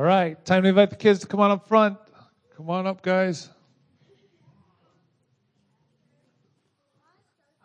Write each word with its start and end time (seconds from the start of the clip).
All 0.00 0.06
right, 0.06 0.42
time 0.46 0.62
to 0.62 0.70
invite 0.70 0.88
the 0.88 0.96
kids 0.96 1.20
to 1.20 1.26
come 1.26 1.40
on 1.40 1.50
up 1.50 1.68
front. 1.68 1.98
Come 2.56 2.70
on 2.70 2.86
up, 2.86 3.02
guys. 3.02 3.50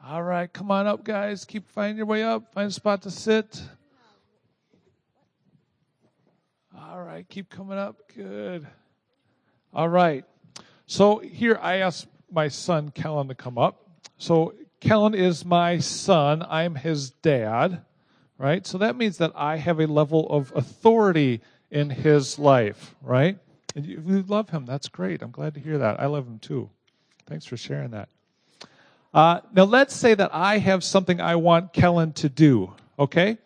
All 0.05 0.21
right, 0.21 0.51
come 0.51 0.69
on 0.69 0.85
up, 0.85 1.05
guys. 1.05 1.45
Keep 1.45 1.69
finding 1.69 1.95
your 1.95 2.07
way 2.07 2.25
up. 2.25 2.53
Find 2.53 2.67
a 2.67 2.73
spot 2.73 3.03
to 3.03 3.09
sit. 3.09 3.63
All 6.77 7.01
right, 7.01 7.25
keep 7.29 7.49
coming 7.49 7.77
up. 7.77 8.01
Good. 8.13 8.67
All 9.73 9.87
right. 9.87 10.25
So 10.87 11.19
here 11.19 11.57
I 11.61 11.77
asked 11.77 12.07
my 12.29 12.49
son 12.49 12.91
Kellen 12.91 13.29
to 13.29 13.35
come 13.35 13.57
up. 13.57 13.87
So 14.17 14.55
Kellen 14.81 15.15
is 15.15 15.45
my 15.45 15.77
son. 15.77 16.45
I'm 16.45 16.75
his 16.75 17.11
dad, 17.11 17.85
right? 18.37 18.67
So 18.67 18.79
that 18.79 18.97
means 18.97 19.19
that 19.19 19.31
I 19.35 19.55
have 19.55 19.79
a 19.79 19.87
level 19.87 20.27
of 20.29 20.51
authority 20.53 21.39
in 21.71 21.89
his 21.89 22.39
life, 22.39 22.95
right? 23.01 23.37
And 23.75 23.85
you, 23.85 24.23
love 24.27 24.49
him. 24.49 24.65
That's 24.65 24.87
great. 24.87 25.21
I'm 25.21 25.31
glad 25.31 25.53
to 25.55 25.59
hear 25.59 25.77
that. 25.79 25.99
I 25.99 26.05
love 26.05 26.25
him 26.25 26.39
too. 26.39 26.69
Thanks 27.27 27.45
for 27.45 27.57
sharing 27.57 27.91
that. 27.91 28.09
Uh, 29.13 29.41
now 29.53 29.63
let's 29.63 29.95
say 29.95 30.13
that 30.13 30.33
I 30.33 30.57
have 30.57 30.83
something 30.83 31.21
I 31.21 31.35
want 31.35 31.73
Kellen 31.73 32.13
to 32.13 32.29
do, 32.29 32.73
okay? 32.99 33.37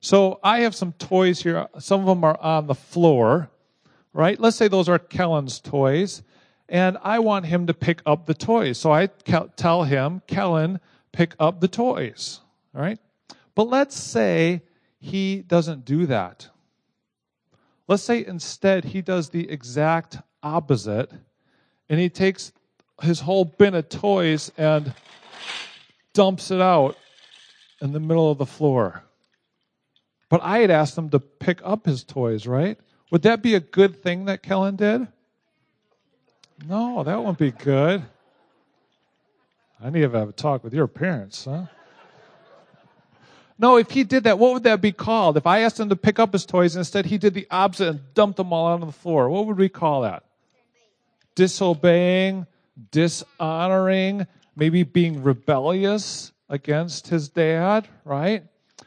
So 0.00 0.40
I 0.42 0.60
have 0.60 0.74
some 0.74 0.92
toys 0.92 1.42
here. 1.42 1.66
Some 1.78 2.00
of 2.00 2.06
them 2.06 2.24
are 2.24 2.38
on 2.40 2.66
the 2.66 2.74
floor, 2.74 3.50
right? 4.12 4.38
Let's 4.38 4.56
say 4.56 4.68
those 4.68 4.88
are 4.88 4.98
Kellen's 4.98 5.60
toys 5.60 6.22
and 6.68 6.98
I 7.02 7.18
want 7.20 7.46
him 7.46 7.66
to 7.66 7.74
pick 7.74 8.02
up 8.04 8.26
the 8.26 8.34
toys. 8.34 8.78
So 8.78 8.92
I 8.92 9.06
tell 9.06 9.84
him, 9.84 10.22
Kellen, 10.26 10.80
pick 11.12 11.34
up 11.38 11.60
the 11.60 11.68
toys. 11.68 12.40
All 12.74 12.82
right? 12.82 12.98
But 13.54 13.68
let's 13.68 13.96
say 13.96 14.62
he 15.00 15.42
doesn't 15.42 15.84
do 15.84 16.06
that. 16.06 16.48
Let's 17.88 18.02
say 18.02 18.24
instead 18.24 18.84
he 18.84 19.00
does 19.00 19.30
the 19.30 19.50
exact 19.50 20.18
opposite 20.42 21.10
and 21.88 21.98
he 21.98 22.10
takes 22.10 22.52
his 23.00 23.20
whole 23.20 23.46
bin 23.46 23.74
of 23.74 23.88
toys 23.88 24.52
and 24.58 24.94
dumps 26.12 26.50
it 26.50 26.60
out 26.60 26.96
in 27.80 27.92
the 27.92 28.00
middle 28.00 28.30
of 28.30 28.38
the 28.38 28.46
floor. 28.46 29.02
But 30.28 30.42
I 30.42 30.58
had 30.58 30.70
asked 30.70 30.98
him 30.98 31.08
to 31.10 31.18
pick 31.18 31.60
up 31.64 31.86
his 31.86 32.04
toys, 32.04 32.46
right? 32.46 32.78
Would 33.10 33.22
that 33.22 33.42
be 33.42 33.54
a 33.54 33.60
good 33.60 34.02
thing 34.02 34.26
that 34.26 34.42
Kellen 34.42 34.76
did? 34.76 35.08
No, 36.66 37.02
that 37.04 37.18
wouldn't 37.18 37.38
be 37.38 37.52
good. 37.52 38.04
I 39.80 39.90
need 39.90 40.00
to 40.00 40.10
have 40.10 40.28
a 40.28 40.32
talk 40.32 40.62
with 40.62 40.74
your 40.74 40.88
parents, 40.88 41.46
huh? 41.46 41.66
No, 43.58 43.76
if 43.76 43.90
he 43.90 44.04
did 44.04 44.24
that, 44.24 44.38
what 44.38 44.52
would 44.54 44.62
that 44.62 44.80
be 44.80 44.92
called? 44.92 45.36
If 45.36 45.46
I 45.46 45.60
asked 45.60 45.80
him 45.80 45.88
to 45.88 45.96
pick 45.96 46.18
up 46.20 46.32
his 46.32 46.46
toys, 46.46 46.76
and 46.76 46.80
instead 46.80 47.06
he 47.06 47.18
did 47.18 47.34
the 47.34 47.48
opposite 47.50 47.88
and 47.88 48.14
dumped 48.14 48.36
them 48.36 48.52
all 48.52 48.66
on 48.66 48.80
the 48.80 48.92
floor, 48.92 49.28
what 49.28 49.46
would 49.46 49.58
we 49.58 49.68
call 49.68 50.02
that? 50.02 50.24
Disobeying, 51.34 52.46
dishonoring, 52.92 54.26
maybe 54.54 54.84
being 54.84 55.22
rebellious 55.22 56.32
against 56.48 57.08
his 57.08 57.28
dad, 57.28 57.88
right? 58.04 58.44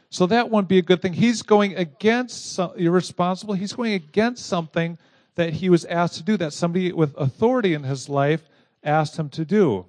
So 0.08 0.26
that 0.26 0.50
wouldn't 0.50 0.68
be 0.68 0.78
a 0.78 0.82
good 0.82 1.02
thing. 1.02 1.12
He's 1.12 1.42
going 1.42 1.76
against, 1.76 2.54
some, 2.54 2.72
irresponsible, 2.76 3.54
he's 3.54 3.72
going 3.74 3.92
against 3.92 4.46
something 4.46 4.98
that 5.34 5.52
he 5.52 5.70
was 5.70 5.84
asked 5.84 6.16
to 6.16 6.22
do, 6.22 6.36
that 6.38 6.52
somebody 6.52 6.92
with 6.92 7.14
authority 7.16 7.74
in 7.74 7.82
his 7.82 8.08
life 8.08 8.42
asked 8.84 9.18
him 9.18 9.28
to 9.30 9.44
do. 9.44 9.86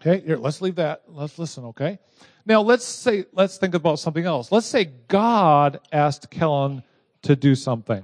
Okay, 0.00 0.24
here, 0.24 0.36
let's 0.36 0.60
leave 0.60 0.76
that. 0.76 1.02
Let's 1.08 1.38
listen, 1.38 1.64
okay? 1.66 1.98
Now 2.48 2.62
let's 2.62 2.86
say, 2.86 3.26
let's 3.34 3.58
think 3.58 3.74
about 3.74 3.98
something 3.98 4.24
else. 4.24 4.50
Let's 4.50 4.66
say 4.66 4.86
God 5.06 5.80
asked 5.92 6.30
Kellen 6.30 6.82
to 7.22 7.36
do 7.36 7.54
something. 7.54 8.02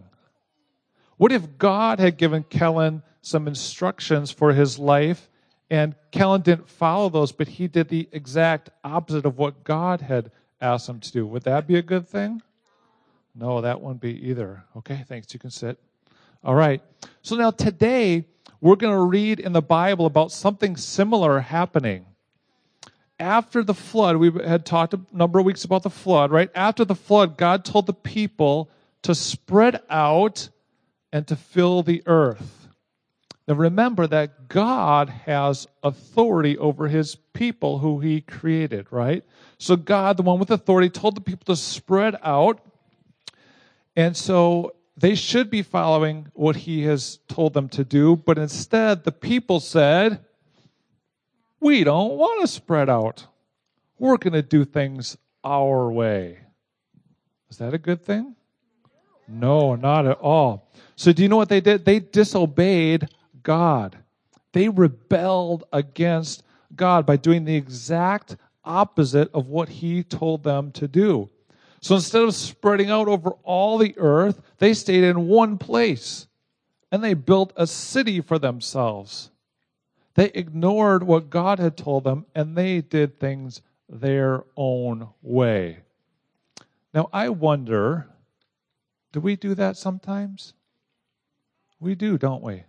What 1.17 1.33
if 1.33 1.56
God 1.56 1.98
had 1.98 2.19
given 2.19 2.42
Kellen 2.42 3.03
some 3.22 3.48
instructions 3.48 4.31
for 4.31 4.53
his 4.53 4.78
life 4.78 5.31
and 5.70 5.95
Kellen 6.11 6.42
didn't 6.42 6.69
follow 6.69 7.09
those, 7.09 7.33
but 7.33 7.48
he 7.48 7.69
did 7.69 7.89
the 7.89 8.06
exact 8.12 8.69
opposite 8.84 9.25
of 9.25 9.38
what 9.38 9.65
God 9.65 10.03
had 10.03 10.31
asked 10.60 10.91
him 10.91 11.00
to 11.00 11.10
do? 11.10 11.27
Would 11.27 11.44
that 11.44 11.66
be 11.66 11.77
a 11.77 11.83
good 11.83 12.06
thing? 12.06 12.43
No, 13.34 13.62
that 13.62 13.81
wouldn't 13.81 14.03
be 14.03 14.28
either. 14.28 14.62
Okay, 14.77 15.04
thanks. 15.09 15.33
You 15.33 15.41
can 15.41 15.50
sit. 15.50 15.78
All 16.44 16.54
right. 16.54 16.83
So 17.22 17.37
now 17.37 17.50
today, 17.50 18.27
we're 18.60 18.77
going 18.77 18.94
to 18.94 19.04
read 19.04 19.41
in 19.41 19.54
the 19.54 19.62
Bible 19.62 20.04
about 20.04 20.33
something 20.33 20.77
similar 20.77 21.41
happening. 21.41 22.04
After 23.19 23.62
the 23.62 23.75
flood, 23.75 24.16
we 24.16 24.30
had 24.30 24.66
talked 24.66 24.94
a 24.94 25.00
number 25.12 25.38
of 25.38 25.44
weeks 25.44 25.64
about 25.64 25.82
the 25.82 25.91
flood, 25.91 26.30
right? 26.30 26.50
After 26.54 26.84
the 26.84 26.94
flood, 26.94 27.36
God 27.36 27.64
told 27.64 27.86
the 27.86 27.92
people 27.92 28.70
to 29.02 29.14
spread 29.14 29.80
out 29.88 30.48
and 31.12 31.26
to 31.28 31.36
fill 31.36 31.82
the 31.82 32.03
earth. 32.06 32.69
Now 33.47 33.54
remember 33.54 34.06
that 34.06 34.48
God 34.48 35.10
has 35.10 35.69
authority 35.82 36.56
over 36.56 36.88
his 36.88 37.14
people 37.14 37.78
who 37.78 38.00
he 38.00 38.20
created, 38.22 38.86
right? 38.91 39.22
So 39.58 39.76
God, 39.76 40.16
the 40.16 40.22
one 40.22 40.38
with 40.38 40.50
authority, 40.50 40.88
told 40.88 41.14
the 41.14 41.20
people 41.20 41.54
to 41.54 41.60
spread 41.60 42.16
out. 42.22 42.60
And 43.94 44.16
so 44.16 44.74
they 44.97 45.14
should 45.14 45.50
be 45.50 45.62
following 45.62 46.28
what 46.32 46.56
he 46.56 46.84
has 46.84 47.19
told 47.28 47.53
them 47.53 47.69
to 47.70 47.84
do, 47.84 48.16
but 48.16 48.38
instead 48.38 49.04
the 49.04 49.12
people 49.12 49.60
said, 49.60 50.23
We 51.64 51.82
don't 51.82 52.19
want 52.19 52.42
to 52.42 52.47
spread 52.47 52.91
out. 52.91 53.26
We're 53.98 54.19
going 54.19 54.34
to 54.34 54.42
do 54.42 54.66
things 54.66 55.16
our 55.42 55.91
way. 55.91 56.41
Is 57.48 57.56
that 57.56 57.72
a 57.72 57.78
good 57.78 58.02
thing? 58.04 58.36
No, 59.26 59.74
not 59.74 60.06
at 60.06 60.19
all. 60.19 60.70
So, 60.94 61.10
do 61.10 61.22
you 61.22 61.28
know 61.30 61.38
what 61.38 61.48
they 61.48 61.62
did? 61.62 61.86
They 61.86 62.00
disobeyed 62.00 63.08
God. 63.42 63.97
They 64.53 64.69
rebelled 64.69 65.64
against 65.72 66.42
God 66.76 67.06
by 67.06 67.16
doing 67.16 67.47
the 67.47 67.56
exact 67.56 68.36
opposite 68.62 69.30
of 69.32 69.48
what 69.48 69.70
He 69.70 70.03
told 70.03 70.42
them 70.42 70.70
to 70.72 70.86
do. 70.86 71.30
So 71.80 71.94
instead 71.94 72.24
of 72.24 72.34
spreading 72.34 72.91
out 72.91 73.08
over 73.08 73.30
all 73.42 73.78
the 73.78 73.94
earth, 73.97 74.42
they 74.58 74.74
stayed 74.74 75.04
in 75.04 75.28
one 75.28 75.56
place 75.56 76.26
and 76.92 77.03
they 77.03 77.14
built 77.14 77.54
a 77.56 77.66
city 77.66 78.20
for 78.20 78.38
themselves. 78.38 79.30
They 80.14 80.30
ignored 80.34 81.02
what 81.02 81.30
God 81.30 81.58
had 81.58 81.76
told 81.76 82.04
them 82.04 82.26
and 82.34 82.56
they 82.56 82.80
did 82.80 83.19
things 83.19 83.62
their 83.88 84.44
own 84.56 85.08
way. 85.22 85.78
Now, 86.92 87.08
I 87.12 87.28
wonder 87.28 88.08
do 89.12 89.20
we 89.20 89.36
do 89.36 89.54
that 89.54 89.76
sometimes? 89.76 90.54
We 91.78 91.94
do, 91.94 92.19
don't 92.19 92.42
we? 92.42 92.64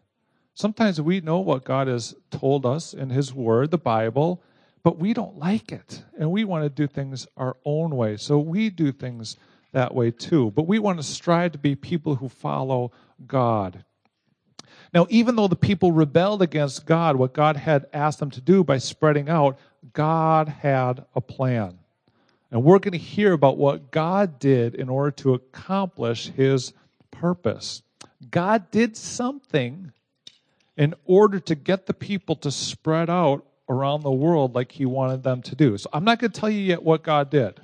Sometimes 0.54 1.02
we 1.02 1.20
know 1.20 1.40
what 1.40 1.66
God 1.66 1.88
has 1.88 2.14
told 2.30 2.68
us 2.68 2.94
in 2.94 3.10
His 3.10 3.34
Word, 3.34 3.72
the 3.72 3.80
Bible, 3.80 4.44
but 4.84 5.00
we 5.00 5.14
don't 5.14 5.40
like 5.40 5.72
it 5.72 6.04
and 6.20 6.30
we 6.30 6.44
want 6.44 6.64
to 6.64 6.70
do 6.70 6.86
things 6.86 7.26
our 7.36 7.58
own 7.66 7.96
way. 7.96 8.18
So 8.18 8.38
we 8.38 8.70
do 8.70 8.92
things 8.92 9.38
that 9.72 9.96
way 9.96 10.12
too. 10.12 10.52
But 10.52 10.68
we 10.68 10.78
want 10.78 11.00
to 11.00 11.04
strive 11.04 11.54
to 11.54 11.58
be 11.58 11.76
people 11.76 12.16
who 12.16 12.30
follow 12.30 12.92
God. 13.26 13.84
Now, 14.96 15.06
even 15.10 15.36
though 15.36 15.50
the 15.50 15.58
people 15.58 15.92
rebelled 15.92 16.42
against 16.42 16.86
God, 16.86 17.18
what 17.18 17.34
God 17.34 17.58
had 17.58 17.86
asked 17.92 18.20
them 18.20 18.32
to 18.32 18.40
do 18.40 18.64
by 18.64 18.78
spreading 18.78 19.28
out, 19.28 19.60
God 19.92 20.48
had 20.48 21.04
a 21.14 21.20
plan. 21.20 21.78
And 22.50 22.64
we're 22.64 22.80
going 22.80 22.94
to 22.94 22.98
hear 22.98 23.34
about 23.34 23.58
what 23.58 23.92
God 23.92 24.40
did 24.40 24.74
in 24.74 24.88
order 24.88 25.12
to 25.12 25.34
accomplish 25.34 26.28
his 26.30 26.72
purpose. 27.12 27.84
God 28.32 28.72
did 28.72 28.96
something 28.96 29.92
in 30.78 30.94
order 31.04 31.42
to 31.42 31.56
get 31.56 31.88
the 31.88 31.94
people 31.94 32.38
to 32.38 32.50
spread 32.50 33.10
out 33.10 33.46
around 33.68 34.02
the 34.02 34.12
world 34.12 34.56
like 34.56 34.72
he 34.72 34.86
wanted 34.86 35.24
them 35.24 35.42
to 35.42 35.56
do. 35.56 35.78
So 35.78 35.90
I'm 35.92 36.06
not 36.06 36.20
going 36.20 36.32
to 36.32 36.40
tell 36.40 36.50
you 36.50 36.62
yet 36.62 36.82
what 36.82 37.04
God 37.04 37.30
did. 37.30 37.60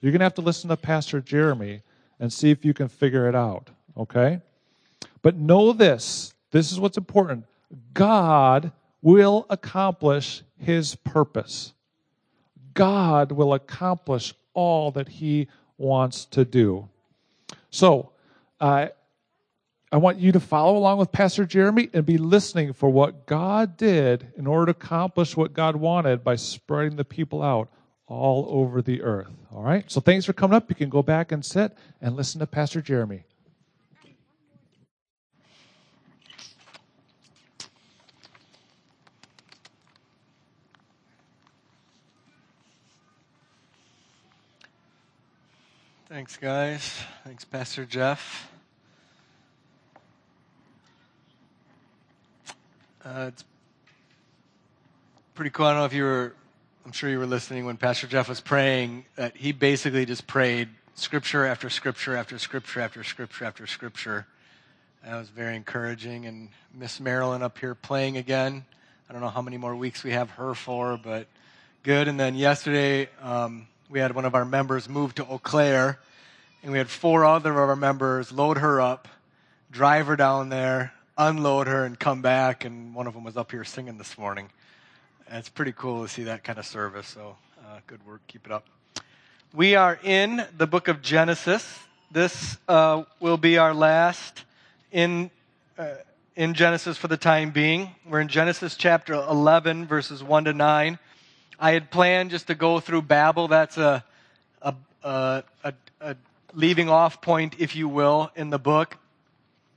You're 0.00 0.10
going 0.10 0.18
to 0.18 0.24
have 0.24 0.34
to 0.34 0.40
listen 0.40 0.68
to 0.70 0.76
Pastor 0.76 1.20
Jeremy 1.20 1.82
and 2.18 2.32
see 2.32 2.50
if 2.50 2.64
you 2.64 2.74
can 2.74 2.88
figure 2.88 3.28
it 3.28 3.36
out, 3.36 3.70
okay? 3.96 4.40
But 5.22 5.36
know 5.36 5.72
this 5.72 6.34
this 6.52 6.70
is 6.70 6.78
what's 6.78 6.96
important 6.96 7.44
God 7.92 8.72
will 9.02 9.46
accomplish 9.50 10.42
his 10.56 10.94
purpose. 10.94 11.72
God 12.74 13.32
will 13.32 13.52
accomplish 13.52 14.32
all 14.54 14.90
that 14.92 15.08
he 15.08 15.48
wants 15.76 16.24
to 16.26 16.44
do. 16.44 16.88
So, 17.70 18.12
uh, 18.60 18.88
I 19.90 19.98
want 19.98 20.18
you 20.18 20.32
to 20.32 20.40
follow 20.40 20.78
along 20.78 20.98
with 20.98 21.12
Pastor 21.12 21.44
Jeremy 21.44 21.90
and 21.92 22.06
be 22.06 22.16
listening 22.16 22.72
for 22.72 22.88
what 22.88 23.26
God 23.26 23.76
did 23.76 24.32
in 24.38 24.46
order 24.46 24.72
to 24.72 24.78
accomplish 24.78 25.36
what 25.36 25.52
God 25.52 25.76
wanted 25.76 26.24
by 26.24 26.36
spreading 26.36 26.96
the 26.96 27.04
people 27.04 27.42
out 27.42 27.68
all 28.06 28.46
over 28.48 28.80
the 28.80 29.02
earth. 29.02 29.28
All 29.52 29.62
right? 29.62 29.90
So 29.90 30.00
thanks 30.00 30.24
for 30.24 30.32
coming 30.32 30.56
up. 30.56 30.70
You 30.70 30.76
can 30.76 30.88
go 30.88 31.02
back 31.02 31.30
and 31.30 31.44
sit 31.44 31.76
and 32.00 32.16
listen 32.16 32.40
to 32.40 32.46
Pastor 32.46 32.80
Jeremy. 32.80 33.24
Thanks, 46.12 46.36
guys. 46.36 46.92
Thanks, 47.24 47.42
Pastor 47.46 47.86
Jeff. 47.86 48.52
Uh, 53.02 53.28
it's 53.28 53.42
pretty 55.34 55.48
cool. 55.48 55.64
I 55.64 55.70
don't 55.70 55.78
know 55.78 55.84
if 55.86 55.94
you 55.94 56.02
were, 56.02 56.34
I'm 56.84 56.92
sure 56.92 57.08
you 57.08 57.18
were 57.18 57.24
listening 57.24 57.64
when 57.64 57.78
Pastor 57.78 58.06
Jeff 58.06 58.28
was 58.28 58.42
praying, 58.42 59.06
that 59.16 59.38
he 59.38 59.52
basically 59.52 60.04
just 60.04 60.26
prayed 60.26 60.68
scripture 60.96 61.46
after 61.46 61.70
scripture 61.70 62.14
after 62.14 62.38
scripture 62.38 62.82
after 62.82 63.02
scripture 63.02 63.46
after 63.46 63.66
scripture. 63.66 64.26
That 65.06 65.16
was 65.16 65.30
very 65.30 65.56
encouraging. 65.56 66.26
And 66.26 66.50
Miss 66.74 67.00
Marilyn 67.00 67.42
up 67.42 67.56
here 67.56 67.74
playing 67.74 68.18
again. 68.18 68.66
I 69.08 69.14
don't 69.14 69.22
know 69.22 69.30
how 69.30 69.40
many 69.40 69.56
more 69.56 69.74
weeks 69.74 70.04
we 70.04 70.10
have 70.10 70.28
her 70.32 70.52
for, 70.52 71.00
but 71.02 71.26
good. 71.82 72.06
And 72.06 72.20
then 72.20 72.34
yesterday, 72.34 73.08
um, 73.22 73.66
we 73.92 74.00
had 74.00 74.14
one 74.14 74.24
of 74.24 74.34
our 74.34 74.46
members 74.46 74.88
move 74.88 75.14
to 75.14 75.26
Eau 75.26 75.36
Claire, 75.36 75.98
and 76.62 76.72
we 76.72 76.78
had 76.78 76.88
four 76.88 77.26
other 77.26 77.50
of 77.50 77.68
our 77.68 77.76
members 77.76 78.32
load 78.32 78.56
her 78.56 78.80
up, 78.80 79.06
drive 79.70 80.06
her 80.06 80.16
down 80.16 80.48
there, 80.48 80.94
unload 81.18 81.66
her, 81.66 81.84
and 81.84 81.98
come 81.98 82.22
back. 82.22 82.64
And 82.64 82.94
one 82.94 83.06
of 83.06 83.12
them 83.12 83.22
was 83.22 83.36
up 83.36 83.50
here 83.50 83.64
singing 83.64 83.98
this 83.98 84.16
morning. 84.16 84.48
And 85.28 85.38
it's 85.38 85.50
pretty 85.50 85.72
cool 85.72 86.04
to 86.04 86.08
see 86.08 86.22
that 86.22 86.42
kind 86.42 86.58
of 86.58 86.64
service. 86.64 87.06
So 87.06 87.36
uh, 87.66 87.80
good 87.86 88.04
work. 88.06 88.22
Keep 88.28 88.46
it 88.46 88.52
up. 88.52 88.64
We 89.52 89.74
are 89.74 89.98
in 90.02 90.42
the 90.56 90.66
book 90.66 90.88
of 90.88 91.02
Genesis. 91.02 91.78
This 92.10 92.56
uh, 92.68 93.02
will 93.20 93.36
be 93.36 93.58
our 93.58 93.74
last 93.74 94.44
in, 94.90 95.30
uh, 95.76 95.96
in 96.34 96.54
Genesis 96.54 96.96
for 96.96 97.08
the 97.08 97.18
time 97.18 97.50
being. 97.50 97.90
We're 98.08 98.20
in 98.20 98.28
Genesis 98.28 98.74
chapter 98.74 99.12
11, 99.12 99.86
verses 99.86 100.22
1 100.22 100.44
to 100.44 100.54
9. 100.54 100.98
I 101.62 101.74
had 101.74 101.92
planned 101.92 102.32
just 102.32 102.48
to 102.48 102.56
go 102.56 102.80
through 102.80 103.02
Babel. 103.02 103.46
That's 103.46 103.78
a, 103.78 104.04
a, 104.62 104.74
a, 105.04 105.44
a, 105.62 105.74
a 106.00 106.16
leaving 106.54 106.88
off 106.88 107.22
point, 107.22 107.54
if 107.60 107.76
you 107.76 107.86
will, 107.86 108.32
in 108.34 108.50
the 108.50 108.58
book. 108.58 108.96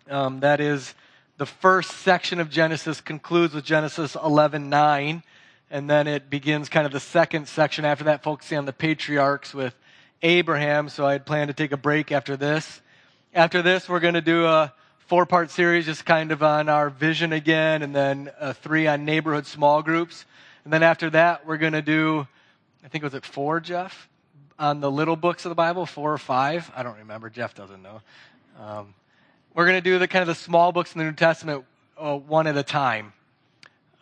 Um, 0.10 0.40
that 0.40 0.60
is, 0.60 0.96
the 1.38 1.46
first 1.46 1.92
section 1.92 2.40
of 2.40 2.50
Genesis 2.50 3.02
concludes 3.02 3.54
with 3.54 3.66
Genesis 3.66 4.16
11 4.16 4.68
9 4.68 5.22
and 5.70 5.88
then 5.88 6.08
it 6.08 6.28
begins 6.28 6.70
kind 6.70 6.88
of 6.88 6.92
the 6.92 7.00
second 7.00 7.48
section 7.48 7.86
after 7.86 8.06
that, 8.06 8.24
focusing 8.24 8.58
on 8.58 8.66
the 8.66 8.74
patriarchs 8.74 9.54
with 9.54 9.76
Abraham. 10.24 10.90
So 10.90 11.06
I 11.06 11.12
had 11.12 11.26
planned 11.28 11.50
to 11.50 11.54
take 11.54 11.72
a 11.72 11.78
break 11.78 12.12
after 12.12 12.36
this. 12.36 12.82
After 13.32 13.62
this, 13.62 13.88
we're 13.88 14.00
going 14.00 14.16
to 14.16 14.22
do 14.22 14.48
a 14.48 14.74
four 15.06 15.28
part 15.28 15.52
series 15.52 15.86
just 15.86 16.04
kind 16.04 16.32
of 16.32 16.42
on 16.42 16.68
our 16.68 16.90
vision 16.90 17.32
again, 17.32 17.84
and 17.84 17.96
then 17.96 18.32
three 18.56 18.88
on 18.88 19.06
neighborhood 19.06 19.46
small 19.46 19.84
groups. 19.84 20.26
And 20.66 20.74
then 20.74 20.84
after 20.84 21.10
that, 21.12 21.46
we're 21.48 21.58
going 21.58 21.74
to 21.74 21.82
do, 21.82 22.28
I 22.84 22.90
think, 22.90 23.04
was 23.04 23.14
it 23.14 23.26
four, 23.26 23.62
Jeff? 23.62 24.10
On 24.60 24.82
the 24.82 24.92
little 24.92 25.16
books 25.16 25.46
of 25.46 25.50
the 25.50 25.56
Bible, 25.56 25.86
four 25.86 26.12
or 26.12 26.18
five? 26.18 26.70
I 26.76 26.84
don't 26.84 26.98
remember. 26.98 27.30
Jeff 27.30 27.56
doesn't 27.56 27.82
know. 27.82 28.02
Um, 28.60 28.94
we're 29.54 29.66
going 29.66 29.82
to 29.82 29.90
do 29.90 29.98
the 30.00 30.08
kind 30.08 30.22
of 30.22 30.28
the 30.28 30.36
small 30.36 30.74
books 30.74 30.94
in 30.94 31.00
the 31.00 31.06
New 31.06 31.14
Testament 31.14 31.64
uh, 31.98 32.18
one 32.18 32.48
at 32.48 32.58
a 32.58 32.64
time 32.64 33.14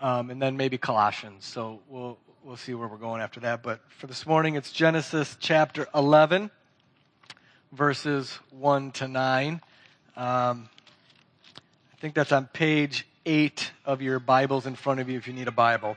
um, 0.04 0.30
and 0.30 0.42
then 0.42 0.58
maybe 0.58 0.78
Colossians. 0.78 1.46
So 1.46 1.80
we'll 1.88 2.20
we'll 2.44 2.58
see 2.58 2.74
where 2.74 2.88
we're 2.88 2.98
going 2.98 3.22
after 3.22 3.40
that. 3.40 3.64
But 3.64 3.80
for 3.98 4.06
this 4.06 4.28
morning, 4.28 4.56
it's 4.56 4.72
Genesis 4.72 5.38
chapter 5.40 5.88
11, 5.96 6.52
verses 7.72 8.38
1 8.52 8.92
to 8.92 9.08
9. 9.08 9.62
Um, 10.18 10.70
I 11.94 11.96
think 12.02 12.14
that's 12.16 12.34
on 12.34 12.48
page 12.48 13.08
8 13.26 13.72
of 13.86 14.02
your 14.02 14.20
Bibles 14.20 14.66
in 14.66 14.76
front 14.76 15.00
of 15.00 15.10
you 15.10 15.18
if 15.18 15.26
you 15.26 15.32
need 15.32 15.48
a 15.48 15.54
Bible. 15.54 15.96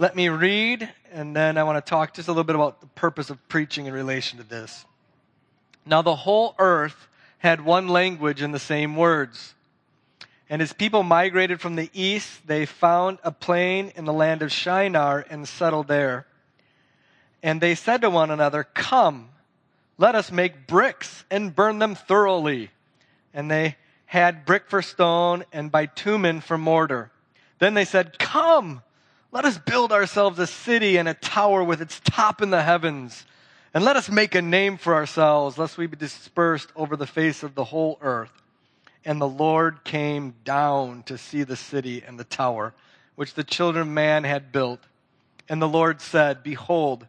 Let 0.00 0.14
me 0.14 0.28
read, 0.28 0.88
and 1.12 1.34
then 1.34 1.58
I 1.58 1.64
want 1.64 1.84
to 1.84 1.90
talk 1.90 2.14
just 2.14 2.28
a 2.28 2.30
little 2.30 2.44
bit 2.44 2.54
about 2.54 2.80
the 2.80 2.86
purpose 2.86 3.30
of 3.30 3.48
preaching 3.48 3.86
in 3.86 3.92
relation 3.92 4.38
to 4.38 4.44
this. 4.44 4.84
Now, 5.84 6.02
the 6.02 6.14
whole 6.14 6.54
earth 6.60 7.08
had 7.38 7.64
one 7.64 7.88
language 7.88 8.40
and 8.40 8.54
the 8.54 8.60
same 8.60 8.94
words. 8.94 9.56
And 10.48 10.62
as 10.62 10.72
people 10.72 11.02
migrated 11.02 11.60
from 11.60 11.74
the 11.74 11.90
east, 11.92 12.46
they 12.46 12.64
found 12.64 13.18
a 13.24 13.32
plain 13.32 13.90
in 13.96 14.04
the 14.04 14.12
land 14.12 14.40
of 14.40 14.52
Shinar 14.52 15.26
and 15.28 15.48
settled 15.48 15.88
there. 15.88 16.28
And 17.42 17.60
they 17.60 17.74
said 17.74 18.02
to 18.02 18.10
one 18.10 18.30
another, 18.30 18.62
Come, 18.62 19.30
let 19.96 20.14
us 20.14 20.30
make 20.30 20.68
bricks 20.68 21.24
and 21.28 21.56
burn 21.56 21.80
them 21.80 21.96
thoroughly. 21.96 22.70
And 23.34 23.50
they 23.50 23.74
had 24.06 24.46
brick 24.46 24.70
for 24.70 24.80
stone 24.80 25.44
and 25.52 25.72
bitumen 25.72 26.40
for 26.40 26.56
mortar. 26.56 27.10
Then 27.58 27.74
they 27.74 27.84
said, 27.84 28.20
Come, 28.20 28.82
let 29.30 29.44
us 29.44 29.58
build 29.58 29.92
ourselves 29.92 30.38
a 30.38 30.46
city 30.46 30.96
and 30.96 31.08
a 31.08 31.14
tower 31.14 31.62
with 31.62 31.82
its 31.82 32.00
top 32.00 32.40
in 32.40 32.50
the 32.50 32.62
heavens. 32.62 33.26
And 33.74 33.84
let 33.84 33.96
us 33.96 34.08
make 34.08 34.34
a 34.34 34.42
name 34.42 34.78
for 34.78 34.94
ourselves, 34.94 35.58
lest 35.58 35.76
we 35.76 35.86
be 35.86 35.96
dispersed 35.96 36.70
over 36.74 36.96
the 36.96 37.06
face 37.06 37.42
of 37.42 37.54
the 37.54 37.64
whole 37.64 37.98
earth. 38.00 38.32
And 39.04 39.20
the 39.20 39.28
Lord 39.28 39.84
came 39.84 40.34
down 40.44 41.02
to 41.04 41.18
see 41.18 41.42
the 41.42 41.56
city 41.56 42.02
and 42.06 42.18
the 42.18 42.24
tower, 42.24 42.72
which 43.16 43.34
the 43.34 43.44
children 43.44 43.82
of 43.82 43.88
man 43.92 44.24
had 44.24 44.50
built. 44.50 44.80
And 45.48 45.60
the 45.60 45.68
Lord 45.68 46.00
said, 46.00 46.42
Behold, 46.42 47.06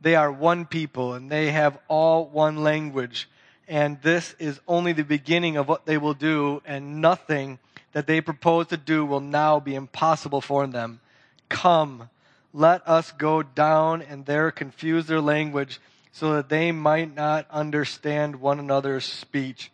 they 0.00 0.14
are 0.14 0.30
one 0.30 0.64
people, 0.64 1.14
and 1.14 1.28
they 1.28 1.50
have 1.50 1.78
all 1.88 2.26
one 2.26 2.62
language. 2.62 3.28
And 3.66 4.00
this 4.02 4.34
is 4.38 4.60
only 4.68 4.92
the 4.92 5.02
beginning 5.02 5.56
of 5.56 5.68
what 5.68 5.86
they 5.86 5.98
will 5.98 6.14
do, 6.14 6.62
and 6.64 7.00
nothing 7.00 7.58
that 7.92 8.06
they 8.06 8.20
propose 8.20 8.68
to 8.68 8.76
do 8.76 9.04
will 9.04 9.20
now 9.20 9.58
be 9.58 9.74
impossible 9.74 10.40
for 10.40 10.66
them. 10.68 11.00
Come, 11.48 12.08
let 12.52 12.86
us 12.86 13.12
go 13.12 13.42
down 13.42 14.02
and 14.02 14.26
there 14.26 14.50
confuse 14.50 15.06
their 15.06 15.20
language, 15.20 15.80
so 16.12 16.34
that 16.34 16.48
they 16.48 16.72
might 16.72 17.14
not 17.14 17.46
understand 17.50 18.36
one 18.36 18.58
another's 18.58 19.04
speech. 19.04 19.70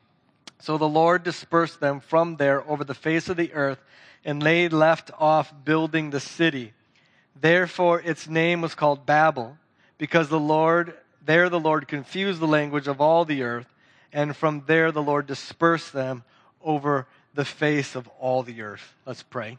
So 0.60 0.78
the 0.78 0.88
Lord 0.88 1.22
dispersed 1.22 1.80
them 1.80 2.00
from 2.00 2.36
there 2.36 2.68
over 2.68 2.84
the 2.84 2.94
face 2.94 3.28
of 3.28 3.36
the 3.36 3.52
earth, 3.52 3.78
and 4.24 4.40
they 4.40 4.68
left 4.68 5.10
off 5.18 5.52
building 5.64 6.10
the 6.10 6.20
city. 6.20 6.72
Therefore 7.40 8.00
its 8.00 8.28
name 8.28 8.60
was 8.60 8.74
called 8.74 9.06
Babel, 9.06 9.58
because 9.98 10.28
the 10.28 10.40
Lord, 10.40 10.94
there 11.24 11.48
the 11.48 11.60
Lord 11.60 11.88
confused 11.88 12.40
the 12.40 12.46
language 12.46 12.88
of 12.88 13.00
all 13.00 13.24
the 13.24 13.42
earth, 13.42 13.66
and 14.12 14.36
from 14.36 14.64
there 14.66 14.92
the 14.92 15.02
Lord 15.02 15.26
dispersed 15.26 15.92
them 15.92 16.24
over 16.62 17.06
the 17.34 17.44
face 17.44 17.94
of 17.94 18.08
all 18.18 18.42
the 18.42 18.62
earth. 18.62 18.94
Let's 19.06 19.22
pray. 19.22 19.58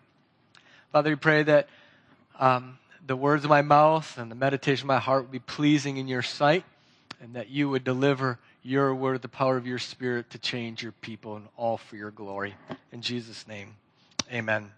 Father, 0.91 1.09
we 1.09 1.15
pray 1.15 1.43
that 1.43 1.67
um, 2.39 2.77
the 3.05 3.15
words 3.15 3.43
of 3.43 3.49
my 3.49 3.61
mouth 3.61 4.17
and 4.17 4.31
the 4.31 4.35
meditation 4.35 4.85
of 4.85 4.87
my 4.87 4.99
heart 4.99 5.23
would 5.23 5.31
be 5.31 5.39
pleasing 5.39 5.97
in 5.97 6.07
your 6.07 6.21
sight, 6.21 6.63
and 7.21 7.35
that 7.35 7.49
you 7.49 7.69
would 7.69 7.83
deliver 7.83 8.39
your 8.63 8.95
word, 8.95 9.21
the 9.21 9.27
power 9.27 9.57
of 9.57 9.67
your 9.67 9.77
spirit 9.77 10.29
to 10.31 10.39
change 10.39 10.81
your 10.81 10.91
people 10.93 11.35
and 11.35 11.47
all 11.55 11.77
for 11.77 11.95
your 11.95 12.11
glory. 12.11 12.55
In 12.91 13.01
Jesus' 13.01 13.47
name, 13.47 13.75
amen. 14.33 14.71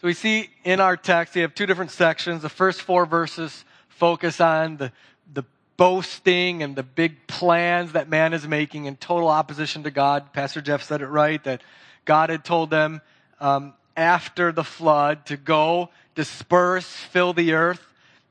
So 0.00 0.08
we 0.08 0.14
see 0.14 0.50
in 0.64 0.80
our 0.80 0.96
text, 0.96 1.34
we 1.34 1.40
have 1.40 1.54
two 1.54 1.64
different 1.64 1.90
sections. 1.90 2.42
The 2.42 2.48
first 2.48 2.82
four 2.82 3.06
verses 3.06 3.64
focus 3.88 4.40
on 4.40 4.76
the, 4.76 4.92
the 5.32 5.44
boasting 5.76 6.62
and 6.62 6.76
the 6.76 6.82
big 6.82 7.26
plans 7.26 7.92
that 7.92 8.08
man 8.08 8.34
is 8.34 8.46
making 8.46 8.86
in 8.86 8.96
total 8.96 9.28
opposition 9.28 9.84
to 9.84 9.90
God. 9.90 10.32
Pastor 10.32 10.60
Jeff 10.60 10.82
said 10.82 11.02
it 11.02 11.06
right 11.06 11.42
that 11.44 11.62
God 12.04 12.30
had 12.30 12.44
told 12.44 12.68
them 12.68 13.00
um, 13.40 13.74
after 13.96 14.52
the 14.52 14.64
flood 14.64 15.26
to 15.26 15.36
go 15.36 15.90
disperse, 16.14 16.86
fill 16.86 17.32
the 17.32 17.52
earth 17.52 17.86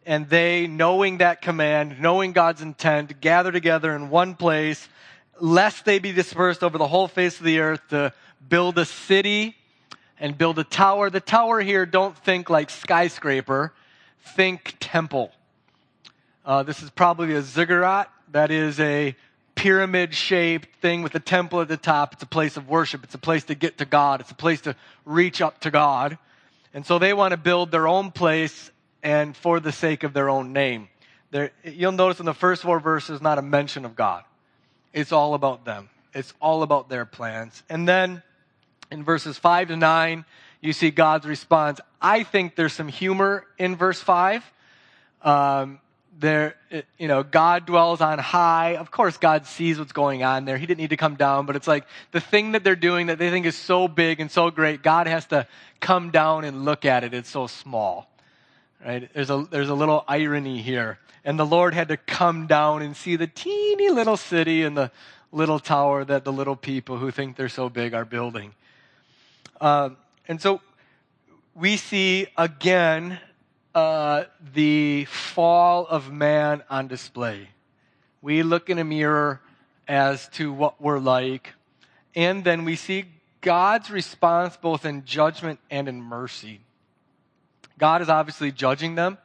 and 0.06 0.30
they, 0.30 0.68
knowing 0.68 1.20
that 1.20 1.41
command, 1.41 2.00
knowing 2.00 2.32
God's 2.32 2.62
intent, 2.62 3.22
gather 3.22 3.51
together 3.51 3.96
in 3.96 4.10
one 4.10 4.36
place, 4.36 4.88
lest 5.39 5.86
they 5.86 6.00
be 6.00 6.12
dispersed 6.12 6.63
over 6.63 6.77
the 6.77 6.88
whole 6.88 7.08
face 7.08 7.38
of 7.38 7.46
the 7.46 7.60
earth 7.60 7.82
to 7.89 8.13
build 8.48 8.77
a 8.77 8.86
city 8.86 9.56
and 10.20 10.38
build 10.38 10.58
a 10.60 10.63
tower. 10.63 11.10
The 11.10 11.20
tower 11.20 11.62
here, 11.62 11.86
don't 11.86 12.18
think 12.18 12.50
like 12.50 12.70
skyscraper, 12.70 13.74
think 14.36 14.75
temple. 14.80 15.32
Uh, 16.44 16.63
this 16.63 16.82
is 16.82 16.89
probably 16.89 17.36
a 17.36 17.41
ziggurat. 17.41 18.12
That 18.32 18.50
is 18.50 18.80
a 18.80 19.15
pyramid 19.55 20.13
shaped 20.13 20.75
thing 20.81 21.01
with 21.03 21.15
a 21.15 21.20
temple 21.20 21.62
at 21.62 21.67
the 21.67 21.77
top. 21.77 22.13
It's 22.13 22.24
a 22.24 22.27
place 22.27 22.58
of 22.58 22.67
worship. 22.67 23.03
It's 23.03 23.15
a 23.15 23.20
place 23.20 23.43
to 23.46 23.55
get 23.55 23.77
to 23.79 23.86
God. 23.86 24.22
It's 24.22 24.31
a 24.31 24.36
place 24.36 24.62
to 24.62 24.75
reach 25.05 25.41
up 25.41 25.60
to 25.62 25.72
God. 25.72 26.17
And 26.74 26.86
so 26.86 27.00
they 27.00 27.13
want 27.13 27.31
to 27.31 27.38
build 27.38 27.72
their 27.72 27.88
own 27.88 28.12
place 28.12 28.72
and 29.03 29.36
for 29.36 29.60
the 29.60 29.72
sake 29.72 30.03
of 30.03 30.13
their 30.13 30.29
own 30.29 30.53
name. 30.53 30.88
There, 31.31 31.51
you'll 31.63 31.91
notice 31.91 32.20
in 32.20 32.25
the 32.25 32.34
first 32.34 32.62
four 32.62 32.79
verses, 32.79 33.22
not 33.22 33.38
a 33.38 33.41
mention 33.41 33.86
of 33.86 33.96
God. 33.96 34.24
It's 34.93 35.12
all 35.12 35.34
about 35.34 35.65
them. 35.65 35.89
It's 36.13 36.34
all 36.41 36.63
about 36.63 36.89
their 36.89 37.05
plans. 37.05 37.63
And 37.70 37.88
then 37.88 38.22
in 38.91 39.03
verses 39.03 39.38
5 39.38 39.70
to 39.70 39.77
9, 39.77 40.25
you 40.60 40.74
see 40.74 40.91
God's 40.91 41.25
response. 41.25 41.79
I 42.01 42.24
think 42.24 42.55
there's 42.55 42.74
some 42.74 42.89
humor 42.89 43.46
in 43.58 43.75
verse 43.75 44.00
5. 44.01 44.43
Um, 45.24 45.79
there, 46.20 46.56
you 46.98 47.08
know, 47.08 47.24
God 47.24 47.65
dwells 47.65 48.01
on 48.01 48.20
high. 48.20 48.75
Of 48.75 48.91
course, 48.91 49.18
God 49.18 49.46
sees 49.46 49.80
what's 49.80 49.91
going 49.91 50.24
on 50.24 50.46
there. 50.46 50.58
He 50.58 50.65
didn't 50.65 50.80
need 50.80 50.91
to 50.91 50.98
come 50.98 51.15
down, 51.15 51.46
but 51.46 51.56
it's 51.56 51.68
like 51.68 51.86
the 52.12 52.20
thing 52.20 52.51
that 52.51 52.63
they're 52.63 52.75
doing 52.75 53.08
that 53.08 53.18
they 53.18 53.30
think 53.30 53.46
is 53.46 53.56
so 53.56 53.88
big 53.88 54.20
and 54.20 54.30
so 54.30 54.51
great, 54.51 54.84
God 54.84 55.08
has 55.08 55.25
to 55.27 55.48
come 55.80 56.12
down 56.12 56.44
and 56.44 56.63
look 56.65 56.86
at 56.86 57.03
it. 57.03 57.13
It's 57.13 57.30
so 57.30 57.48
small. 57.48 58.08
Right? 58.86 59.10
There's 59.13 59.30
a, 59.30 59.48
there's 59.50 59.70
a 59.70 59.74
little 59.74 60.03
irony 60.08 60.62
here. 60.62 61.00
And 61.24 61.39
the 61.39 61.46
Lord 61.46 61.74
had 61.74 61.88
to 61.89 61.98
come 61.98 62.48
down 62.48 62.82
and 62.82 62.96
see 62.96 63.15
the 63.15 63.27
teeny 63.27 63.89
little 63.89 64.18
city 64.18 64.63
and 64.63 64.75
the 64.75 64.91
little 65.32 65.60
tower 65.60 66.03
that 66.03 66.24
the 66.24 66.34
little 66.34 66.56
people 66.56 66.98
who 66.98 67.12
think 67.12 67.36
they're 67.36 67.50
so 67.50 67.70
big 67.70 67.94
are 67.94 68.06
building. 68.06 68.53
Uh, 69.60 69.91
and 70.27 70.41
so 70.41 70.62
we 71.56 71.77
see 71.77 72.27
again 72.38 73.20
uh, 73.73 74.25
the 74.53 75.05
fall 75.05 75.85
of 75.87 76.11
man 76.11 76.63
on 76.69 76.87
display. 76.87 77.49
We 78.21 78.43
look 78.43 78.69
in 78.69 78.77
a 78.77 78.83
mirror 78.83 79.41
as 79.87 80.27
to 80.29 80.51
what 80.51 80.81
we're 80.81 80.99
like, 80.99 81.53
and 82.15 82.43
then 82.43 82.65
we 82.65 82.75
see 82.75 83.05
God's 83.41 83.89
response 83.89 84.57
both 84.57 84.85
in 84.85 85.05
judgment 85.05 85.59
and 85.69 85.87
in 85.87 86.01
mercy. 86.01 86.61
God 87.77 88.01
is 88.01 88.09
obviously 88.09 88.51
judging 88.51 88.95
them. 88.95 89.17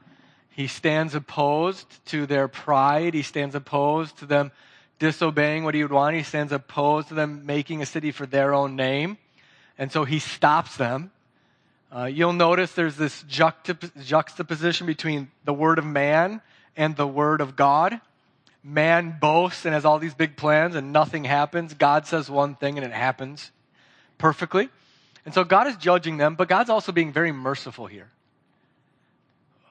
He 0.49 0.67
stands 0.67 1.15
opposed 1.15 2.05
to 2.07 2.25
their 2.25 2.49
pride. 2.49 3.13
He 3.13 3.23
stands 3.23 3.55
opposed 3.55 4.17
to 4.19 4.27
them 4.27 4.51
disobeying 4.99 5.65
what 5.65 5.75
he 5.75 5.83
would 5.83 5.93
want. 5.93 6.17
He 6.17 6.23
stands 6.23 6.53
opposed 6.53 7.09
to 7.09 7.15
them 7.15 7.45
making 7.45 7.83
a 7.83 7.87
city 7.87 8.11
for 8.11 8.25
their 8.25 8.55
own 8.55 8.75
name. 8.75 9.19
And 9.77 9.93
so 9.93 10.05
he 10.05 10.19
stops 10.19 10.79
them. 10.79 11.11
Uh, 11.91 12.05
you'll 12.05 12.33
notice 12.33 12.73
there's 12.73 12.97
this 12.97 13.23
juxtap- 13.25 14.05
juxtaposition 14.05 14.87
between 14.87 15.31
the 15.45 15.55
word 15.55 15.79
of 15.79 15.85
man 15.85 16.41
and 16.77 16.97
the 16.97 17.07
word 17.07 17.41
of 17.41 17.57
God. 17.57 18.01
Man 18.63 19.17
boasts 19.21 19.65
and 19.65 19.73
has 19.73 19.85
all 19.85 19.99
these 19.99 20.15
big 20.15 20.37
plans, 20.37 20.75
and 20.75 20.93
nothing 20.93 21.25
happens. 21.25 21.75
God 21.75 22.07
says 22.07 22.29
one 22.29 22.57
thing, 22.57 22.77
and 22.77 22.85
it 22.85 22.93
happens 22.93 23.51
perfectly. 24.19 24.69
And 25.25 25.33
so 25.33 25.45
God 25.45 25.67
is 25.69 25.77
judging 25.77 26.17
them, 26.17 26.35
but 26.35 26.49
God's 26.49 26.71
also 26.71 26.93
being 26.93 27.13
very 27.13 27.33
merciful 27.33 27.87
here 27.87 28.11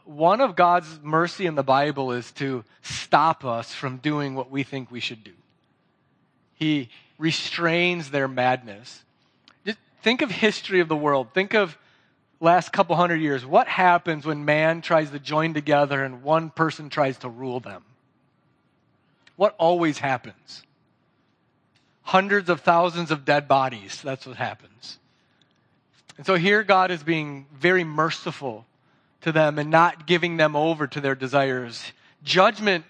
one 0.06 0.40
of 0.40 0.56
God's 0.56 1.00
mercy 1.02 1.46
in 1.48 1.56
the 1.56 1.64
Bible 1.64 2.12
is 2.12 2.32
to 2.34 2.64
stop 2.82 3.44
us 3.44 3.74
from 3.74 3.98
doing 3.98 4.36
what 4.36 4.50
we 4.50 4.64
think 4.64 4.92
we 4.92 5.00
should 5.00 5.24
do. 5.24 5.34
He 6.54 6.90
restrains 7.18 8.12
their 8.12 8.28
madness. 8.28 9.04
Just 9.66 9.80
think 10.04 10.22
of 10.22 10.30
history 10.30 10.80
of 10.80 10.88
the 10.88 10.96
world. 10.96 11.34
Think 11.34 11.54
of 11.54 11.78
last 12.40 12.72
couple 12.72 12.96
hundred 12.96 13.22
years. 13.22 13.46
What 13.46 13.68
happens 13.68 14.26
when 14.26 14.46
man 14.46 14.82
tries 14.82 15.12
to 15.12 15.20
join 15.20 15.54
together 15.54 16.04
and 16.04 16.24
one 16.24 16.50
person 16.50 16.90
tries 16.90 17.18
to 17.20 17.30
rule 17.30 17.60
them? 17.60 17.84
What 19.36 19.56
always 19.58 19.98
happens? 19.98 20.64
Hundreds 22.04 22.50
of 22.50 22.62
thousands 22.62 23.12
of 23.12 23.26
dead 23.26 23.48
bodies. 23.48 24.02
That's 24.04 24.26
what 24.26 24.38
happens. 24.38 25.00
And 26.18 26.26
so 26.26 26.36
here 26.36 26.64
God 26.64 26.92
is 26.92 27.04
being 27.04 27.46
very 27.54 27.84
merciful 27.84 28.66
to 29.22 29.32
them 29.32 29.60
and 29.60 29.70
not 29.70 30.06
giving 30.06 30.38
them 30.38 30.56
over 30.56 30.88
to 30.88 31.02
their 31.02 31.16
desires. 31.16 31.84
Judgment, 32.24 32.86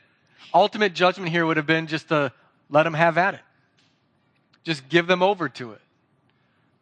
ultimate 0.54 0.94
judgment 0.94 1.32
here 1.32 1.46
would 1.46 1.58
have 1.58 1.66
been 1.66 1.88
just 1.88 2.10
to 2.10 2.32
let 2.70 2.84
them 2.84 2.94
have 2.94 3.18
at 3.18 3.36
it. 3.36 3.40
Just 4.64 4.90
give 4.90 5.08
them 5.08 5.24
over 5.24 5.50
to 5.50 5.72
it. 5.72 5.82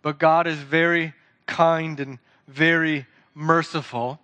But 0.01 0.17
God 0.17 0.47
is 0.47 0.57
very 0.57 1.13
kind 1.45 1.99
and 1.99 2.19
very 2.47 3.05
merciful. 3.35 4.19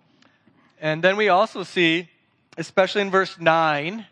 And 0.80 1.02
then 1.02 1.16
we 1.16 1.28
also 1.28 1.62
see, 1.62 2.08
especially 2.56 3.02
in 3.02 3.10
verse 3.10 3.38
9, 3.38 4.06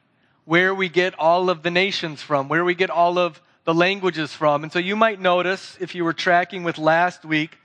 where 0.44 0.74
we 0.74 0.88
get 0.88 1.18
all 1.18 1.50
of 1.50 1.62
the 1.62 1.70
nations 1.70 2.22
from, 2.22 2.48
where 2.48 2.64
we 2.64 2.74
get 2.74 2.90
all 2.90 3.18
of 3.18 3.40
the 3.64 3.74
languages 3.74 4.32
from. 4.32 4.62
And 4.62 4.72
so 4.72 4.78
you 4.78 4.96
might 4.96 5.20
notice, 5.20 5.76
if 5.80 5.94
you 5.94 6.04
were 6.04 6.14
tracking 6.14 6.64
with 6.64 6.78
last 6.78 7.24
week, 7.24 7.58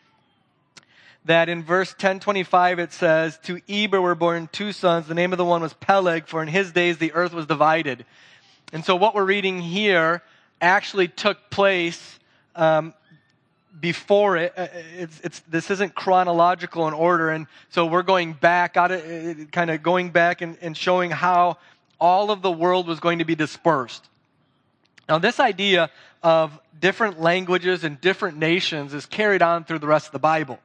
that 1.25 1.47
in 1.47 1.63
verse 1.63 1.91
1025 1.91 2.79
it 2.79 2.91
says, 2.91 3.39
To 3.43 3.61
Eber 3.69 4.01
were 4.01 4.15
born 4.15 4.49
two 4.51 4.73
sons. 4.73 5.07
The 5.07 5.13
name 5.13 5.31
of 5.31 5.37
the 5.37 5.45
one 5.45 5.61
was 5.61 5.73
Peleg, 5.73 6.27
for 6.27 6.41
in 6.41 6.49
his 6.49 6.71
days 6.71 6.97
the 6.97 7.13
earth 7.13 7.33
was 7.33 7.45
divided. 7.45 8.05
And 8.73 8.83
so 8.83 8.95
what 8.95 9.15
we're 9.15 9.23
reading 9.23 9.61
here 9.61 10.21
actually 10.59 11.07
took 11.07 11.49
place 11.49 12.19
um, 12.55 12.93
before 13.79 14.37
it. 14.37 14.53
Uh, 14.55 14.67
it's, 14.97 15.19
it's, 15.21 15.39
this 15.41 15.71
isn't 15.71 15.95
chronological 15.95 16.87
in 16.87 16.93
order. 16.93 17.29
And 17.29 17.47
so 17.69 17.85
we're 17.85 18.03
going 18.03 18.33
back, 18.33 18.77
out 18.77 18.91
of, 18.91 19.01
uh, 19.01 19.45
kind 19.51 19.69
of 19.69 19.83
going 19.83 20.09
back 20.09 20.41
and, 20.41 20.57
and 20.61 20.75
showing 20.75 21.11
how 21.11 21.57
all 21.99 22.31
of 22.31 22.41
the 22.41 22.51
world 22.51 22.87
was 22.87 22.99
going 22.99 23.19
to 23.19 23.25
be 23.25 23.35
dispersed. 23.35 24.07
Now, 25.07 25.19
this 25.19 25.39
idea 25.39 25.89
of 26.21 26.57
different 26.79 27.19
languages 27.19 27.83
and 27.83 27.99
different 27.99 28.37
nations 28.37 28.93
is 28.93 29.05
carried 29.05 29.41
on 29.41 29.63
through 29.63 29.79
the 29.79 29.87
rest 29.87 30.07
of 30.07 30.11
the 30.13 30.19
Bible. 30.19 30.59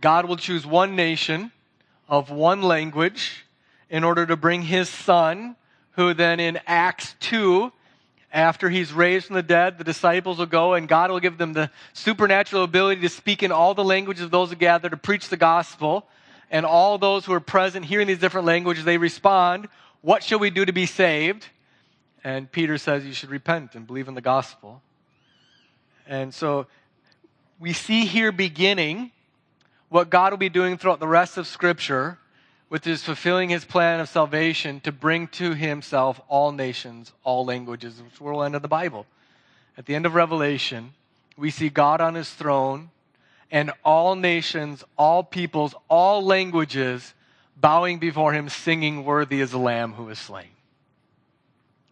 God 0.00 0.26
will 0.26 0.36
choose 0.36 0.64
one 0.64 0.96
nation 0.96 1.52
of 2.08 2.30
one 2.30 2.62
language 2.62 3.44
in 3.88 4.04
order 4.04 4.24
to 4.24 4.36
bring 4.36 4.62
his 4.62 4.88
son, 4.88 5.56
who 5.92 6.14
then 6.14 6.40
in 6.40 6.60
Acts 6.66 7.14
2, 7.20 7.72
after 8.32 8.70
he's 8.70 8.92
raised 8.92 9.26
from 9.26 9.36
the 9.36 9.42
dead, 9.42 9.78
the 9.78 9.84
disciples 9.84 10.38
will 10.38 10.46
go 10.46 10.74
and 10.74 10.86
God 10.88 11.10
will 11.10 11.20
give 11.20 11.38
them 11.38 11.52
the 11.52 11.70
supernatural 11.92 12.62
ability 12.62 13.00
to 13.00 13.08
speak 13.08 13.42
in 13.42 13.50
all 13.50 13.74
the 13.74 13.84
languages 13.84 14.22
of 14.22 14.30
those 14.30 14.50
who 14.50 14.56
gather 14.56 14.88
to 14.88 14.96
preach 14.96 15.28
the 15.28 15.36
gospel. 15.36 16.06
And 16.50 16.66
all 16.66 16.98
those 16.98 17.24
who 17.24 17.32
are 17.32 17.40
present 17.40 17.84
hearing 17.84 18.06
these 18.06 18.18
different 18.18 18.46
languages, 18.46 18.84
they 18.84 18.98
respond, 18.98 19.68
What 20.00 20.22
shall 20.22 20.38
we 20.38 20.50
do 20.50 20.64
to 20.64 20.72
be 20.72 20.86
saved? 20.86 21.46
And 22.22 22.50
Peter 22.50 22.78
says, 22.78 23.04
You 23.04 23.12
should 23.12 23.30
repent 23.30 23.74
and 23.74 23.86
believe 23.86 24.08
in 24.08 24.14
the 24.14 24.20
gospel. 24.20 24.82
And 26.06 26.34
so 26.34 26.66
we 27.60 27.72
see 27.72 28.04
here 28.04 28.32
beginning 28.32 29.12
what 29.88 30.10
God 30.10 30.32
will 30.32 30.38
be 30.38 30.48
doing 30.48 30.78
throughout 30.78 31.00
the 31.00 31.08
rest 31.08 31.36
of 31.36 31.46
Scripture, 31.46 32.18
which 32.70 32.86
is 32.86 33.02
fulfilling 33.02 33.48
his 33.48 33.64
plan 33.64 33.98
of 33.98 34.08
salvation 34.08 34.78
to 34.80 34.92
bring 34.92 35.26
to 35.26 35.54
himself 35.54 36.20
all 36.28 36.52
nations, 36.52 37.12
all 37.24 37.44
languages, 37.44 38.00
which 38.00 38.20
we'll 38.20 38.44
end 38.44 38.54
of 38.54 38.62
the 38.62 38.68
Bible. 38.68 39.04
At 39.76 39.86
the 39.86 39.94
end 39.96 40.06
of 40.06 40.14
Revelation, 40.14 40.94
we 41.36 41.50
see 41.50 41.68
God 41.68 42.00
on 42.00 42.14
his 42.14 42.30
throne 42.30 42.90
and 43.50 43.72
all 43.84 44.14
nations, 44.14 44.84
all 44.96 45.24
peoples, 45.24 45.74
all 45.88 46.24
languages 46.24 47.12
bowing 47.56 47.98
before 47.98 48.32
him, 48.32 48.48
singing, 48.48 49.04
Worthy 49.04 49.40
is 49.40 49.50
the 49.50 49.58
Lamb 49.58 49.94
who 49.94 50.08
is 50.08 50.20
slain. 50.20 50.46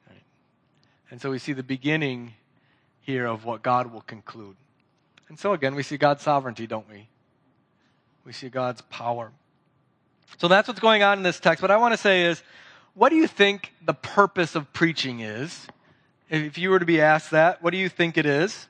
Right. 0.08 0.22
And 1.10 1.20
so 1.20 1.32
we 1.32 1.40
see 1.40 1.52
the 1.52 1.64
beginning 1.64 2.34
here 3.00 3.26
of 3.26 3.44
what 3.44 3.62
God 3.62 3.92
will 3.92 4.02
conclude. 4.02 4.56
And 5.28 5.36
so 5.36 5.54
again, 5.54 5.74
we 5.74 5.82
see 5.82 5.96
God's 5.96 6.22
sovereignty, 6.22 6.68
don't 6.68 6.88
we? 6.88 7.08
we 8.28 8.32
see 8.34 8.50
God's 8.50 8.82
power. 8.82 9.32
So 10.36 10.48
that's 10.48 10.68
what's 10.68 10.80
going 10.80 11.02
on 11.02 11.18
in 11.18 11.24
this 11.24 11.40
text. 11.40 11.62
What 11.62 11.70
I 11.70 11.78
want 11.78 11.94
to 11.94 11.98
say 11.98 12.26
is, 12.26 12.42
what 12.94 13.08
do 13.08 13.16
you 13.16 13.26
think 13.26 13.72
the 13.84 13.94
purpose 13.94 14.54
of 14.54 14.72
preaching 14.72 15.20
is? 15.20 15.66
If 16.28 16.58
you 16.58 16.70
were 16.70 16.78
to 16.78 16.84
be 16.84 17.00
asked 17.00 17.30
that, 17.30 17.62
what 17.62 17.70
do 17.70 17.78
you 17.78 17.88
think 17.88 18.18
it 18.18 18.26
is? 18.26 18.68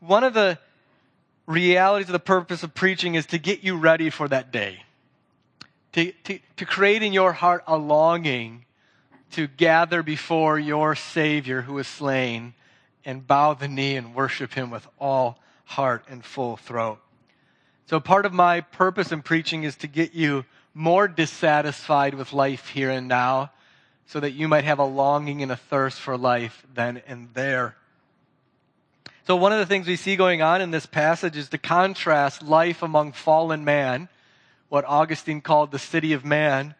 One 0.00 0.24
of 0.24 0.34
the 0.34 0.58
realities 1.46 2.08
of 2.08 2.12
the 2.12 2.18
purpose 2.18 2.62
of 2.62 2.74
preaching 2.74 3.14
is 3.14 3.26
to 3.26 3.38
get 3.38 3.64
you 3.64 3.76
ready 3.76 4.10
for 4.10 4.28
that 4.28 4.52
day. 4.52 4.82
To, 5.92 6.12
to, 6.12 6.38
to 6.56 6.66
create 6.66 7.02
in 7.02 7.12
your 7.12 7.32
heart 7.32 7.64
a 7.66 7.78
longing 7.78 8.66
to 9.32 9.46
gather 9.46 10.02
before 10.02 10.58
your 10.58 10.94
Savior 10.94 11.62
who 11.62 11.78
is 11.78 11.86
slain 11.86 12.54
and 13.04 13.26
bow 13.26 13.54
the 13.54 13.68
knee 13.68 13.96
and 13.96 14.14
worship 14.14 14.52
Him 14.52 14.70
with 14.70 14.86
all 14.98 15.38
heart 15.64 16.04
and 16.08 16.24
full 16.24 16.56
throat. 16.56 16.98
So, 17.86 18.00
part 18.00 18.26
of 18.26 18.32
my 18.32 18.60
purpose 18.60 19.12
in 19.12 19.22
preaching 19.22 19.62
is 19.62 19.76
to 19.76 19.86
get 19.86 20.12
you 20.12 20.44
more 20.76 21.08
dissatisfied 21.08 22.12
with 22.12 22.34
life 22.34 22.68
here 22.68 22.90
and 22.90 23.08
now 23.08 23.50
so 24.04 24.20
that 24.20 24.32
you 24.32 24.46
might 24.46 24.64
have 24.64 24.78
a 24.78 24.84
longing 24.84 25.42
and 25.42 25.50
a 25.50 25.56
thirst 25.56 25.98
for 25.98 26.18
life 26.18 26.66
then 26.74 27.00
and 27.06 27.30
there. 27.32 27.74
So, 29.26 29.36
one 29.36 29.52
of 29.52 29.58
the 29.58 29.64
things 29.64 29.86
we 29.86 29.96
see 29.96 30.16
going 30.16 30.42
on 30.42 30.60
in 30.60 30.70
this 30.70 30.84
passage 30.84 31.34
is 31.38 31.48
to 31.48 31.58
contrast 31.58 32.42
life 32.42 32.82
among 32.82 33.12
fallen 33.12 33.64
man, 33.64 34.10
what 34.68 34.84
Augustine 34.84 35.40
called 35.40 35.72
the 35.72 35.78
city 35.78 36.12
of 36.12 36.26
man, 36.26 36.74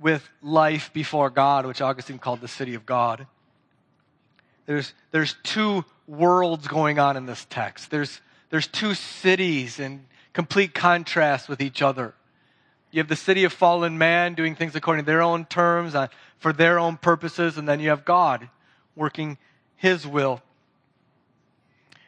with 0.00 0.28
life 0.42 0.92
before 0.92 1.30
God, 1.30 1.64
which 1.64 1.80
Augustine 1.80 2.18
called 2.18 2.40
the 2.40 2.48
city 2.48 2.74
of 2.74 2.84
God. 2.84 3.28
There's, 4.66 4.94
there's 5.12 5.36
two 5.44 5.84
worlds 6.08 6.66
going 6.66 6.98
on 6.98 7.16
in 7.16 7.26
this 7.26 7.46
text. 7.48 7.88
There's, 7.88 8.20
there's 8.50 8.66
two 8.66 8.94
cities 8.94 9.78
in 9.78 10.06
complete 10.32 10.74
contrast 10.74 11.48
with 11.48 11.60
each 11.60 11.82
other. 11.82 12.14
You 12.92 13.00
have 13.00 13.08
the 13.08 13.16
city 13.16 13.44
of 13.44 13.52
fallen 13.54 13.96
man 13.96 14.34
doing 14.34 14.54
things 14.54 14.76
according 14.76 15.04
to 15.04 15.10
their 15.10 15.22
own 15.22 15.46
terms, 15.46 15.94
uh, 15.94 16.08
for 16.38 16.52
their 16.52 16.78
own 16.78 16.98
purposes, 16.98 17.56
and 17.56 17.66
then 17.66 17.80
you 17.80 17.88
have 17.88 18.04
God 18.04 18.48
working 18.94 19.38
his 19.76 20.06
will. 20.06 20.42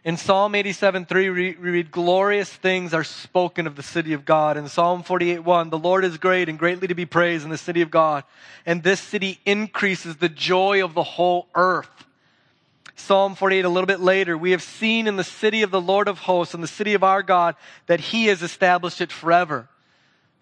In 0.05 0.19
Psalm 0.19 0.55
87 0.55 1.07
3, 1.07 1.31
we 1.31 1.55
read, 1.55 1.91
Glorious 1.91 2.53
things 2.53 2.93
are 2.93 3.03
spoken 3.03 3.67
of 3.67 3.75
the 3.75 3.83
city 3.83 4.13
of 4.13 4.27
God. 4.27 4.59
In 4.59 4.69
Psalm 4.69 5.03
48 5.03 5.39
1, 5.39 5.71
the 5.71 5.79
Lord 5.79 6.05
is 6.05 6.19
great 6.19 6.51
and 6.51 6.59
greatly 6.59 6.87
to 6.89 6.95
be 6.95 7.07
praised 7.07 7.45
in 7.45 7.51
the 7.51 7.57
city 7.57 7.81
of 7.81 7.91
God. 7.91 8.25
And 8.67 8.83
this 8.83 9.01
city 9.01 9.41
increases 9.47 10.17
the 10.17 10.29
joy 10.29 10.85
of 10.85 10.93
the 10.93 11.03
whole 11.03 11.49
earth. 11.55 11.89
Psalm 12.97 13.35
48 13.35 13.65
a 13.65 13.69
little 13.71 13.87
bit 13.87 14.01
later, 14.01 14.37
we 14.37 14.51
have 14.51 14.63
seen 14.63 15.07
in 15.07 15.17
the 15.17 15.25
city 15.25 15.63
of 15.63 15.71
the 15.71 15.81
Lord 15.81 16.09
of 16.09 16.19
hosts, 16.19 16.55
in 16.55 16.61
the 16.61 16.67
city 16.67 16.93
of 16.93 17.03
our 17.03 17.23
God, 17.23 17.57
that 17.87 18.01
he 18.01 18.27
has 18.27 18.43
established 18.43 19.01
it 19.01 19.11
forever. 19.11 19.71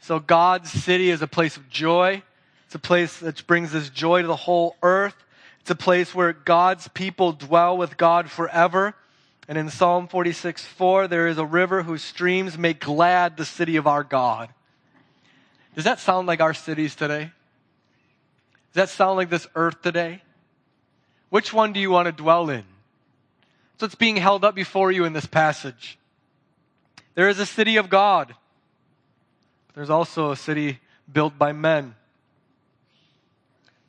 So 0.03 0.19
God's 0.19 0.69
city 0.69 1.11
is 1.11 1.23
a 1.23 1.29
place 1.29 1.57
of 1.57 1.71
joy. 1.71 2.25
It's 2.67 2.75
a 2.75 2.81
place 2.81 3.19
that 3.19 3.47
brings 3.47 3.71
this 3.71 3.89
joy 3.89 4.23
to 4.23 4.27
the 4.27 4.35
whole 4.35 4.77
earth. 4.83 5.15
It's 5.61 5.71
a 5.71 5.77
place 5.77 6.13
where 6.13 6.33
God's 6.33 6.89
people 6.89 7.31
dwell 7.31 7.77
with 7.77 7.97
God 7.97 8.29
forever. 8.29 8.97
And 9.47 9.57
in 9.57 9.71
Psalm 9.71 10.09
46 10.09 10.65
4, 10.67 11.07
there 11.07 11.29
is 11.29 11.39
a 11.39 11.47
river 11.47 11.85
whose 11.85 12.03
streams 12.03 12.59
make 12.59 12.81
glad 12.81 13.37
the 13.37 13.45
city 13.45 13.77
of 13.77 13.87
our 13.87 14.03
God. 14.03 14.49
Does 15.77 15.85
that 15.85 16.01
sound 16.01 16.27
like 16.27 16.41
our 16.41 16.55
cities 16.55 16.97
today? 16.97 17.31
Does 18.73 18.75
that 18.75 18.89
sound 18.89 19.19
like 19.19 19.31
this 19.31 19.47
earth 19.55 19.83
today? 19.83 20.21
Which 21.31 21.53
one 21.53 21.73
do 21.73 21.79
you 21.79 21.93
want 21.93 22.07
to 22.07 22.13
dwell 22.13 22.51
in? 22.51 22.65
So 23.79 23.87
it's 23.87 23.95
being 23.95 24.17
held 24.17 24.45
up 24.45 24.57
before 24.57 24.91
you 24.91 25.05
in 25.05 25.13
this 25.13 25.27
passage. 25.27 25.97
There 27.15 27.29
is 27.29 27.39
a 27.39 27.47
city 27.47 27.77
of 27.77 27.89
God. 27.89 28.35
There's 29.75 29.91
also 29.91 30.31
a 30.31 30.37
city 30.37 30.81
built 31.11 31.38
by 31.38 31.52
men. 31.52 31.95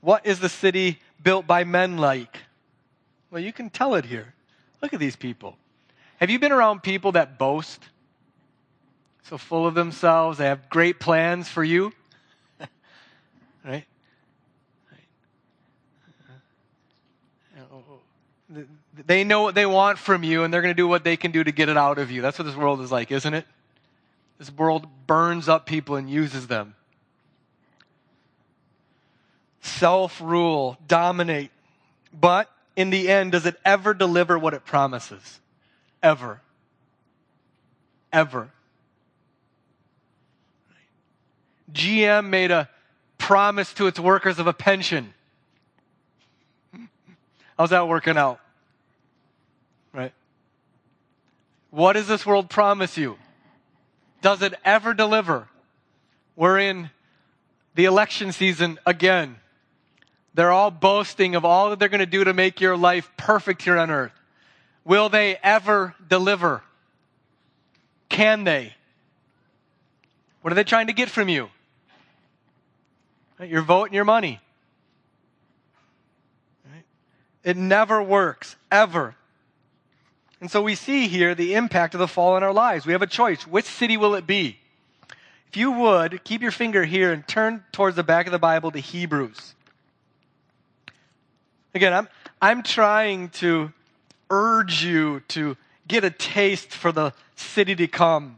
What 0.02 0.26
is 0.26 0.40
the 0.40 0.50
city 0.50 1.00
built 1.22 1.48
by 1.48 1.64
men 1.64 1.98
like? 1.98 2.38
Well, 3.32 3.42
you 3.42 3.54
can 3.54 3.70
tell 3.70 3.96
it 3.96 4.06
here. 4.06 4.34
Look 4.82 4.94
at 4.94 5.00
these 5.00 5.16
people. 5.16 5.58
Have 6.18 6.30
you 6.30 6.40
been 6.40 6.52
around 6.52 6.84
people 6.84 7.14
that 7.14 7.38
boast? 7.38 7.82
So 9.24 9.38
full 9.38 9.66
of 9.66 9.74
themselves, 9.74 10.38
they 10.38 10.46
have 10.46 10.70
great 10.70 11.00
plans 11.00 11.48
for 11.48 11.64
you. 11.64 11.94
right? 13.66 13.86
They 19.08 19.24
know 19.24 19.42
what 19.42 19.56
they 19.56 19.66
want 19.66 19.98
from 19.98 20.24
you, 20.24 20.44
and 20.44 20.54
they're 20.54 20.62
going 20.62 20.74
to 20.74 20.78
do 20.78 20.88
what 20.88 21.04
they 21.04 21.18
can 21.18 21.32
do 21.32 21.44
to 21.44 21.52
get 21.52 21.70
it 21.70 21.78
out 21.78 21.98
of 21.98 22.12
you. 22.12 22.22
That's 22.22 22.38
what 22.38 22.46
this 22.46 22.56
world 22.56 22.82
is 22.82 22.92
like, 22.92 23.12
isn't 23.12 23.34
it? 23.34 23.46
This 24.44 24.52
world 24.58 24.88
burns 25.08 25.48
up 25.48 25.66
people 25.66 25.96
and 25.96 26.10
uses 26.10 26.48
them. 26.48 26.76
Self 29.62 30.20
rule, 30.20 30.78
dominate. 30.86 31.50
But 32.14 32.52
in 32.76 32.90
the 32.90 33.08
end, 33.08 33.32
does 33.32 33.46
it 33.46 33.56
ever 33.64 33.94
deliver 33.94 34.38
what 34.38 34.54
it 34.54 34.66
promises? 34.66 35.40
Ever. 36.02 36.42
Ever. 38.12 38.50
GM 41.72 42.28
made 42.28 42.52
a 42.52 42.68
promise 43.18 43.74
to 43.76 43.88
its 43.88 43.98
workers 43.98 44.40
of 44.40 44.48
a 44.48 44.54
pension. 44.54 45.14
How's 47.58 47.70
that 47.70 47.88
working 47.88 48.18
out? 48.18 48.42
Right? 49.94 50.12
What 51.72 51.94
does 51.94 52.10
this 52.10 52.26
world 52.26 52.50
promise 52.50 52.98
you? 52.98 53.18
Does 54.24 54.42
it 54.42 54.54
ever 54.64 54.94
deliver? 54.94 55.50
We're 56.38 56.58
in 56.58 56.90
the 57.76 57.86
election 57.86 58.32
season 58.32 58.80
again. 58.86 59.36
They're 60.34 60.52
all 60.52 60.72
boasting 60.72 61.36
of 61.36 61.44
all 61.44 61.70
that 61.70 61.78
they're 61.78 61.90
going 61.90 62.00
to 62.00 62.06
do 62.06 62.24
to 62.24 62.34
make 62.34 62.62
your 62.62 62.78
life 62.78 63.12
perfect 63.18 63.62
here 63.62 63.78
on 63.78 63.92
earth. 63.92 64.14
Will 64.86 65.10
they 65.10 65.38
ever 65.44 65.94
deliver? 66.08 66.64
Can 68.08 68.46
they? 68.46 68.74
What 70.42 70.52
are 70.52 70.56
they 70.56 70.64
trying 70.64 70.88
to 70.88 70.94
get 70.94 71.10
from 71.10 71.28
you? 71.28 71.50
Your 73.42 73.62
vote 73.62 73.86
and 73.86 73.94
your 73.94 74.06
money. 74.06 74.40
It 77.44 77.58
never 77.58 78.02
works, 78.02 78.56
ever. 78.72 79.16
And 80.44 80.52
so 80.52 80.62
we 80.62 80.76
see 80.76 81.08
here 81.08 81.34
the 81.34 81.54
impact 81.54 81.94
of 81.94 82.02
the 82.02 82.08
fall 82.08 82.36
in 82.36 82.44
our 82.44 82.52
lives. 82.52 82.86
We 82.86 82.92
have 82.92 83.02
a 83.02 83.08
choice. 83.08 83.48
Which 83.48 83.64
city 83.64 83.96
will 83.96 84.14
it 84.14 84.28
be? 84.28 84.58
If 85.48 85.56
you 85.56 85.72
would, 85.72 86.22
keep 86.26 86.42
your 86.42 86.52
finger 86.52 86.84
here 86.84 87.14
and 87.14 87.26
turn 87.26 87.64
towards 87.72 87.96
the 87.96 88.04
back 88.04 88.26
of 88.26 88.34
the 88.34 88.40
Bible 88.40 88.70
to 88.72 88.80
Hebrews. 88.80 89.56
Again, 91.74 91.94
I'm, 91.94 92.10
I'm 92.42 92.62
trying 92.62 93.30
to 93.30 93.72
urge 94.30 94.84
you 94.84 95.22
to 95.30 95.56
get 95.88 96.04
a 96.04 96.10
taste 96.10 96.74
for 96.74 96.92
the 96.92 97.14
city 97.38 97.74
to 97.78 97.88
come. 97.88 98.38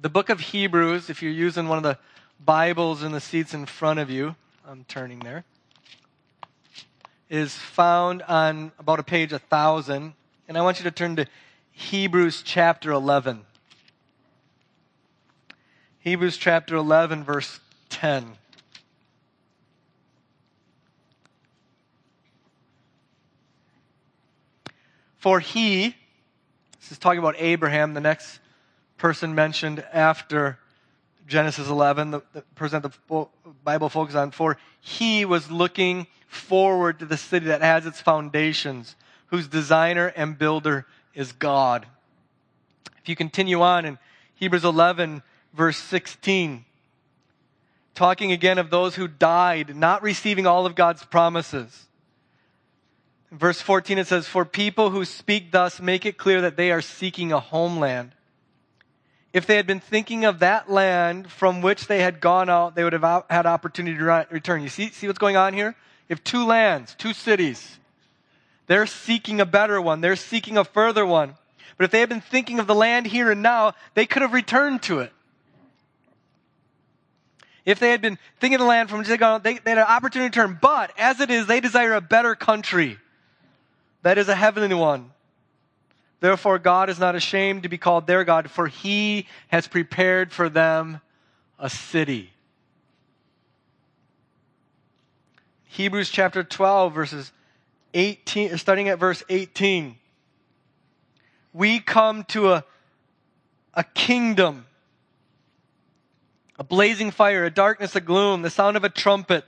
The 0.00 0.08
book 0.08 0.30
of 0.30 0.40
Hebrews, 0.40 1.10
if 1.10 1.20
you're 1.22 1.30
using 1.30 1.68
one 1.68 1.76
of 1.76 1.84
the 1.84 1.98
Bibles 2.42 3.02
in 3.02 3.12
the 3.12 3.20
seats 3.20 3.52
in 3.52 3.66
front 3.66 3.98
of 4.00 4.08
you, 4.08 4.34
I'm 4.66 4.86
turning 4.88 5.18
there, 5.18 5.44
is 7.28 7.54
found 7.54 8.22
on 8.22 8.72
about 8.78 8.98
a 8.98 9.02
page 9.02 9.34
a 9.34 9.38
thousand. 9.38 10.14
And 10.48 10.56
I 10.56 10.62
want 10.62 10.78
you 10.78 10.84
to 10.84 10.90
turn 10.90 11.16
to 11.16 11.26
Hebrews 11.72 12.42
chapter 12.42 12.92
11. 12.92 13.44
Hebrews 15.98 16.36
chapter 16.36 16.76
11, 16.76 17.24
verse 17.24 17.58
10. 17.90 18.32
For 25.18 25.40
he, 25.40 25.96
this 26.78 26.92
is 26.92 26.98
talking 26.98 27.18
about 27.18 27.34
Abraham, 27.38 27.94
the 27.94 28.00
next 28.00 28.38
person 28.98 29.34
mentioned 29.34 29.84
after 29.92 30.60
Genesis 31.26 31.68
11, 31.68 32.12
the, 32.12 32.22
the 32.32 32.42
person 32.54 32.82
the 32.82 33.26
Bible 33.64 33.88
focuses 33.88 34.14
on, 34.14 34.30
for 34.30 34.56
he 34.80 35.24
was 35.24 35.50
looking 35.50 36.06
forward 36.28 37.00
to 37.00 37.04
the 37.04 37.16
city 37.16 37.46
that 37.46 37.62
has 37.62 37.84
its 37.84 38.00
foundations, 38.00 38.94
whose 39.28 39.48
designer 39.48 40.12
and 40.16 40.38
builder 40.38 40.86
is 41.14 41.32
God. 41.32 41.86
If 42.98 43.08
you 43.08 43.16
continue 43.16 43.62
on 43.62 43.84
in 43.84 43.98
Hebrews 44.34 44.64
11, 44.64 45.22
verse 45.54 45.76
16, 45.78 46.64
talking 47.94 48.32
again 48.32 48.58
of 48.58 48.70
those 48.70 48.94
who 48.94 49.08
died, 49.08 49.74
not 49.74 50.02
receiving 50.02 50.46
all 50.46 50.66
of 50.66 50.74
God's 50.74 51.04
promises. 51.04 51.86
In 53.30 53.38
verse 53.38 53.60
14 53.60 53.98
it 53.98 54.06
says, 54.06 54.26
For 54.26 54.44
people 54.44 54.90
who 54.90 55.04
speak 55.04 55.50
thus 55.50 55.80
make 55.80 56.06
it 56.06 56.18
clear 56.18 56.42
that 56.42 56.56
they 56.56 56.70
are 56.70 56.82
seeking 56.82 57.32
a 57.32 57.40
homeland. 57.40 58.12
If 59.32 59.46
they 59.46 59.56
had 59.56 59.66
been 59.66 59.80
thinking 59.80 60.24
of 60.24 60.38
that 60.38 60.70
land 60.70 61.30
from 61.30 61.60
which 61.60 61.88
they 61.88 62.00
had 62.00 62.20
gone 62.20 62.48
out, 62.48 62.74
they 62.74 62.84
would 62.84 62.94
have 62.94 63.24
had 63.28 63.44
opportunity 63.44 63.98
to 63.98 64.26
return. 64.30 64.62
You 64.62 64.68
see, 64.68 64.88
see 64.88 65.06
what's 65.06 65.18
going 65.18 65.36
on 65.36 65.52
here? 65.52 65.74
If 66.08 66.24
two 66.24 66.46
lands, 66.46 66.94
two 66.94 67.12
cities, 67.12 67.78
they're 68.66 68.86
seeking 68.86 69.40
a 69.40 69.46
better 69.46 69.80
one. 69.80 70.00
They're 70.00 70.16
seeking 70.16 70.58
a 70.58 70.64
further 70.64 71.06
one. 71.06 71.34
But 71.76 71.84
if 71.84 71.90
they 71.90 72.00
had 72.00 72.08
been 72.08 72.20
thinking 72.20 72.58
of 72.58 72.66
the 72.66 72.74
land 72.74 73.06
here 73.06 73.30
and 73.30 73.42
now, 73.42 73.74
they 73.94 74.06
could 74.06 74.22
have 74.22 74.32
returned 74.32 74.82
to 74.84 75.00
it. 75.00 75.12
If 77.64 77.80
they 77.80 77.90
had 77.90 78.00
been 78.00 78.18
thinking 78.40 78.56
of 78.56 78.60
the 78.60 78.66
land 78.66 78.88
from 78.88 79.02
they 79.02 79.16
gone 79.16 79.42
they, 79.42 79.58
they 79.58 79.72
had 79.72 79.78
an 79.78 79.84
opportunity 79.84 80.30
to 80.30 80.40
return. 80.40 80.58
But 80.60 80.92
as 80.96 81.20
it 81.20 81.30
is, 81.30 81.46
they 81.46 81.60
desire 81.60 81.94
a 81.94 82.00
better 82.00 82.34
country 82.34 82.98
that 84.02 84.18
is 84.18 84.28
a 84.28 84.36
heavenly 84.36 84.74
one. 84.74 85.10
Therefore, 86.20 86.58
God 86.58 86.88
is 86.88 86.98
not 86.98 87.14
ashamed 87.14 87.64
to 87.64 87.68
be 87.68 87.76
called 87.76 88.06
their 88.06 88.24
God, 88.24 88.50
for 88.50 88.68
he 88.68 89.26
has 89.48 89.66
prepared 89.66 90.32
for 90.32 90.48
them 90.48 91.00
a 91.58 91.68
city. 91.68 92.30
Hebrews 95.64 96.08
chapter 96.08 96.42
12, 96.42 96.94
verses 96.94 97.32
18, 97.96 98.58
starting 98.58 98.88
at 98.90 98.98
verse 98.98 99.22
18. 99.28 99.96
We 101.54 101.80
come 101.80 102.24
to 102.24 102.52
a, 102.52 102.64
a 103.72 103.82
kingdom, 103.82 104.66
a 106.58 106.64
blazing 106.64 107.10
fire, 107.10 107.46
a 107.46 107.50
darkness, 107.50 107.96
a 107.96 108.00
gloom, 108.02 108.42
the 108.42 108.50
sound 108.50 108.76
of 108.76 108.84
a 108.84 108.90
trumpet. 108.90 109.44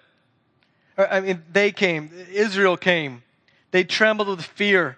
I 0.96 1.20
mean, 1.20 1.42
they 1.52 1.70
came, 1.70 2.10
Israel 2.32 2.78
came. 2.78 3.22
They 3.70 3.84
trembled 3.84 4.28
with 4.28 4.42
fear. 4.42 4.96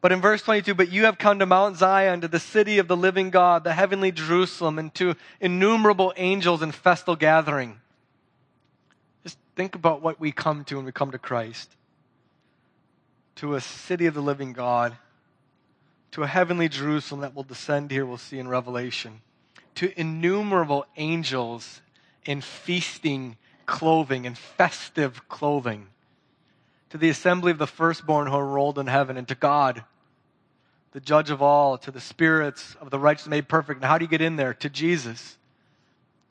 But 0.00 0.10
in 0.10 0.20
verse 0.20 0.42
22, 0.42 0.74
but 0.74 0.90
you 0.90 1.04
have 1.04 1.18
come 1.18 1.38
to 1.38 1.46
Mount 1.46 1.76
Zion, 1.76 2.22
to 2.22 2.28
the 2.28 2.40
city 2.40 2.78
of 2.78 2.88
the 2.88 2.96
living 2.96 3.30
God, 3.30 3.62
the 3.62 3.72
heavenly 3.72 4.10
Jerusalem, 4.10 4.80
and 4.80 4.92
to 4.96 5.14
innumerable 5.40 6.12
angels 6.16 6.60
in 6.60 6.72
festal 6.72 7.14
gathering. 7.14 7.80
Just 9.22 9.38
think 9.54 9.76
about 9.76 10.02
what 10.02 10.18
we 10.18 10.32
come 10.32 10.64
to 10.64 10.76
when 10.76 10.84
we 10.84 10.90
come 10.90 11.12
to 11.12 11.18
Christ. 11.18 11.76
To 13.36 13.54
a 13.54 13.60
city 13.60 14.06
of 14.06 14.14
the 14.14 14.20
living 14.20 14.52
God, 14.52 14.96
to 16.12 16.22
a 16.22 16.26
heavenly 16.26 16.68
Jerusalem 16.68 17.22
that 17.22 17.34
will 17.34 17.42
descend 17.42 17.90
here, 17.90 18.06
we'll 18.06 18.18
see 18.18 18.38
in 18.38 18.46
Revelation, 18.46 19.22
to 19.76 19.98
innumerable 19.98 20.86
angels 20.96 21.80
in 22.24 22.40
feasting 22.40 23.36
clothing 23.66 24.26
and 24.26 24.36
festive 24.36 25.28
clothing 25.28 25.88
to 26.92 26.98
the 26.98 27.08
assembly 27.08 27.50
of 27.50 27.56
the 27.56 27.66
firstborn 27.66 28.26
who 28.26 28.34
are 28.34 28.46
rolled 28.46 28.78
in 28.78 28.86
heaven, 28.86 29.16
and 29.16 29.26
to 29.26 29.34
God, 29.34 29.82
the 30.92 31.00
judge 31.00 31.30
of 31.30 31.40
all, 31.40 31.78
to 31.78 31.90
the 31.90 32.02
spirits 32.02 32.76
of 32.82 32.90
the 32.90 32.98
righteous 32.98 33.26
made 33.26 33.48
perfect. 33.48 33.78
And 33.78 33.86
how 33.86 33.96
do 33.96 34.04
you 34.04 34.10
get 34.10 34.20
in 34.20 34.36
there? 34.36 34.52
To 34.52 34.68
Jesus, 34.68 35.38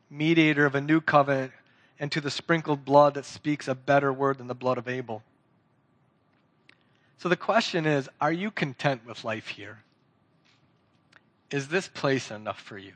mediator 0.08 0.68
of 0.68 0.76
a 0.76 0.82
new 0.82 1.02
covenant, 1.02 1.52
and 2.00 2.12
to 2.12 2.22
the 2.22 2.30
sprinkled 2.30 2.86
blood 2.86 3.16
that 3.16 3.26
speaks 3.26 3.68
a 3.68 3.74
better 3.74 4.14
word 4.14 4.38
than 4.38 4.46
the 4.46 4.54
blood 4.54 4.78
of 4.78 4.88
Abel. 4.88 5.24
So 7.21 7.29
the 7.29 7.38
question 7.38 7.86
is 7.86 8.10
are 8.19 8.31
you 8.31 8.49
content 8.49 9.05
with 9.05 9.23
life 9.23 9.49
here? 9.49 9.84
Is 11.51 11.67
this 11.67 11.88
place 11.88 12.31
enough 12.31 12.60
for 12.60 12.79
you? 12.79 12.93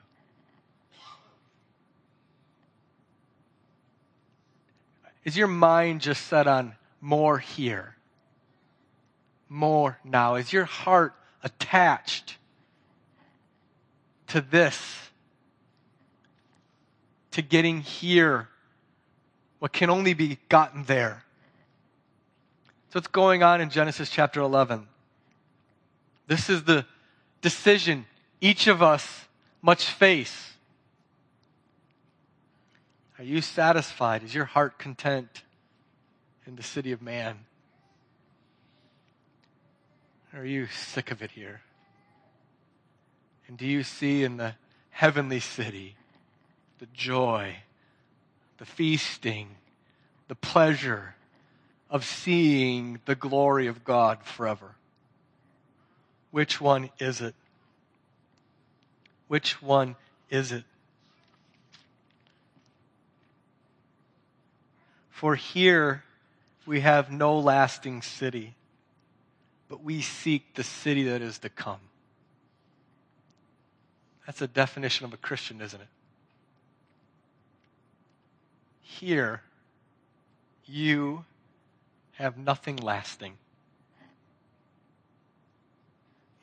Is 5.23 5.38
your 5.38 5.47
mind 5.47 6.01
just 6.01 6.25
set 6.25 6.47
on 6.47 6.73
more 7.01 7.38
here. 7.38 7.97
More 9.47 9.99
now. 10.03 10.35
Is 10.35 10.51
your 10.51 10.65
heart 10.65 11.13
attached 11.43 12.38
to 14.27 14.41
this, 14.41 15.11
to 17.29 17.43
getting 17.43 17.81
here, 17.81 18.49
what 19.59 19.71
can 19.71 19.91
only 19.91 20.15
be 20.15 20.39
gotten 20.49 20.85
there. 20.85 21.25
What's 22.95 23.08
going 23.08 23.43
on 23.43 23.60
in 23.60 23.69
Genesis 23.69 24.10
chapter 24.10 24.39
11? 24.39 24.88
This 26.27 26.49
is 26.49 26.63
the 26.63 26.86
decision 27.41 28.05
each 28.39 28.67
of 28.67 28.81
us 28.81 29.25
must 29.62 29.84
face. 29.84 30.53
Are 33.19 33.25
you 33.25 33.41
satisfied? 33.41 34.23
Is 34.23 34.34
your 34.34 34.45
heart 34.45 34.79
content 34.79 35.43
in 36.47 36.55
the 36.55 36.63
city 36.63 36.93
of 36.93 37.01
man? 37.01 37.39
Are 40.34 40.45
you 40.45 40.67
sick 40.67 41.12
of 41.12 41.21
it 41.21 41.31
here? 41.31 41.60
And 43.49 43.58
do 43.58 43.67
you 43.67 43.84
see 43.84 44.23
in 44.23 44.38
the 44.38 44.55
heavenly 44.91 45.41
city 45.41 45.97
the 46.79 46.88
joy, 46.93 47.58
the 48.58 48.65
feasting, 48.65 49.49
the 50.29 50.36
pleasure 50.36 51.14
of 51.89 52.06
seeing 52.06 53.00
the 53.06 53.15
glory 53.15 53.67
of 53.67 53.84
God 53.84 54.24
forever? 54.24 54.76
Which 56.32 56.60
one 56.60 56.89
is 57.00 57.21
it? 57.21 57.36
Which 59.28 59.62
one 59.62 59.95
is 60.30 60.52
it? 60.52 60.63
For 65.10 65.36
here 65.36 66.04
we 66.65 66.82
have 66.82 67.12
no 67.12 67.39
lasting 67.39 68.02
city, 68.02 68.56
but 69.69 69.84
we 69.84 70.02
seek 70.02 70.56
the 70.56 70.63
city 70.63 71.04
that 71.04 71.21
is 71.21 71.39
to 71.39 71.50
come. 71.50 71.80
That's 74.26 74.41
a 74.41 74.48
definition 74.48 75.06
of 75.06 75.13
a 75.13 75.17
Christian, 75.17 75.62
isn't 75.62 75.80
it? 75.80 75.88
Here, 78.82 79.41
you 80.65 81.26
have 82.15 82.38
nothing 82.38 82.78
lasting. 82.78 83.38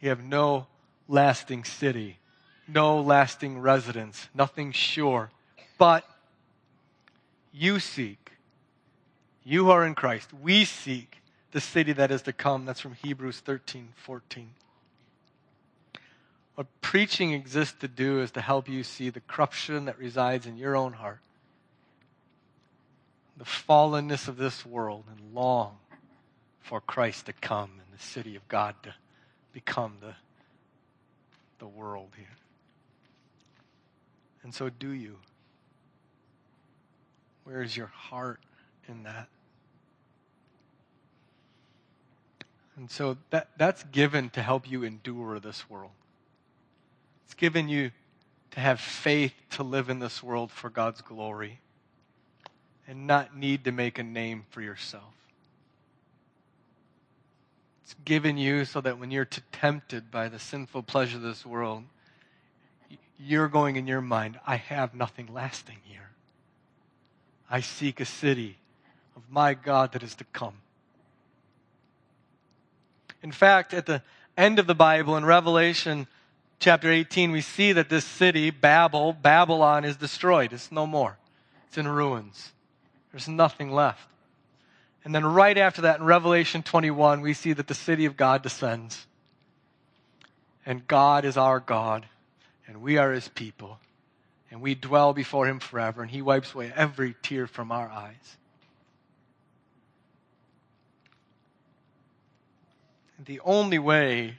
You 0.01 0.09
have 0.09 0.23
no 0.23 0.67
lasting 1.09 1.65
city, 1.65 2.19
no 2.67 3.01
lasting 3.01 3.61
residence, 3.61 4.29
nothing 4.35 4.73
sure. 4.73 5.31
But 5.79 6.05
you 7.53 7.79
seek, 7.81 8.33
you 9.45 9.71
are 9.71 9.87
in 9.87 9.95
Christ. 9.95 10.31
We 10.33 10.65
seek 10.65 11.23
the 11.53 11.61
city 11.61 11.93
that 11.93 12.11
is 12.11 12.23
to 12.23 12.33
come. 12.33 12.65
That's 12.65 12.81
from 12.81 12.95
Hebrews 12.95 13.41
13 13.41 13.91
14. 13.97 14.51
What 16.55 16.67
preaching 16.83 17.33
exists 17.33 17.77
to 17.81 17.89
do 17.89 18.21
is 18.21 18.31
to 18.33 18.41
help 18.41 18.69
you 18.69 18.83
see 18.83 19.09
the 19.09 19.21
corruption 19.21 19.87
that 19.87 19.99
resides 19.99 20.47
in 20.47 20.57
your 20.57 20.77
own 20.77 20.93
heart, 20.93 21.21
the 23.37 23.45
fallenness 23.45 24.29
of 24.29 24.37
this 24.37 24.65
world, 24.67 25.05
and 25.11 25.35
long 25.35 25.77
for 26.61 26.81
Christ 26.81 27.27
to 27.27 27.33
come 27.33 27.71
and 27.73 27.99
the 27.99 28.03
city 28.03 28.37
of 28.37 28.47
God 28.49 28.75
to 28.83 28.95
become 29.53 29.97
the, 30.01 30.15
the 31.59 31.67
world 31.67 32.11
here. 32.17 32.27
And 34.43 34.55
so, 34.55 34.69
do 34.69 34.91
you? 34.91 35.17
Where 37.45 37.63
is 37.63 37.77
your 37.77 37.89
heart 37.89 38.41
in 38.89 39.03
that? 39.05 39.29
And 42.77 42.91
so 42.91 43.19
that, 43.31 43.51
that's 43.57 43.85
given 43.85 44.31
to 44.31 44.43
help 44.43 44.71
you 44.71 44.83
endure 44.83 45.39
this 45.39 45.69
world. 45.69 45.93
It's 47.25 47.35
given 47.35 47.69
you 47.69 47.91
to 48.53 48.61
have 48.61 48.81
faith 48.81 49.35
to 49.51 49.63
live 49.63 49.89
in 49.89 49.99
this 49.99 50.23
world 50.23 50.51
for 50.51 50.71
God's 50.71 51.01
glory 51.01 51.61
and 52.87 53.07
not 53.07 53.37
need 53.37 53.65
to 53.65 53.73
make 53.73 53.99
a 53.99 54.03
name 54.03 54.45
for 54.51 54.61
yourself. 54.61 55.15
It's 57.85 57.95
given 58.05 58.37
you 58.37 58.65
so 58.65 58.81
that 58.81 58.99
when 58.99 59.11
you're 59.11 59.29
tempted 59.53 60.11
by 60.11 60.29
the 60.29 60.39
sinful 60.39 60.85
pleasure 60.85 61.17
of 61.17 61.23
this 61.23 61.45
world, 61.45 61.85
you're 63.19 63.49
going 63.49 63.77
in 63.77 63.87
your 63.87 64.01
mind, 64.01 64.39
I 64.47 64.57
have 64.57 64.95
nothing 64.95 65.29
lasting 65.33 65.79
here. 65.85 66.11
I 67.51 67.61
seek 67.61 68.01
a 68.01 68.05
city 68.05 68.57
of 69.15 69.23
my 69.31 69.55
God 69.55 69.93
that 69.93 70.03
is 70.03 70.15
to 70.17 70.25
come. 70.25 70.55
In 73.23 73.31
fact, 73.31 73.75
at 73.75 73.87
the 73.87 74.03
end 74.37 74.59
of 74.59 74.67
the 74.67 74.75
Bible 74.75 75.17
in 75.17 75.25
Revelation 75.25 76.07
chapter 76.59 76.91
18, 76.91 77.31
we 77.31 77.41
see 77.41 77.73
that 77.73 77.89
this 77.89 78.05
city, 78.05 78.51
Babel, 78.51 79.13
Babylon, 79.13 79.85
is 79.85 79.97
destroyed. 79.97 80.53
It's 80.53 80.73
no 80.73 80.87
more, 80.87 81.19
it's 81.69 81.79
in 81.79 81.87
ruins. 81.87 82.53
There's 83.13 83.29
nothing 83.29 83.71
left. 83.71 84.09
And 85.05 85.15
then 85.15 85.25
right 85.25 85.57
after 85.57 85.83
that, 85.83 86.01
in 86.01 86.07
Revelation 86.07 86.63
21, 86.63 87.21
we 87.21 87.35
see 87.35 87.53
that 87.53 87.67
the 87.67 87.75
city 87.75 88.07
of 88.07 88.17
God 88.17 88.43
descends. 88.43 89.07
And 90.65 90.87
God 90.87 91.25
is 91.25 91.37
our 91.37 91.61
God, 91.61 92.07
and 92.67 92.81
we 92.81 92.97
are 92.97 93.13
his 93.13 93.29
people. 93.29 93.79
And 94.51 94.61
we 94.61 94.75
dwell 94.75 95.13
before 95.13 95.47
him 95.47 95.59
forever, 95.61 96.03
and 96.03 96.11
he 96.11 96.23
wipes 96.23 96.55
away 96.55 96.73
every 96.75 97.17
tear 97.23 97.47
from 97.47 97.73
our 97.73 97.89
eyes. 97.89 98.37
The 103.25 103.41
only 103.41 103.79
way 103.79 104.39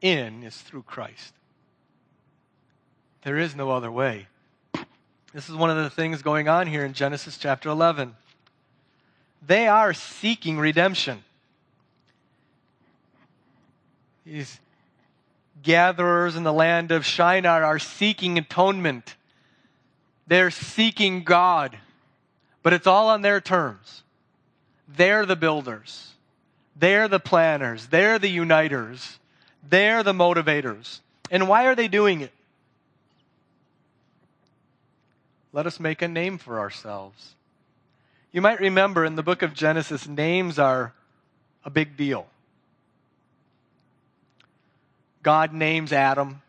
in 0.00 0.42
is 0.42 0.56
through 0.56 0.82
Christ. 0.82 1.34
There 3.22 3.38
is 3.38 3.56
no 3.56 3.70
other 3.70 3.90
way. 3.90 4.28
This 5.34 5.48
is 5.48 5.56
one 5.56 5.68
of 5.68 5.76
the 5.76 5.90
things 5.90 6.22
going 6.22 6.46
on 6.46 6.68
here 6.68 6.84
in 6.84 6.92
Genesis 6.92 7.36
chapter 7.36 7.68
11. 7.68 8.14
They 9.44 9.66
are 9.66 9.92
seeking 9.92 10.58
redemption. 10.58 11.24
These 14.24 14.60
gatherers 15.64 16.36
in 16.36 16.44
the 16.44 16.52
land 16.52 16.92
of 16.92 17.04
Shinar 17.04 17.64
are 17.64 17.80
seeking 17.80 18.38
atonement. 18.38 19.16
They're 20.28 20.52
seeking 20.52 21.24
God, 21.24 21.76
but 22.62 22.72
it's 22.72 22.86
all 22.86 23.08
on 23.08 23.22
their 23.22 23.40
terms. 23.40 24.04
They're 24.86 25.26
the 25.26 25.34
builders. 25.34 26.12
They're 26.76 27.08
the 27.08 27.18
planners. 27.18 27.88
They're 27.88 28.20
the 28.20 28.30
uniters. 28.30 29.18
They're 29.68 30.04
the 30.04 30.12
motivators. 30.12 31.00
And 31.28 31.48
why 31.48 31.66
are 31.66 31.74
they 31.74 31.88
doing 31.88 32.20
it? 32.20 32.32
Let 35.54 35.66
us 35.66 35.78
make 35.78 36.02
a 36.02 36.08
name 36.08 36.36
for 36.36 36.58
ourselves. 36.58 37.36
You 38.32 38.42
might 38.42 38.58
remember 38.58 39.04
in 39.04 39.14
the 39.14 39.22
book 39.22 39.42
of 39.42 39.54
Genesis, 39.54 40.08
names 40.08 40.58
are 40.58 40.92
a 41.64 41.70
big 41.70 41.96
deal. 41.96 42.26
God 45.22 45.52
names 45.52 45.92
Adam. 45.92 46.42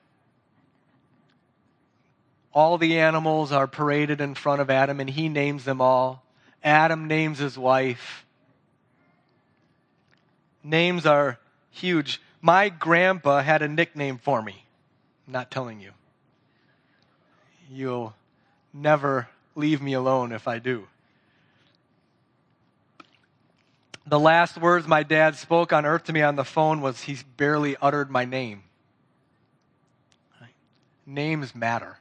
All 2.52 2.80
the 2.80 2.98
animals 2.98 3.52
are 3.52 3.68
paraded 3.68 4.22
in 4.22 4.34
front 4.34 4.60
of 4.60 4.72
Adam, 4.72 5.00
and 5.00 5.10
he 5.10 5.30
names 5.30 5.66
them 5.66 5.82
all. 5.82 6.24
Adam 6.64 7.08
names 7.08 7.38
his 7.38 7.60
wife. 7.60 8.26
Names 10.64 11.06
are 11.06 11.38
huge. 11.70 12.20
My 12.42 12.70
grandpa 12.70 13.44
had 13.44 13.62
a 13.62 13.68
nickname 13.68 14.18
for 14.18 14.42
me. 14.42 14.66
I'm 15.28 15.34
not 15.34 15.52
telling 15.52 15.80
you. 15.80 15.92
You'll 17.70 18.16
never 18.76 19.28
leave 19.56 19.82
me 19.82 19.94
alone 19.94 20.32
if 20.32 20.48
I 20.48 20.60
do. 20.60 20.88
The 24.06 24.20
last 24.20 24.58
words 24.58 24.88
my 24.88 25.02
dad 25.02 25.36
spoke 25.36 25.74
on 25.74 25.86
earth 25.86 26.04
to 26.06 26.14
me 26.14 26.22
on 26.22 26.36
the 26.36 26.44
phone 26.44 26.82
was 26.82 27.02
he 27.02 27.18
barely 27.38 27.76
uttered 27.82 28.12
my 28.12 28.26
name. 28.26 28.64
Names 31.08 31.56
matter. 31.56 31.98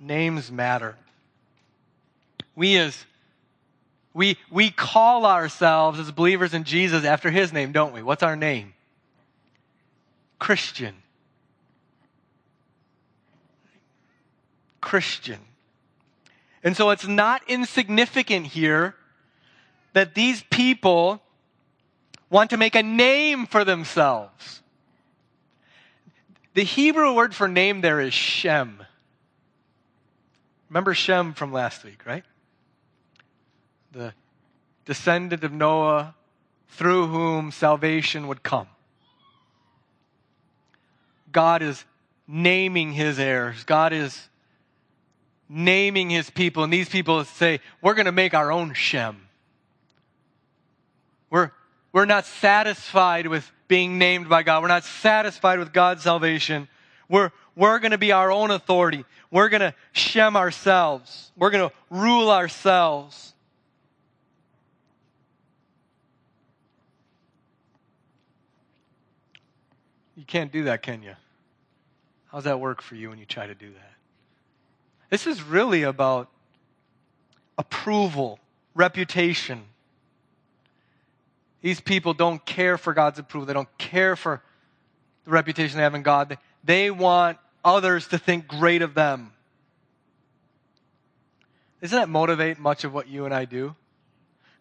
Names 0.00 0.50
matter. 0.50 0.96
We 2.56 2.76
as 2.78 3.04
we 4.14 4.36
we 4.50 4.70
call 4.70 5.26
ourselves 5.26 6.00
as 6.00 6.10
believers 6.10 6.54
in 6.54 6.64
Jesus 6.64 7.04
after 7.04 7.30
his 7.30 7.52
name, 7.52 7.72
don't 7.72 7.92
we? 7.92 8.02
What's 8.02 8.22
our 8.22 8.36
name? 8.36 8.74
Christian. 10.38 10.94
Christian. 14.88 15.40
And 16.64 16.74
so 16.74 16.88
it's 16.88 17.06
not 17.06 17.42
insignificant 17.46 18.46
here 18.46 18.94
that 19.92 20.14
these 20.14 20.42
people 20.44 21.22
want 22.30 22.48
to 22.50 22.56
make 22.56 22.74
a 22.74 22.82
name 22.82 23.46
for 23.46 23.66
themselves. 23.66 24.62
The 26.54 26.62
Hebrew 26.62 27.12
word 27.12 27.34
for 27.34 27.48
name 27.48 27.82
there 27.82 28.00
is 28.00 28.14
Shem. 28.14 28.82
Remember 30.70 30.94
Shem 30.94 31.34
from 31.34 31.52
last 31.52 31.84
week, 31.84 32.06
right? 32.06 32.24
The 33.92 34.14
descendant 34.86 35.44
of 35.44 35.52
Noah 35.52 36.14
through 36.70 37.08
whom 37.08 37.52
salvation 37.52 38.26
would 38.26 38.42
come. 38.42 38.68
God 41.30 41.60
is 41.60 41.84
naming 42.26 42.92
his 42.92 43.18
heirs. 43.18 43.64
God 43.64 43.92
is 43.92 44.30
naming 45.48 46.10
his 46.10 46.30
people. 46.30 46.64
And 46.64 46.72
these 46.72 46.88
people 46.88 47.24
say, 47.24 47.60
we're 47.80 47.94
going 47.94 48.06
to 48.06 48.12
make 48.12 48.34
our 48.34 48.52
own 48.52 48.74
Shem. 48.74 49.28
We're, 51.30 51.52
we're 51.92 52.04
not 52.04 52.26
satisfied 52.26 53.26
with 53.26 53.50
being 53.66 53.98
named 53.98 54.28
by 54.28 54.42
God. 54.42 54.62
We're 54.62 54.68
not 54.68 54.84
satisfied 54.84 55.58
with 55.58 55.72
God's 55.72 56.02
salvation. 56.02 56.68
We're, 57.08 57.30
we're 57.54 57.78
going 57.78 57.92
to 57.92 57.98
be 57.98 58.12
our 58.12 58.30
own 58.30 58.50
authority. 58.50 59.04
We're 59.30 59.48
going 59.48 59.60
to 59.60 59.74
Shem 59.92 60.36
ourselves. 60.36 61.32
We're 61.36 61.50
going 61.50 61.68
to 61.68 61.74
rule 61.90 62.30
ourselves. 62.30 63.34
You 70.16 70.24
can't 70.24 70.50
do 70.50 70.64
that, 70.64 70.82
can 70.82 71.02
you? 71.02 71.14
How's 72.32 72.44
that 72.44 72.60
work 72.60 72.82
for 72.82 72.94
you 72.94 73.08
when 73.08 73.18
you 73.18 73.24
try 73.24 73.46
to 73.46 73.54
do 73.54 73.70
that? 73.70 73.97
This 75.10 75.26
is 75.26 75.42
really 75.42 75.82
about 75.82 76.28
approval, 77.56 78.38
reputation. 78.74 79.62
These 81.60 81.80
people 81.80 82.14
don't 82.14 82.44
care 82.44 82.78
for 82.78 82.94
God's 82.94 83.18
approval. 83.18 83.46
They 83.46 83.52
don't 83.52 83.78
care 83.78 84.16
for 84.16 84.42
the 85.24 85.30
reputation 85.30 85.78
they 85.78 85.82
have 85.82 85.94
in 85.94 86.02
God. 86.02 86.38
They 86.62 86.90
want 86.90 87.38
others 87.64 88.08
to 88.08 88.18
think 88.18 88.46
great 88.46 88.82
of 88.82 88.94
them. 88.94 89.32
Doesn't 91.80 91.98
that 91.98 92.08
motivate 92.08 92.58
much 92.58 92.84
of 92.84 92.92
what 92.92 93.08
you 93.08 93.24
and 93.24 93.32
I 93.32 93.44
do? 93.44 93.74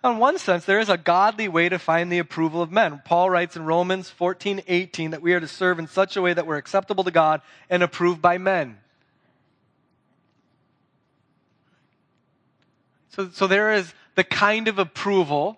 In 0.04 0.20
one 0.20 0.38
sense, 0.38 0.66
there 0.66 0.80
is 0.80 0.90
a 0.90 0.98
godly 0.98 1.48
way 1.48 1.68
to 1.70 1.80
find 1.80 2.12
the 2.12 2.20
approval 2.20 2.62
of 2.62 2.72
men. 2.72 3.02
Paul 3.04 3.30
writes 3.30 3.56
in 3.56 3.66
Romans 3.66 4.10
14, 4.10 4.62
18 4.68 5.12
that 5.12 5.22
we 5.22 5.34
are 5.34 5.40
to 5.40 5.48
serve 5.48 5.80
in 5.80 5.88
such 5.88 6.16
a 6.16 6.22
way 6.22 6.34
that 6.34 6.46
we're 6.46 6.58
acceptable 6.58 7.04
to 7.04 7.12
God 7.12 7.42
and 7.70 7.82
approved 7.82 8.22
by 8.22 8.38
men. 8.38 8.78
So, 13.18 13.30
so 13.34 13.48
there 13.48 13.74
is 13.74 13.92
the 14.16 14.24
kind 14.24 14.68
of 14.68 14.78
approval 14.78 15.58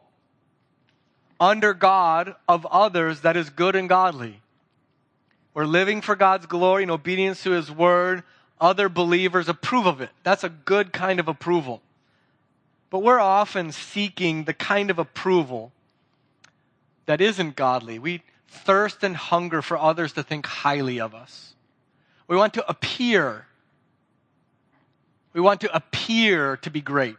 under 1.39 1.73
God 1.73 2.35
of 2.47 2.65
others 2.65 3.21
that 3.21 3.35
is 3.37 3.49
good 3.49 3.75
and 3.75 3.87
godly. 3.87 4.41
We're 5.53 5.65
living 5.65 6.01
for 6.01 6.15
God's 6.15 6.45
glory 6.45 6.83
and 6.83 6.91
obedience 6.91 7.43
to 7.43 7.51
His 7.51 7.69
word. 7.69 8.23
Other 8.61 8.87
believers 8.87 9.49
approve 9.49 9.85
of 9.85 9.99
it. 9.99 10.09
That's 10.23 10.43
a 10.45 10.49
good 10.49 10.93
kind 10.93 11.19
of 11.19 11.27
approval. 11.27 11.81
But 12.89 12.99
we're 12.99 13.19
often 13.19 13.73
seeking 13.73 14.45
the 14.45 14.53
kind 14.53 14.89
of 14.89 14.97
approval 14.97 15.73
that 17.07 17.19
isn't 17.19 17.57
godly. 17.57 17.99
We 17.99 18.23
thirst 18.47 19.03
and 19.03 19.17
hunger 19.17 19.61
for 19.61 19.77
others 19.77 20.13
to 20.13 20.23
think 20.23 20.45
highly 20.45 20.99
of 20.99 21.13
us. 21.13 21.55
We 22.27 22.37
want 22.37 22.53
to 22.53 22.69
appear. 22.69 23.47
We 25.33 25.41
want 25.41 25.61
to 25.61 25.75
appear 25.75 26.55
to 26.57 26.69
be 26.69 26.79
great. 26.79 27.17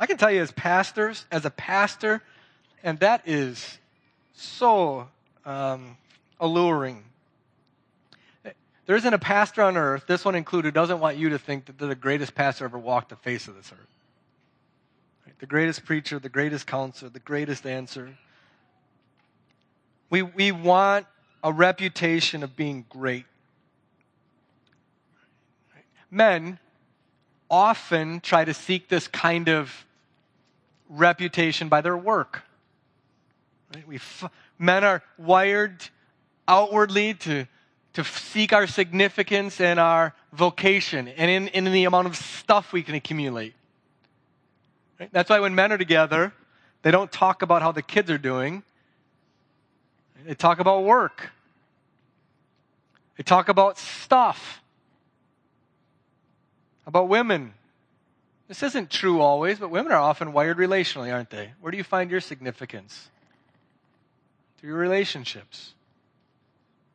I 0.00 0.06
can 0.06 0.16
tell 0.16 0.30
you 0.30 0.40
as 0.40 0.50
pastors, 0.50 1.26
as 1.30 1.44
a 1.44 1.50
pastor, 1.50 2.22
and 2.82 2.98
that 3.00 3.20
is 3.26 3.78
so 4.32 5.06
um, 5.44 5.98
alluring. 6.40 7.04
There 8.86 8.96
isn't 8.96 9.12
a 9.12 9.18
pastor 9.18 9.60
on 9.60 9.76
earth, 9.76 10.06
this 10.06 10.24
one 10.24 10.34
included, 10.34 10.68
who 10.68 10.72
doesn't 10.72 11.00
want 11.00 11.18
you 11.18 11.28
to 11.28 11.38
think 11.38 11.66
that 11.66 11.78
they're 11.78 11.86
the 11.86 11.94
greatest 11.94 12.34
pastor 12.34 12.64
ever 12.64 12.78
walked 12.78 13.10
the 13.10 13.16
face 13.16 13.46
of 13.46 13.56
this 13.56 13.70
earth. 13.70 13.94
Right? 15.26 15.38
The 15.38 15.46
greatest 15.46 15.84
preacher, 15.84 16.18
the 16.18 16.30
greatest 16.30 16.66
counselor, 16.66 17.10
the 17.10 17.20
greatest 17.20 17.66
answer. 17.66 18.16
We, 20.08 20.22
we 20.22 20.50
want 20.50 21.06
a 21.44 21.52
reputation 21.52 22.42
of 22.42 22.56
being 22.56 22.86
great. 22.88 23.26
Men 26.10 26.58
often 27.50 28.20
try 28.20 28.46
to 28.46 28.54
seek 28.54 28.88
this 28.88 29.06
kind 29.06 29.50
of 29.50 29.84
reputation 30.90 31.68
by 31.68 31.80
their 31.80 31.96
work. 31.96 32.42
Right? 33.74 33.86
We 33.86 33.96
f- 33.96 34.30
men 34.58 34.84
are 34.84 35.02
wired 35.16 35.88
outwardly 36.46 37.14
to, 37.14 37.46
to 37.94 38.04
seek 38.04 38.52
our 38.52 38.66
significance 38.66 39.60
and 39.60 39.78
our 39.78 40.14
vocation 40.32 41.08
and 41.08 41.30
in, 41.30 41.48
in 41.48 41.72
the 41.72 41.84
amount 41.84 42.08
of 42.08 42.16
stuff 42.16 42.72
we 42.72 42.82
can 42.82 42.94
accumulate. 42.94 43.54
Right? 44.98 45.10
That's 45.12 45.30
why 45.30 45.40
when 45.40 45.54
men 45.54 45.72
are 45.72 45.78
together, 45.78 46.32
they 46.82 46.90
don't 46.90 47.10
talk 47.10 47.42
about 47.42 47.62
how 47.62 47.72
the 47.72 47.82
kids 47.82 48.10
are 48.10 48.18
doing. 48.18 48.62
They 50.26 50.34
talk 50.34 50.58
about 50.58 50.84
work. 50.84 51.30
They 53.16 53.22
talk 53.22 53.48
about 53.48 53.78
stuff. 53.78 54.60
About 56.86 57.08
women. 57.08 57.54
This 58.50 58.64
isn't 58.64 58.90
true 58.90 59.20
always, 59.20 59.60
but 59.60 59.70
women 59.70 59.92
are 59.92 60.00
often 60.00 60.32
wired 60.32 60.58
relationally, 60.58 61.14
aren't 61.14 61.30
they? 61.30 61.52
Where 61.60 61.70
do 61.70 61.78
you 61.78 61.84
find 61.84 62.10
your 62.10 62.20
significance? 62.20 63.08
Through 64.58 64.70
your 64.70 64.78
relationships, 64.78 65.74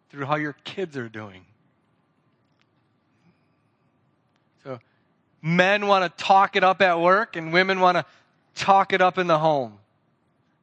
through 0.10 0.26
how 0.26 0.36
your 0.36 0.58
kids 0.66 0.98
are 0.98 1.08
doing. 1.08 1.46
So, 4.66 4.80
men 5.42 5.88
want 5.88 6.04
to 6.04 6.24
talk 6.26 6.58
it 6.58 6.66
up 6.66 6.82
at 6.82 7.00
work, 7.00 7.38
and 7.38 7.54
women 7.54 7.80
want 7.80 7.96
to 8.00 8.06
talk 8.56 8.92
it 8.92 9.00
up 9.00 9.18
in 9.18 9.28
the 9.28 9.40
home. 9.40 9.78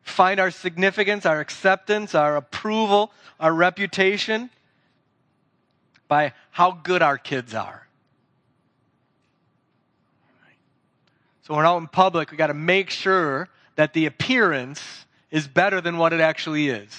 Find 0.02 0.38
our 0.38 0.50
significance, 0.50 1.24
our 1.24 1.40
acceptance, 1.40 2.14
our 2.14 2.36
approval, 2.36 3.12
our 3.40 3.54
reputation 3.54 4.50
by 6.06 6.34
how 6.50 6.72
good 6.72 7.00
our 7.00 7.16
kids 7.16 7.54
are. 7.54 7.88
When 11.52 11.58
we're 11.58 11.66
out 11.66 11.82
in 11.82 11.86
public, 11.86 12.30
we 12.30 12.38
got 12.38 12.46
to 12.46 12.54
make 12.54 12.88
sure 12.88 13.46
that 13.76 13.92
the 13.92 14.06
appearance 14.06 15.04
is 15.30 15.46
better 15.46 15.82
than 15.82 15.98
what 15.98 16.14
it 16.14 16.20
actually 16.20 16.70
is. 16.70 16.98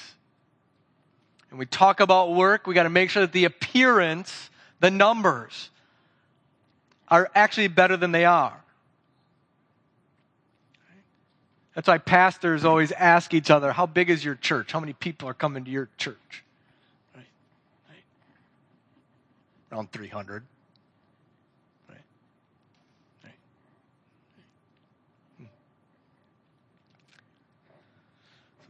And 1.50 1.58
we 1.58 1.66
talk 1.66 2.00
about 2.00 2.36
work, 2.36 2.68
we 2.68 2.76
got 2.76 2.84
to 2.84 2.92
make 2.92 3.10
sure 3.10 3.24
that 3.24 3.32
the 3.32 3.46
appearance, 3.46 4.52
the 4.80 4.92
numbers, 4.92 5.72
are 7.08 7.32
actually 7.34 7.68
better 7.68 7.98
than 7.98 8.12
they 8.12 8.26
are. 8.26 8.56
That's 11.74 11.88
why 11.88 11.98
pastors 11.98 12.64
always 12.64 12.92
ask 12.92 13.34
each 13.34 13.50
other, 13.50 13.72
How 13.72 13.88
big 13.88 14.12
is 14.12 14.24
your 14.24 14.36
church? 14.36 14.72
How 14.72 14.80
many 14.80 14.94
people 14.94 15.28
are 15.28 15.34
coming 15.34 15.66
to 15.66 15.72
your 15.72 15.90
church? 15.98 16.44
Right? 17.16 17.26
Right? 17.90 18.04
Around 19.72 19.92
300. 19.92 20.44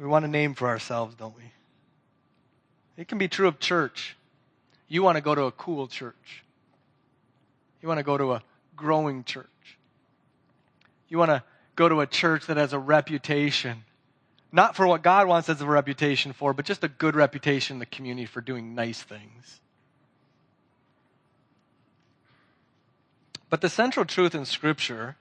We 0.04 0.10
want 0.10 0.26
a 0.26 0.28
name 0.28 0.54
for 0.54 0.68
ourselves, 0.68 1.16
don't 1.16 1.34
we? 1.34 1.44
It 2.98 3.08
can 3.08 3.18
be 3.18 3.30
true 3.30 3.48
of 3.48 3.58
church. 3.62 4.18
You 4.90 5.02
want 5.02 5.16
to 5.16 5.22
go 5.22 5.34
to 5.34 5.44
a 5.44 5.52
cool 5.54 5.88
church. 5.88 6.44
You 7.82 7.88
want 7.88 8.00
to 8.00 8.04
go 8.04 8.18
to 8.18 8.34
a 8.34 8.44
growing 8.76 9.24
church. 9.24 9.48
You 11.08 11.18
want 11.18 11.32
to 11.32 11.42
go 11.78 11.88
to 11.88 12.02
a 12.02 12.06
church 12.06 12.48
that 12.48 12.58
has 12.58 12.74
a 12.74 12.80
reputation, 12.80 13.86
not 14.52 14.76
for 14.76 14.86
what 14.86 15.04
God 15.04 15.30
wants 15.30 15.48
as 15.48 15.62
a 15.62 15.66
reputation 15.66 16.34
for, 16.34 16.54
but 16.54 16.66
just 16.66 16.84
a 16.84 16.90
good 16.90 17.16
reputation 17.16 17.76
in 17.76 17.80
the 17.80 17.86
community 17.86 18.26
for 18.26 18.42
doing 18.42 18.76
nice 18.76 19.02
things. 19.02 19.62
But 23.50 23.62
the 23.62 23.70
central 23.70 24.06
truth 24.06 24.36
in 24.36 24.44
Scripture 24.44 25.16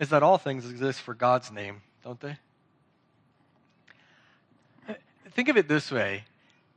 is 0.00 0.08
that 0.08 0.24
all 0.24 0.38
things 0.38 0.68
exist 0.68 1.02
for 1.02 1.14
God's 1.14 1.52
name, 1.52 1.82
don't 2.02 2.18
they? 2.18 2.38
Think 5.36 5.50
of 5.50 5.58
it 5.58 5.68
this 5.68 5.92
way 5.92 6.24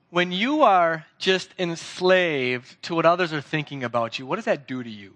when 0.09 0.31
you 0.31 0.63
are 0.63 1.05
just 1.17 1.49
enslaved 1.57 2.81
to 2.83 2.93
what 2.93 3.05
others 3.05 3.31
are 3.31 3.41
thinking 3.41 3.83
about 3.83 4.19
you, 4.19 4.25
what 4.25 4.35
does 4.35 4.45
that 4.45 4.67
do 4.67 4.83
to 4.83 4.89
you? 4.89 5.13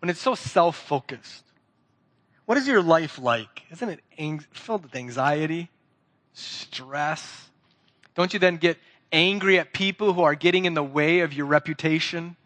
When 0.00 0.10
it's 0.10 0.20
so 0.20 0.34
self 0.34 0.76
focused, 0.76 1.44
what 2.44 2.58
is 2.58 2.68
your 2.68 2.82
life 2.82 3.18
like? 3.18 3.62
Isn't 3.70 3.88
it 3.88 4.00
ang- 4.18 4.44
filled 4.52 4.82
with 4.82 4.94
anxiety, 4.94 5.70
stress? 6.34 7.48
Don't 8.14 8.32
you 8.32 8.38
then 8.38 8.56
get 8.56 8.78
angry 9.10 9.58
at 9.58 9.72
people 9.72 10.12
who 10.12 10.22
are 10.22 10.34
getting 10.34 10.64
in 10.64 10.74
the 10.74 10.82
way 10.82 11.20
of 11.20 11.32
your 11.32 11.46
reputation? 11.46 12.36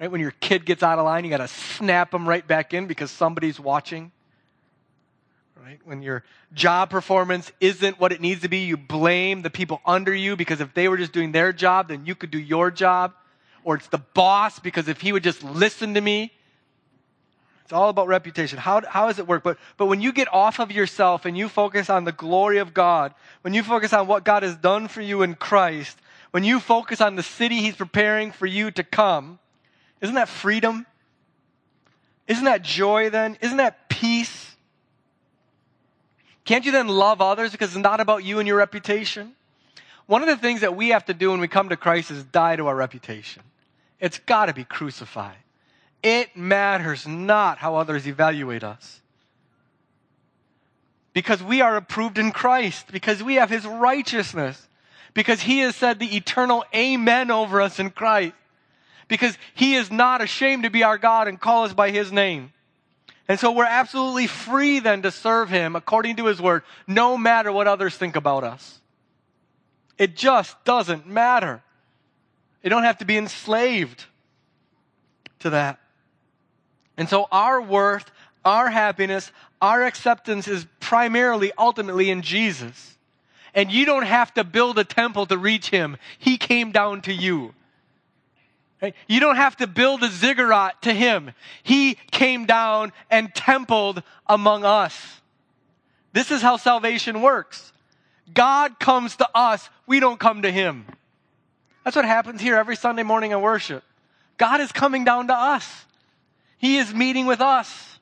Right? 0.00 0.10
When 0.10 0.20
your 0.20 0.30
kid 0.30 0.64
gets 0.64 0.82
out 0.82 0.98
of 0.98 1.04
line, 1.04 1.24
you 1.24 1.30
got 1.30 1.38
to 1.38 1.48
snap 1.48 2.12
them 2.12 2.26
right 2.26 2.46
back 2.46 2.72
in 2.72 2.86
because 2.86 3.10
somebody's 3.10 3.60
watching 3.60 4.10
right? 5.62 5.80
When 5.84 6.02
your 6.02 6.24
job 6.52 6.90
performance 6.90 7.50
isn't 7.60 7.98
what 7.98 8.12
it 8.12 8.20
needs 8.20 8.42
to 8.42 8.48
be, 8.48 8.58
you 8.58 8.76
blame 8.76 9.42
the 9.42 9.50
people 9.50 9.80
under 9.84 10.14
you 10.14 10.36
because 10.36 10.60
if 10.60 10.72
they 10.74 10.88
were 10.88 10.96
just 10.96 11.12
doing 11.12 11.32
their 11.32 11.52
job, 11.52 11.88
then 11.88 12.06
you 12.06 12.14
could 12.14 12.30
do 12.30 12.38
your 12.38 12.70
job. 12.70 13.12
Or 13.64 13.76
it's 13.76 13.88
the 13.88 13.98
boss 13.98 14.58
because 14.58 14.88
if 14.88 15.00
he 15.00 15.12
would 15.12 15.24
just 15.24 15.42
listen 15.42 15.94
to 15.94 16.00
me. 16.00 16.32
It's 17.64 17.72
all 17.72 17.90
about 17.90 18.06
reputation. 18.06 18.58
How, 18.58 18.80
how 18.88 19.08
does 19.08 19.18
it 19.18 19.26
work? 19.26 19.42
But, 19.42 19.58
but 19.76 19.86
when 19.86 20.00
you 20.00 20.12
get 20.12 20.32
off 20.32 20.58
of 20.58 20.72
yourself 20.72 21.26
and 21.26 21.36
you 21.36 21.50
focus 21.50 21.90
on 21.90 22.04
the 22.04 22.12
glory 22.12 22.58
of 22.58 22.72
God, 22.72 23.12
when 23.42 23.52
you 23.52 23.62
focus 23.62 23.92
on 23.92 24.06
what 24.06 24.24
God 24.24 24.42
has 24.42 24.56
done 24.56 24.88
for 24.88 25.02
you 25.02 25.20
in 25.20 25.34
Christ, 25.34 25.98
when 26.30 26.44
you 26.44 26.60
focus 26.60 27.02
on 27.02 27.16
the 27.16 27.22
city 27.22 27.56
he's 27.56 27.76
preparing 27.76 28.32
for 28.32 28.46
you 28.46 28.70
to 28.70 28.82
come, 28.82 29.38
isn't 30.00 30.14
that 30.14 30.30
freedom? 30.30 30.86
Isn't 32.26 32.44
that 32.44 32.62
joy 32.62 33.10
then? 33.10 33.36
Isn't 33.42 33.58
that 33.58 33.90
peace? 33.90 34.47
Can't 36.48 36.64
you 36.64 36.72
then 36.72 36.88
love 36.88 37.20
others 37.20 37.52
because 37.52 37.76
it's 37.76 37.84
not 37.84 38.00
about 38.00 38.24
you 38.24 38.38
and 38.38 38.48
your 38.48 38.56
reputation? 38.56 39.32
One 40.06 40.22
of 40.22 40.28
the 40.28 40.36
things 40.38 40.62
that 40.62 40.74
we 40.74 40.88
have 40.88 41.04
to 41.04 41.12
do 41.12 41.30
when 41.30 41.40
we 41.40 41.46
come 41.46 41.68
to 41.68 41.76
Christ 41.76 42.10
is 42.10 42.24
die 42.24 42.56
to 42.56 42.68
our 42.68 42.74
reputation. 42.74 43.42
It's 44.00 44.18
got 44.20 44.46
to 44.46 44.54
be 44.54 44.64
crucified. 44.64 45.36
It 46.02 46.34
matters 46.38 47.06
not 47.06 47.58
how 47.58 47.74
others 47.74 48.08
evaluate 48.08 48.64
us. 48.64 49.02
Because 51.12 51.42
we 51.42 51.60
are 51.60 51.76
approved 51.76 52.16
in 52.16 52.32
Christ, 52.32 52.86
because 52.90 53.22
we 53.22 53.34
have 53.34 53.50
his 53.50 53.66
righteousness, 53.66 54.68
because 55.12 55.42
he 55.42 55.58
has 55.58 55.76
said 55.76 55.98
the 55.98 56.16
eternal 56.16 56.64
amen 56.74 57.30
over 57.30 57.60
us 57.60 57.78
in 57.78 57.90
Christ, 57.90 58.32
because 59.06 59.36
he 59.54 59.74
is 59.74 59.90
not 59.90 60.22
ashamed 60.22 60.62
to 60.62 60.70
be 60.70 60.82
our 60.82 60.96
God 60.96 61.28
and 61.28 61.38
call 61.38 61.64
us 61.64 61.74
by 61.74 61.90
his 61.90 62.10
name. 62.10 62.54
And 63.28 63.38
so 63.38 63.52
we're 63.52 63.64
absolutely 63.64 64.26
free 64.26 64.80
then 64.80 65.02
to 65.02 65.10
serve 65.10 65.50
him 65.50 65.76
according 65.76 66.16
to 66.16 66.26
his 66.26 66.40
word, 66.40 66.62
no 66.86 67.18
matter 67.18 67.52
what 67.52 67.68
others 67.68 67.94
think 67.94 68.16
about 68.16 68.42
us. 68.42 68.80
It 69.98 70.16
just 70.16 70.64
doesn't 70.64 71.06
matter. 71.06 71.62
You 72.62 72.70
don't 72.70 72.84
have 72.84 72.98
to 72.98 73.04
be 73.04 73.18
enslaved 73.18 74.06
to 75.40 75.50
that. 75.50 75.78
And 76.96 77.08
so 77.08 77.28
our 77.30 77.60
worth, 77.60 78.10
our 78.44 78.70
happiness, 78.70 79.30
our 79.60 79.84
acceptance 79.84 80.48
is 80.48 80.66
primarily, 80.80 81.52
ultimately 81.58 82.10
in 82.10 82.22
Jesus. 82.22 82.96
And 83.54 83.70
you 83.70 83.84
don't 83.84 84.04
have 84.06 84.32
to 84.34 84.44
build 84.44 84.78
a 84.78 84.84
temple 84.84 85.26
to 85.26 85.36
reach 85.36 85.70
him. 85.70 85.96
He 86.18 86.38
came 86.38 86.72
down 86.72 87.02
to 87.02 87.12
you. 87.12 87.54
You 89.08 89.20
don't 89.20 89.36
have 89.36 89.56
to 89.56 89.66
build 89.66 90.02
a 90.04 90.08
ziggurat 90.08 90.82
to 90.82 90.92
him. 90.92 91.32
He 91.62 91.94
came 92.10 92.46
down 92.46 92.92
and 93.10 93.34
templed 93.34 94.02
among 94.26 94.64
us. 94.64 95.20
This 96.12 96.30
is 96.30 96.40
how 96.40 96.56
salvation 96.56 97.20
works. 97.20 97.72
God 98.32 98.78
comes 98.78 99.16
to 99.16 99.28
us. 99.34 99.68
We 99.86 100.00
don't 100.00 100.20
come 100.20 100.42
to 100.42 100.50
him. 100.50 100.86
That's 101.84 101.96
what 101.96 102.04
happens 102.04 102.40
here 102.40 102.56
every 102.56 102.76
Sunday 102.76 103.02
morning 103.02 103.32
in 103.32 103.40
worship. 103.40 103.82
God 104.36 104.60
is 104.60 104.70
coming 104.70 105.04
down 105.04 105.28
to 105.28 105.34
us. 105.34 105.86
He 106.58 106.78
is 106.78 106.92
meeting 106.92 107.26
with 107.26 107.40
us. 107.40 107.98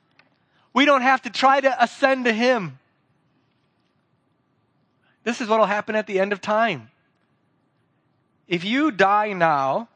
We 0.73 0.85
don't 0.85 1.01
have 1.01 1.23
to 1.23 1.29
try 1.29 1.59
to 1.59 1.83
ascend 1.83 2.25
to 2.25 2.33
Him. 2.33 2.77
This 5.23 5.41
is 5.41 5.47
what 5.47 5.59
will 5.59 5.65
happen 5.65 5.95
at 5.95 6.05
the 6.05 6.19
end 6.19 6.33
of 6.33 6.41
time. 6.41 6.89
If 8.47 8.63
you 8.63 8.91
die 8.91 9.33
now, 9.33 9.89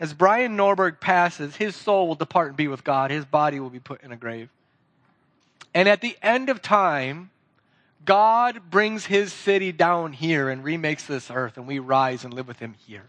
as 0.00 0.14
Brian 0.14 0.56
Norberg 0.56 0.98
passes, 0.98 1.56
his 1.56 1.76
soul 1.76 2.08
will 2.08 2.14
depart 2.14 2.48
and 2.48 2.56
be 2.56 2.68
with 2.68 2.82
God. 2.82 3.10
His 3.10 3.26
body 3.26 3.60
will 3.60 3.70
be 3.70 3.78
put 3.78 4.02
in 4.02 4.10
a 4.10 4.16
grave. 4.16 4.48
And 5.74 5.88
at 5.88 6.00
the 6.00 6.16
end 6.22 6.48
of 6.48 6.62
time, 6.62 7.30
God 8.04 8.70
brings 8.70 9.06
his 9.06 9.32
city 9.32 9.72
down 9.72 10.14
here 10.14 10.48
and 10.48 10.64
remakes 10.64 11.04
this 11.04 11.30
earth, 11.30 11.58
and 11.58 11.66
we 11.66 11.78
rise 11.78 12.24
and 12.24 12.32
live 12.32 12.48
with 12.48 12.58
him 12.58 12.74
here. 12.86 13.04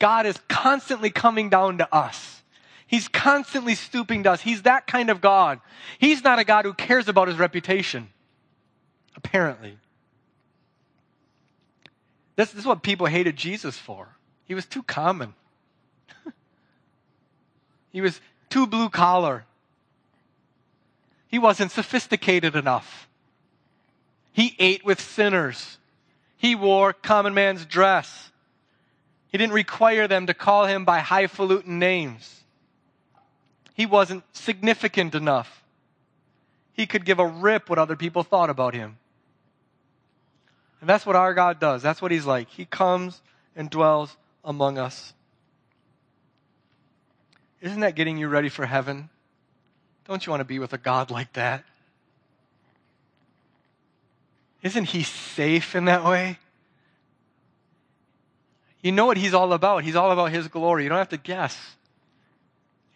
God 0.00 0.26
is 0.26 0.38
constantly 0.48 1.10
coming 1.10 1.48
down 1.48 1.78
to 1.78 1.94
us. 1.94 2.42
He's 2.88 3.06
constantly 3.06 3.74
stooping 3.74 4.24
to 4.24 4.32
us. 4.32 4.40
He's 4.40 4.62
that 4.62 4.86
kind 4.86 5.10
of 5.10 5.20
God. 5.20 5.60
He's 5.98 6.24
not 6.24 6.38
a 6.38 6.44
God 6.44 6.64
who 6.64 6.74
cares 6.74 7.06
about 7.06 7.28
his 7.28 7.38
reputation, 7.38 8.08
apparently. 9.14 9.78
This, 12.34 12.50
this 12.50 12.60
is 12.60 12.66
what 12.66 12.82
people 12.82 13.06
hated 13.06 13.36
Jesus 13.36 13.76
for. 13.76 14.08
He 14.46 14.54
was 14.54 14.66
too 14.66 14.82
common, 14.82 15.34
he 17.92 18.00
was 18.00 18.20
too 18.50 18.66
blue 18.66 18.88
collar. 18.88 19.44
He 21.28 21.38
wasn't 21.38 21.70
sophisticated 21.70 22.56
enough. 22.56 23.08
He 24.32 24.54
ate 24.58 24.84
with 24.84 25.00
sinners. 25.00 25.78
He 26.36 26.54
wore 26.54 26.92
common 26.92 27.34
man's 27.34 27.66
dress. 27.66 28.30
He 29.30 29.38
didn't 29.38 29.52
require 29.54 30.08
them 30.08 30.26
to 30.26 30.34
call 30.34 30.66
him 30.66 30.84
by 30.84 31.00
highfalutin 31.00 31.78
names 31.78 32.38
he 33.78 33.86
wasn't 33.86 34.24
significant 34.32 35.14
enough. 35.14 35.62
He 36.72 36.84
could 36.84 37.04
give 37.04 37.20
a 37.20 37.26
rip 37.26 37.70
what 37.70 37.78
other 37.78 37.94
people 37.94 38.24
thought 38.24 38.50
about 38.50 38.74
him. 38.74 38.98
And 40.80 40.90
that's 40.90 41.06
what 41.06 41.14
our 41.14 41.32
God 41.32 41.60
does. 41.60 41.80
That's 41.80 42.02
what 42.02 42.10
he's 42.10 42.26
like. 42.26 42.48
He 42.50 42.64
comes 42.64 43.22
and 43.54 43.70
dwells 43.70 44.16
among 44.44 44.78
us. 44.78 45.14
Isn't 47.60 47.80
that 47.80 47.94
getting 47.94 48.18
you 48.18 48.28
ready 48.28 48.48
for 48.48 48.66
heaven? 48.66 49.08
Don't 50.06 50.24
you 50.24 50.30
want 50.30 50.40
to 50.40 50.44
be 50.44 50.58
with 50.58 50.72
a 50.72 50.78
God 50.78 51.10
like 51.10 51.32
that? 51.34 51.64
Isn't 54.62 54.84
he 54.84 55.02
safe 55.02 55.74
in 55.74 55.86
that 55.86 56.04
way? 56.04 56.38
You 58.82 58.92
know 58.92 59.06
what 59.06 59.16
he's 59.16 59.34
all 59.34 59.52
about. 59.52 59.84
He's 59.84 59.96
all 59.96 60.10
about 60.10 60.30
his 60.30 60.48
glory. 60.48 60.84
You 60.84 60.88
don't 60.88 60.98
have 60.98 61.08
to 61.10 61.16
guess 61.16 61.76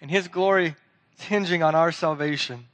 and 0.03 0.11
His 0.11 0.29
glory 0.29 0.75
is 1.17 1.25
hinging 1.25 1.63
on 1.63 1.75
our 1.75 1.93
salvation. 1.93 2.67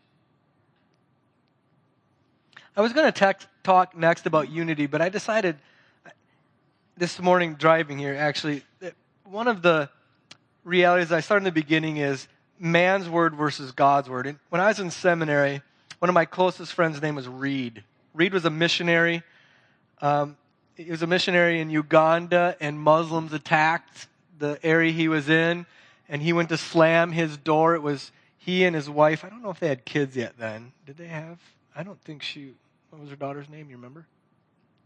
I 2.74 2.80
was 2.80 2.92
going 2.92 3.12
to 3.12 3.36
talk 3.62 3.96
next 3.96 4.24
about 4.24 4.50
unity, 4.50 4.86
but 4.86 5.02
I 5.02 5.10
decided 5.10 5.56
uh, 6.06 6.10
this 6.96 7.20
morning 7.20 7.54
driving 7.54 7.98
here, 7.98 8.14
actually, 8.14 8.62
one 9.24 9.46
of 9.46 9.60
the 9.60 9.90
realities 10.68 11.10
I 11.10 11.20
started 11.20 11.46
in 11.46 11.54
the 11.54 11.60
beginning 11.60 11.96
is 11.96 12.28
man's 12.58 13.08
word 13.08 13.34
versus 13.34 13.72
God's 13.72 14.08
word. 14.08 14.26
And 14.26 14.38
when 14.50 14.60
I 14.60 14.68
was 14.68 14.78
in 14.78 14.90
seminary, 14.90 15.62
one 15.98 16.08
of 16.08 16.14
my 16.14 16.24
closest 16.24 16.72
friends' 16.72 17.00
name 17.02 17.14
was 17.14 17.26
Reed. 17.26 17.82
Reed 18.14 18.32
was 18.32 18.44
a 18.44 18.50
missionary. 18.50 19.22
Um, 20.00 20.36
he 20.76 20.90
was 20.90 21.02
a 21.02 21.06
missionary 21.06 21.60
in 21.60 21.70
Uganda, 21.70 22.56
and 22.60 22.78
Muslims 22.78 23.32
attacked 23.32 24.06
the 24.38 24.58
area 24.62 24.92
he 24.92 25.08
was 25.08 25.28
in 25.28 25.66
and 26.08 26.22
he 26.22 26.32
went 26.32 26.48
to 26.48 26.56
slam 26.56 27.12
his 27.12 27.36
door. 27.36 27.74
It 27.74 27.82
was 27.82 28.12
he 28.38 28.64
and 28.64 28.74
his 28.74 28.88
wife. 28.88 29.24
I 29.24 29.28
don't 29.28 29.42
know 29.42 29.50
if 29.50 29.60
they 29.60 29.68
had 29.68 29.84
kids 29.84 30.16
yet 30.16 30.34
then. 30.38 30.72
Did 30.86 30.96
they 30.96 31.08
have? 31.08 31.38
I 31.76 31.82
don't 31.82 32.00
think 32.02 32.22
she. 32.22 32.54
What 32.90 33.00
was 33.00 33.10
her 33.10 33.16
daughter's 33.16 33.48
name? 33.48 33.68
You 33.68 33.76
remember? 33.76 34.06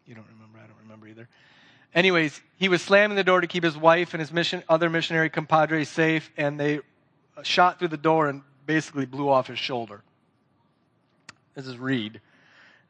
You 0.07 0.15
don't 0.15 0.27
remember. 0.27 0.59
I 0.59 0.67
don't 0.67 0.79
remember 0.83 1.07
either. 1.07 1.29
Anyways, 1.95 2.41
he 2.57 2.69
was 2.69 2.81
slamming 2.81 3.17
the 3.17 3.25
door 3.25 3.41
to 3.41 3.47
keep 3.47 3.65
his 3.65 3.77
wife 3.77 4.15
and 4.15 4.21
his 4.21 4.33
mission, 4.33 4.63
other 4.69 4.89
missionary 4.89 5.29
compadres 5.29 5.89
safe, 5.89 6.31
and 6.37 6.59
they 6.59 6.81
shot 7.43 7.79
through 7.79 7.89
the 7.89 7.97
door 7.97 8.29
and 8.29 8.43
basically 8.67 9.05
blew 9.07 9.29
off 9.29 9.49
his 9.49 9.59
shoulder. 9.59 10.03
This 11.55 11.67
is 11.67 11.77
Reed. 11.77 12.21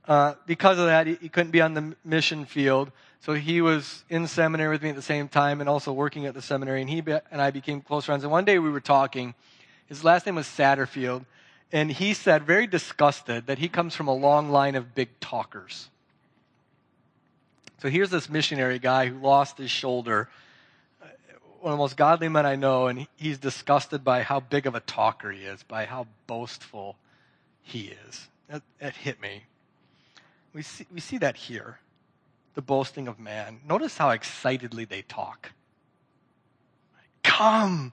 Uh, 0.07 0.35
because 0.47 0.79
of 0.79 0.87
that, 0.87 1.07
he, 1.07 1.15
he 1.15 1.29
couldn't 1.29 1.51
be 1.51 1.61
on 1.61 1.75
the 1.75 1.97
mission 2.05 2.45
field. 2.45 2.93
So 3.21 3.35
he 3.35 3.61
was 3.61 4.05
in 4.09 4.27
seminary 4.27 4.71
with 4.71 4.83
me 4.83 4.91
at 4.91 4.97
the 4.97 5.03
same 5.03 5.29
time 5.29 5.61
and 5.61 5.69
also 5.69 5.93
working 5.93 6.27
at 6.27 6.35
the 6.35 6.43
seminary. 6.43 6.81
And 6.81 6.91
he 6.91 7.01
be, 7.01 7.13
and 7.31 7.41
I 7.41 7.51
became 7.51 7.81
close 7.81 8.05
friends. 8.07 8.25
And 8.25 8.33
one 8.33 8.45
day 8.45 8.59
we 8.59 8.71
were 8.71 8.81
talking. 8.81 9.35
His 9.87 10.03
last 10.03 10.27
name 10.27 10.35
was 10.35 10.47
Satterfield. 10.47 11.25
And 11.71 11.91
he 11.91 12.15
said, 12.15 12.43
very 12.43 12.67
disgusted, 12.67 13.47
that 13.47 13.59
he 13.59 13.69
comes 13.69 13.95
from 13.95 14.09
a 14.09 14.15
long 14.15 14.51
line 14.51 14.75
of 14.75 14.95
big 14.95 15.09
talkers. 15.21 15.89
So 17.83 17.89
here's 17.89 18.11
this 18.11 18.31
missionary 18.31 18.79
guy 18.79 19.09
who 19.09 19.19
lost 19.19 19.59
his 19.59 19.69
shoulder, 19.69 20.29
one 21.61 21.73
of 21.73 21.79
the 21.79 21.83
most 21.83 21.97
godly 21.97 22.29
men 22.29 22.47
I 22.47 22.55
know, 22.55 22.87
and 22.87 23.09
he's 23.17 23.39
disgusted 23.39 24.05
by 24.05 24.23
how 24.23 24.39
big 24.39 24.69
of 24.69 24.77
a 24.77 24.81
talker 24.81 25.33
he 25.33 25.41
is, 25.41 25.65
by 25.65 25.87
how 25.87 26.07
boastful 26.29 26.95
he 27.61 27.93
is. 28.07 28.29
That, 28.49 28.63
that 28.79 28.95
hit 28.95 29.21
me. 29.21 29.43
We 30.55 30.63
see, 30.63 30.87
we 30.95 31.01
see 31.01 31.19
that 31.19 31.37
here 31.37 31.81
the 32.55 32.63
boasting 32.63 33.09
of 33.09 33.19
man. 33.19 33.59
Notice 33.69 33.99
how 33.99 34.11
excitedly 34.11 34.85
they 34.85 35.03
talk. 35.03 35.51
Come, 37.25 37.93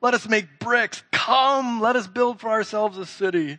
let 0.00 0.14
us 0.14 0.28
make 0.28 0.58
bricks. 0.58 1.04
Come, 1.12 1.80
let 1.80 1.94
us 1.94 2.08
build 2.08 2.40
for 2.40 2.48
ourselves 2.50 2.98
a 2.98 3.06
city. 3.06 3.58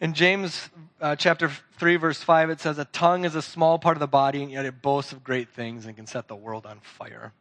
In 0.00 0.14
James 0.14 0.68
uh, 1.00 1.16
chapter 1.16 1.50
3, 1.78 1.96
verse 1.96 2.22
5, 2.22 2.50
it 2.50 2.60
says, 2.60 2.78
A 2.78 2.84
tongue 2.86 3.24
is 3.24 3.34
a 3.34 3.42
small 3.42 3.78
part 3.78 3.96
of 3.96 4.00
the 4.00 4.06
body, 4.06 4.42
and 4.42 4.52
yet 4.52 4.64
it 4.64 4.80
boasts 4.80 5.12
of 5.12 5.24
great 5.24 5.48
things 5.48 5.86
and 5.86 5.96
can 5.96 6.06
set 6.06 6.28
the 6.28 6.36
world 6.36 6.66
on 6.66 6.78
fire. 6.80 7.32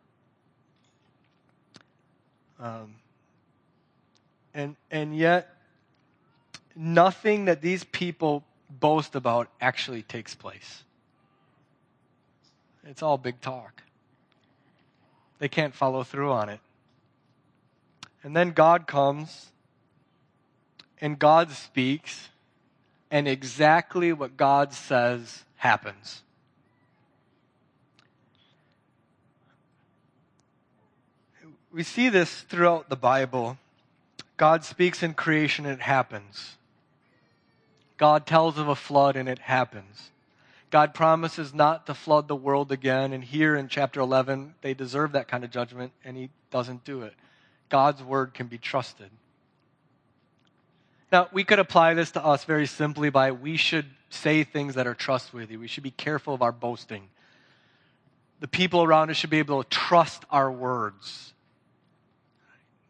Um, 2.59 2.95
and, 4.53 4.75
and 4.89 5.15
yet, 5.15 5.55
nothing 6.75 7.45
that 7.45 7.61
these 7.61 7.83
people 7.83 8.43
boast 8.69 9.15
about 9.15 9.49
actually 9.61 10.01
takes 10.01 10.33
place. 10.33 10.83
It's 12.85 13.03
all 13.03 13.17
big 13.17 13.39
talk. 13.41 13.83
They 15.39 15.47
can't 15.47 15.75
follow 15.75 16.03
through 16.03 16.31
on 16.31 16.49
it. 16.49 16.59
And 18.23 18.35
then 18.35 18.51
God 18.51 18.87
comes 18.87 19.51
and 20.99 21.19
God 21.19 21.51
speaks, 21.51 22.29
and 23.09 23.27
exactly 23.27 24.13
what 24.13 24.37
God 24.37 24.73
says 24.73 25.45
happens. 25.55 26.23
we 31.77 31.83
see 31.83 32.09
this 32.09 32.41
throughout 32.41 32.89
the 32.89 32.95
Bible. 32.95 33.55
God 34.35 34.63
speaks 34.63 35.03
in 35.03 35.13
creation 35.13 35.63
and 35.67 35.75
it 35.75 35.83
happens. 35.83 36.57
God 37.97 38.25
tells 38.25 38.57
of 38.57 38.67
a 38.67 38.75
flood 38.75 39.15
and 39.15 39.29
it 39.29 39.37
happens. 39.37 40.09
God 40.71 40.95
promises 40.95 41.53
not 41.53 41.85
to 41.85 41.93
flood 41.93 42.27
the 42.27 42.35
world 42.35 42.71
again, 42.71 43.13
and 43.13 43.23
here 43.23 43.55
in 43.55 43.67
chapter 43.67 43.99
11, 43.99 44.55
they 44.61 44.73
deserve 44.73 45.11
that 45.11 45.27
kind 45.27 45.43
of 45.43 45.51
judgment, 45.51 45.93
and 46.03 46.17
he 46.17 46.29
doesn't 46.49 46.83
do 46.83 47.03
it. 47.03 47.13
God's 47.69 48.01
word 48.01 48.33
can 48.33 48.47
be 48.47 48.57
trusted. 48.57 49.11
Now, 51.11 51.29
we 51.31 51.43
could 51.43 51.59
apply 51.59 51.93
this 51.93 52.11
to 52.11 52.23
us 52.23 52.43
very 52.43 52.67
simply 52.67 53.09
by 53.09 53.31
we 53.31 53.57
should 53.57 53.85
say 54.09 54.43
things 54.43 54.75
that 54.75 54.87
are 54.87 54.93
trustworthy. 54.93 55.57
We 55.57 55.67
should 55.67 55.83
be 55.83 55.91
careful 55.91 56.33
of 56.33 56.41
our 56.41 56.51
boasting. 56.51 57.07
The 58.39 58.47
people 58.47 58.83
around 58.83 59.09
us 59.09 59.17
should 59.17 59.29
be 59.29 59.39
able 59.39 59.63
to 59.63 59.69
trust 59.69 60.23
our 60.29 60.51
words. 60.51 61.33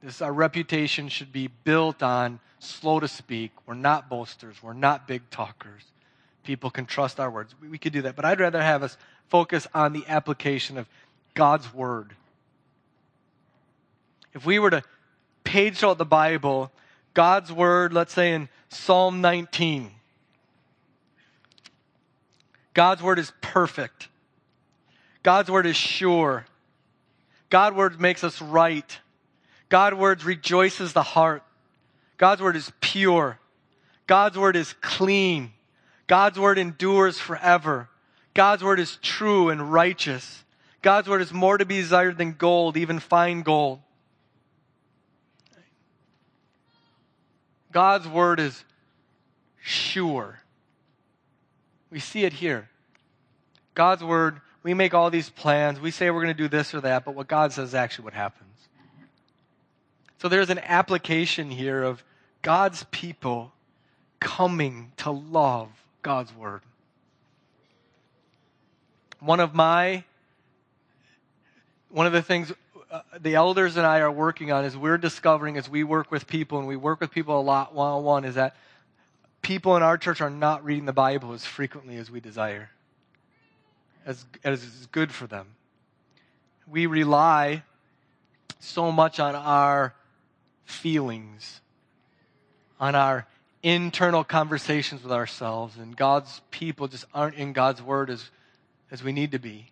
This, 0.02 0.22
our 0.22 0.34
reputation 0.34 1.10
should 1.10 1.32
be 1.32 1.48
built 1.48 2.04
on 2.04 2.40
slow 2.60 3.00
to 3.00 3.08
speak. 3.08 3.52
We're 3.66 3.76
not 3.76 4.10
boasters. 4.10 4.62
We're 4.62 4.74
not 4.74 5.08
big 5.08 5.30
talkers. 5.30 5.84
People 6.44 6.70
can 6.70 6.86
trust 6.86 7.20
our 7.20 7.30
words. 7.30 7.54
We, 7.62 7.70
we 7.70 7.78
could 7.78 7.94
do 7.94 8.02
that. 8.04 8.16
But 8.16 8.26
I'd 8.26 8.40
rather 8.40 8.62
have 8.62 8.84
us 8.84 8.98
focus 9.30 9.68
on 9.74 9.94
the 9.94 10.06
application 10.08 10.78
of 10.78 10.88
God's 11.34 11.74
word. 11.74 12.16
If 14.34 14.46
we 14.46 14.60
were 14.60 14.70
to 14.70 14.84
page 15.44 15.84
out 15.84 15.98
the 15.98 16.06
Bible, 16.06 16.72
God's 17.18 17.52
word, 17.52 17.94
let's 17.94 18.14
say 18.14 18.36
in 18.36 18.48
Psalm 18.70 19.22
19, 19.22 19.90
God's 22.76 23.02
word 23.02 23.18
is 23.18 23.34
perfect. 23.42 24.08
God's 25.24 25.50
word 25.50 25.66
is 25.66 25.76
sure. 25.76 26.46
God's 27.50 27.76
word 27.76 28.00
makes 28.00 28.24
us 28.24 28.40
right. 28.40 29.00
God's 29.68 29.96
word 29.96 30.24
rejoices 30.26 30.94
the 30.94 31.02
heart. 31.02 31.42
God's 32.20 32.40
word 32.40 32.56
is 32.56 32.72
pure. 32.82 33.40
God's 34.06 34.38
word 34.38 34.56
is 34.56 34.74
clean. 34.82 35.54
God's 36.06 36.40
word 36.40 36.60
endures 36.60 37.18
forever. 37.18 37.90
God's 38.36 38.64
word 38.64 38.80
is 38.80 39.00
true 39.02 39.50
and 39.50 39.74
righteous. 39.74 40.44
God's 40.84 41.10
word 41.10 41.24
is 41.24 41.34
more 41.34 41.58
to 41.58 41.66
be 41.66 41.78
desired 41.78 42.20
than 42.20 42.34
gold, 42.34 42.78
even 42.78 43.00
fine 43.00 43.42
gold. 43.42 43.80
God's 47.78 48.08
word 48.08 48.40
is 48.40 48.64
sure. 49.62 50.40
We 51.92 52.00
see 52.00 52.24
it 52.24 52.34
here. 52.34 52.70
God's 53.76 54.04
word, 54.04 54.42
we 54.64 54.74
make 54.74 54.96
all 54.96 55.12
these 55.12 55.30
plans. 55.30 55.80
We 55.80 55.92
say 55.92 56.10
we're 56.10 56.24
going 56.24 56.36
to 56.36 56.44
do 56.44 56.48
this 56.48 56.74
or 56.74 56.82
that, 56.82 57.06
but 57.06 57.14
what 57.14 57.28
God 57.28 57.54
says 57.54 57.70
is 57.70 57.76
actually 57.76 58.06
what 58.06 58.16
happens. 58.16 58.68
So 60.18 60.28
there's 60.28 60.50
an 60.50 60.58
application 60.58 61.52
here 61.52 61.84
of 61.84 62.04
God's 62.42 62.84
people 62.90 63.52
coming 64.20 64.92
to 64.98 65.12
love 65.12 65.70
God's 66.02 66.36
word. 66.36 66.62
One 69.20 69.40
of 69.40 69.54
my 69.54 70.04
one 71.90 72.08
of 72.08 72.14
the 72.14 72.24
things 72.24 72.52
uh, 72.90 73.02
the 73.20 73.36
elders 73.36 73.78
and 73.78 73.86
I 73.86 74.00
are 74.00 74.12
working 74.12 74.52
on 74.52 74.64
is 74.64 74.78
we're 74.78 74.98
discovering 74.98 75.58
as 75.58 75.70
we 75.70 75.84
work 75.84 76.12
with 76.12 76.28
people 76.28 76.60
and 76.60 76.68
we 76.68 76.76
work 76.76 77.02
with 77.02 77.12
people 77.12 77.40
a 77.40 77.42
lot 77.42 77.74
one 77.74 77.92
on 77.92 78.04
one 78.04 78.26
is 78.26 78.36
that 78.36 78.56
people 79.42 79.76
in 79.76 79.84
our 79.84 79.98
church 79.98 80.22
are 80.22 80.30
not 80.30 80.64
reading 80.64 80.86
the 80.86 80.94
Bible 80.94 81.34
as 81.34 81.46
frequently 81.46 81.98
as 81.98 82.10
we 82.10 82.20
desire, 82.20 82.70
as, 84.06 84.26
as 84.44 84.64
is 84.64 84.88
good 84.92 85.12
for 85.12 85.28
them. 85.28 85.48
We 86.66 86.86
rely 86.86 87.64
so 88.60 88.92
much 88.92 89.20
on 89.20 89.36
our 89.36 89.94
feelings, 90.66 91.62
on 92.80 92.96
our 92.96 93.28
internal 93.64 94.24
conversations 94.24 95.04
with 95.04 95.12
ourselves, 95.12 95.78
and 95.78 95.96
God's 95.96 96.42
people 96.52 96.88
just 96.88 97.06
aren't 97.14 97.36
in 97.36 97.54
God's 97.54 97.82
Word 97.82 98.10
as, 98.10 98.30
as 98.92 99.04
we 99.04 99.12
need 99.12 99.32
to 99.32 99.40
be. 99.40 99.72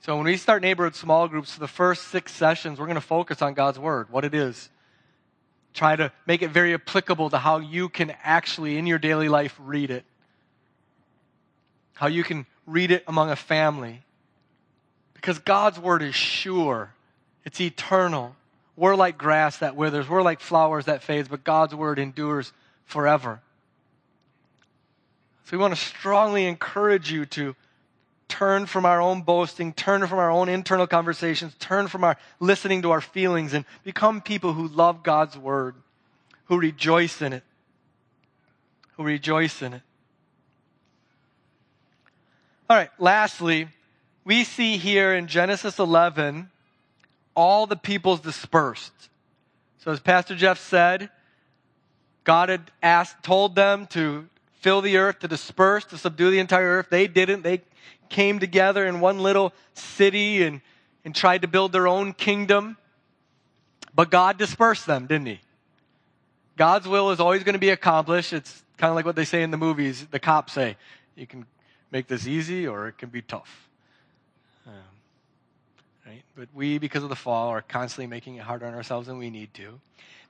So 0.00 0.16
when 0.16 0.24
we 0.24 0.36
start 0.36 0.62
neighborhood 0.62 0.94
small 0.94 1.28
groups, 1.28 1.56
the 1.56 1.68
first 1.68 2.08
six 2.08 2.32
sessions, 2.32 2.78
we're 2.78 2.86
going 2.86 2.94
to 2.94 3.00
focus 3.00 3.42
on 3.42 3.54
God's 3.54 3.78
Word, 3.78 4.10
what 4.10 4.24
it 4.24 4.34
is. 4.34 4.70
Try 5.74 5.96
to 5.96 6.12
make 6.26 6.42
it 6.42 6.50
very 6.50 6.74
applicable 6.74 7.30
to 7.30 7.38
how 7.38 7.58
you 7.58 7.88
can 7.88 8.14
actually, 8.22 8.78
in 8.78 8.86
your 8.86 8.98
daily 8.98 9.28
life, 9.28 9.54
read 9.58 9.90
it. 9.90 10.04
How 11.94 12.06
you 12.06 12.24
can 12.24 12.46
read 12.66 12.90
it 12.90 13.04
among 13.06 13.30
a 13.30 13.36
family. 13.36 14.02
Because 15.14 15.38
God's 15.40 15.78
Word 15.78 16.02
is 16.02 16.14
sure, 16.14 16.94
it's 17.44 17.60
eternal, 17.60 18.36
we're 18.78 18.94
like 18.94 19.18
grass 19.18 19.58
that 19.58 19.74
withers, 19.74 20.08
we're 20.08 20.22
like 20.22 20.38
flowers 20.38 20.84
that 20.84 21.02
fades, 21.02 21.26
but 21.26 21.42
God's 21.42 21.74
word 21.74 21.98
endures 21.98 22.52
forever. 22.84 23.40
So 25.44 25.56
we 25.56 25.60
want 25.60 25.74
to 25.74 25.80
strongly 25.80 26.46
encourage 26.46 27.10
you 27.10 27.26
to 27.26 27.56
turn 28.28 28.66
from 28.66 28.86
our 28.86 29.00
own 29.00 29.22
boasting, 29.22 29.72
turn 29.72 30.06
from 30.06 30.18
our 30.18 30.30
own 30.30 30.48
internal 30.48 30.86
conversations, 30.86 31.54
turn 31.58 31.88
from 31.88 32.04
our 32.04 32.16
listening 32.40 32.82
to 32.82 32.90
our 32.90 33.00
feelings, 33.00 33.54
and 33.54 33.64
become 33.84 34.20
people 34.20 34.52
who 34.52 34.68
love 34.68 35.02
God's 35.02 35.36
word, 35.36 35.74
who 36.44 36.58
rejoice 36.58 37.22
in 37.22 37.32
it. 37.32 37.42
Who 38.96 39.04
rejoice 39.04 39.62
in 39.62 39.74
it. 39.74 39.82
All 42.68 42.76
right, 42.76 42.90
lastly, 42.98 43.68
we 44.24 44.44
see 44.44 44.76
here 44.76 45.14
in 45.14 45.26
Genesis 45.26 45.78
11 45.78 46.50
all 47.34 47.66
the 47.66 47.76
peoples 47.76 48.20
dispersed. 48.20 48.92
So 49.78 49.90
as 49.90 50.00
Pastor 50.00 50.34
Jeff 50.34 50.58
said, 50.58 51.08
God 52.24 52.50
had 52.50 52.70
asked, 52.82 53.22
told 53.22 53.54
them 53.54 53.86
to 53.86 54.28
fill 54.60 54.82
the 54.82 54.98
earth, 54.98 55.20
to 55.20 55.28
disperse, 55.28 55.84
to 55.86 55.96
subdue 55.96 56.30
the 56.30 56.40
entire 56.40 56.78
earth. 56.78 56.88
They 56.90 57.06
didn't. 57.06 57.42
They 57.42 57.62
came 58.08 58.38
together 58.38 58.86
in 58.86 59.00
one 59.00 59.18
little 59.20 59.52
city 59.74 60.42
and, 60.42 60.60
and 61.04 61.14
tried 61.14 61.42
to 61.42 61.48
build 61.48 61.72
their 61.72 61.88
own 61.88 62.12
kingdom. 62.12 62.76
But 63.94 64.10
God 64.10 64.38
dispersed 64.38 64.86
them, 64.86 65.06
didn't 65.06 65.26
he? 65.26 65.40
God's 66.56 66.88
will 66.88 67.10
is 67.10 67.20
always 67.20 67.44
going 67.44 67.54
to 67.54 67.60
be 67.60 67.70
accomplished. 67.70 68.32
It's 68.32 68.62
kind 68.76 68.90
of 68.90 68.96
like 68.96 69.04
what 69.04 69.16
they 69.16 69.24
say 69.24 69.42
in 69.42 69.50
the 69.50 69.56
movies. 69.56 70.06
The 70.10 70.18
cops 70.18 70.52
say, 70.52 70.76
you 71.14 71.26
can 71.26 71.46
make 71.90 72.06
this 72.06 72.26
easy 72.26 72.66
or 72.66 72.88
it 72.88 72.98
can 72.98 73.08
be 73.08 73.22
tough. 73.22 73.68
Um, 74.66 74.72
right? 76.06 76.22
But 76.36 76.48
we, 76.54 76.78
because 76.78 77.02
of 77.02 77.08
the 77.08 77.16
fall, 77.16 77.48
are 77.48 77.62
constantly 77.62 78.06
making 78.06 78.36
it 78.36 78.42
harder 78.42 78.66
on 78.66 78.74
ourselves 78.74 79.06
than 79.06 79.18
we 79.18 79.30
need 79.30 79.54
to. 79.54 79.80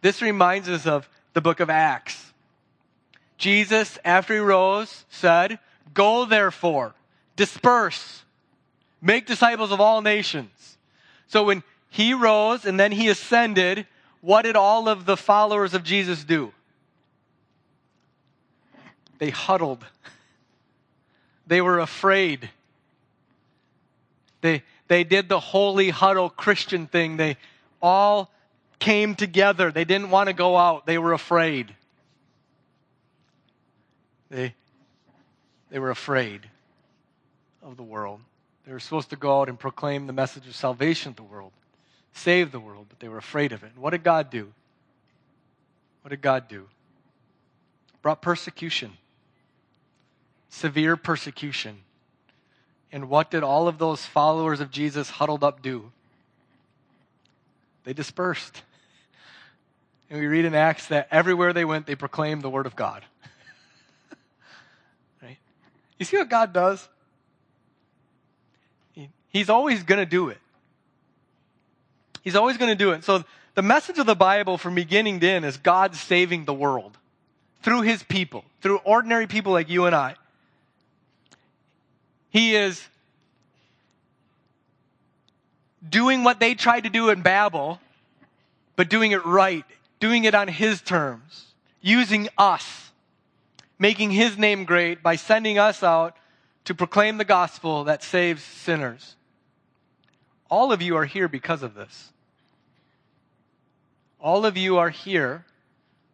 This 0.01 0.23
reminds 0.23 0.69
us 0.69 0.87
of 0.87 1.09
the 1.33 1.41
book 1.41 1.61
of 1.61 1.71
Acts. 1.71 2.33
Jesus, 3.37 3.99
after 4.05 4.35
he 4.35 4.41
rose, 4.41 5.05
said, 5.09 5.59
Go 5.95 6.25
therefore, 6.25 6.95
disperse, 7.39 8.25
make 9.01 9.25
disciples 9.25 9.71
of 9.73 9.81
all 9.81 10.03
nations. 10.03 10.77
So 11.29 11.45
when 11.45 11.63
he 11.89 12.13
rose 12.13 12.67
and 12.67 12.79
then 12.79 12.93
he 12.93 13.09
ascended, 13.09 13.87
what 14.21 14.43
did 14.43 14.57
all 14.57 14.89
of 14.89 15.07
the 15.07 15.17
followers 15.17 15.73
of 15.73 15.85
Jesus 15.85 16.25
do? 16.25 16.53
They 19.19 19.31
huddled. 19.31 19.85
They 21.47 21.63
were 21.63 21.79
afraid. 21.79 22.51
They, 24.41 24.65
they 24.89 25.05
did 25.05 25.29
the 25.29 25.41
holy 25.41 25.91
huddle 25.91 26.29
Christian 26.29 26.87
thing. 26.87 27.17
They 27.17 27.37
all 27.81 28.31
came 28.81 29.15
together. 29.15 29.71
They 29.71 29.85
didn't 29.85 30.11
want 30.11 30.27
to 30.27 30.33
go 30.33 30.57
out. 30.57 30.87
They 30.87 30.99
were 30.99 31.13
afraid. 31.13 31.75
They, 34.29 34.55
they 35.71 35.79
were 35.79 35.91
afraid 35.91 36.49
of 37.69 37.77
the 37.77 37.83
world. 37.83 38.21
They 38.67 38.73
were 38.73 38.81
supposed 38.81 39.11
to 39.11 39.17
go 39.17 39.41
out 39.41 39.49
and 39.49 39.59
proclaim 39.59 40.07
the 40.07 40.13
message 40.13 40.47
of 40.47 40.55
salvation 40.55 41.13
to 41.15 41.17
the 41.17 41.23
world, 41.23 41.53
save 42.13 42.51
the 42.53 42.61
world, 42.61 42.87
but 42.89 43.01
they 43.01 43.09
were 43.09 43.19
afraid 43.19 43.53
of 43.53 43.63
it. 43.63 43.71
And 43.75 43.83
what 43.83 43.91
did 43.91 44.03
God 44.03 44.31
do? 44.31 44.53
What 46.03 46.11
did 46.11 46.23
God 46.23 46.49
do? 46.49 46.67
Brought 48.03 48.23
persecution, 48.23 48.93
severe 50.49 50.97
persecution. 50.97 51.79
And 52.91 53.11
what 53.11 53.31
did 53.31 53.43
all 53.43 53.69
of 53.69 53.79
those 53.79 54.05
followers 54.05 54.61
of 54.61 54.71
Jesus 54.71 55.11
huddled 55.11 55.45
up 55.45 55.61
do? 55.61 55.93
They 57.85 57.93
dispersed. 57.93 58.63
And 60.09 60.19
we 60.21 60.27
read 60.27 60.47
in 60.47 60.55
Acts 60.55 60.87
that 60.89 61.09
everywhere 61.11 61.53
they 61.53 61.67
went, 61.67 61.87
they 61.87 61.95
proclaimed 61.95 62.41
the 62.41 62.51
word 62.51 62.65
of 62.65 62.75
God. 62.77 63.05
right? 65.23 65.37
You 65.99 66.07
see 66.07 66.17
what 66.17 66.31
God 66.31 66.55
does? 66.55 66.89
He's 69.31 69.51
always 69.51 69.83
going 69.83 70.01
to 70.01 70.07
do 70.07 70.29
it. 70.29 70.39
He's 72.23 72.37
always 72.37 72.57
going 72.57 72.71
to 72.71 72.77
do 72.77 72.93
it. 72.93 73.05
So 73.05 73.25
the 73.55 73.63
message 73.63 73.99
of 73.99 74.07
the 74.07 74.15
Bible 74.15 74.59
from 74.59 74.75
beginning 74.75 75.21
to 75.21 75.29
end 75.29 75.45
is 75.45 75.57
God 75.57 75.95
saving 75.95 76.45
the 76.45 76.55
world 76.55 76.97
through 77.63 77.83
his 77.83 78.03
people, 78.03 78.45
through 78.61 78.79
ordinary 78.79 79.27
people 79.27 79.53
like 79.53 79.69
you 79.69 79.87
and 79.87 79.95
I. 79.95 80.15
He 82.31 82.55
is 82.55 82.87
doing 85.87 86.25
what 86.25 86.41
they 86.41 86.55
tried 86.55 86.85
to 86.85 86.91
do 86.91 87.11
in 87.11 87.23
Babel, 87.23 87.81
but 88.77 88.89
doing 88.89 89.13
it 89.13 89.25
right, 89.25 89.65
doing 90.01 90.25
it 90.25 90.35
on 90.35 90.49
His 90.49 90.81
terms, 90.81 91.47
using 91.81 92.29
us, 92.37 92.91
making 93.79 94.11
His 94.11 94.37
name 94.37 94.65
great 94.65 95.03
by 95.03 95.17
sending 95.17 95.59
us 95.59 95.83
out 95.83 96.17
to 96.65 96.75
proclaim 96.75 97.19
the 97.19 97.25
gospel 97.25 97.85
that 97.85 98.03
saves 98.03 98.43
sinners. 98.43 99.17
All 100.51 100.73
of 100.73 100.81
you 100.81 100.97
are 100.97 101.05
here 101.05 101.29
because 101.29 101.63
of 101.63 101.75
this. 101.75 102.13
All 104.21 104.47
of 104.47 104.57
you 104.57 104.79
are 104.79 104.91
here 104.91 105.45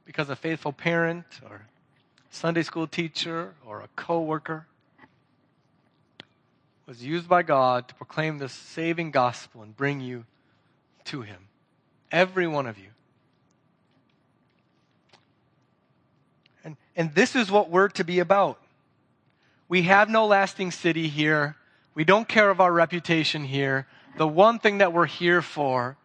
because 0.05 0.29
a 0.29 0.37
faithful 0.37 0.73
parent 0.73 1.25
or 1.49 1.67
Sunday 2.31 2.63
school 2.63 2.87
teacher 2.87 3.55
or 3.67 3.81
a 3.81 3.89
coworker 3.97 4.67
was 6.87 7.03
used 7.03 7.29
by 7.29 7.43
God 7.43 7.89
to 7.89 7.95
proclaim 7.95 8.39
this 8.39 8.53
saving 8.53 9.11
gospel 9.11 9.63
and 9.63 9.77
bring 9.77 10.01
you 10.01 10.25
to 11.05 11.23
him. 11.23 11.49
Every 12.13 12.47
one 12.47 12.67
of 12.67 12.77
you. 12.77 12.89
And, 16.63 16.77
and 16.97 17.15
this 17.15 17.35
is 17.35 17.51
what 17.51 17.71
we're 17.71 17.89
to 17.91 18.05
be 18.05 18.19
about. 18.19 18.61
We 19.69 19.83
have 19.83 20.11
no 20.11 20.27
lasting 20.27 20.73
city 20.73 21.09
here. 21.09 21.57
We 21.95 22.05
don't 22.05 22.29
care 22.29 22.51
of 22.51 22.61
our 22.61 22.73
reputation 22.73 23.45
here. 23.45 23.87
The 24.17 24.29
one 24.29 24.59
thing 24.59 24.79
that 24.79 24.93
we're 24.93 25.07
here 25.07 25.43
for 25.43 25.97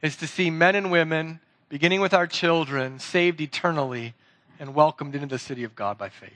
is 0.00 0.16
to 0.16 0.26
see 0.26 0.50
men 0.50 0.74
and 0.74 0.90
women, 0.90 1.40
beginning 1.68 2.00
with 2.00 2.14
our 2.14 2.26
children, 2.26 2.98
saved 2.98 3.40
eternally 3.40 4.14
and 4.58 4.74
welcomed 4.74 5.14
into 5.14 5.26
the 5.26 5.38
city 5.38 5.64
of 5.64 5.74
God 5.74 5.98
by 5.98 6.08
faith. 6.08 6.30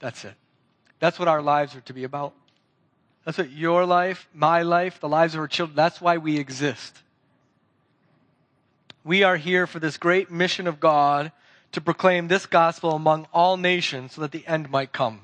That's 0.00 0.24
it. 0.24 0.34
That's 1.00 1.18
what 1.18 1.28
our 1.28 1.42
lives 1.42 1.74
are 1.74 1.80
to 1.82 1.92
be 1.92 2.04
about. 2.04 2.34
That's 3.24 3.38
what 3.38 3.50
your 3.50 3.84
life, 3.84 4.28
my 4.32 4.62
life, 4.62 5.00
the 5.00 5.08
lives 5.08 5.34
of 5.34 5.40
our 5.40 5.48
children, 5.48 5.76
that's 5.76 6.00
why 6.00 6.18
we 6.18 6.38
exist. 6.38 6.96
We 9.04 9.22
are 9.22 9.36
here 9.36 9.66
for 9.66 9.80
this 9.80 9.96
great 9.96 10.30
mission 10.30 10.66
of 10.66 10.80
God 10.80 11.32
to 11.72 11.80
proclaim 11.80 12.28
this 12.28 12.46
gospel 12.46 12.92
among 12.92 13.26
all 13.32 13.56
nations 13.56 14.14
so 14.14 14.22
that 14.22 14.32
the 14.32 14.46
end 14.46 14.70
might 14.70 14.92
come. 14.92 15.22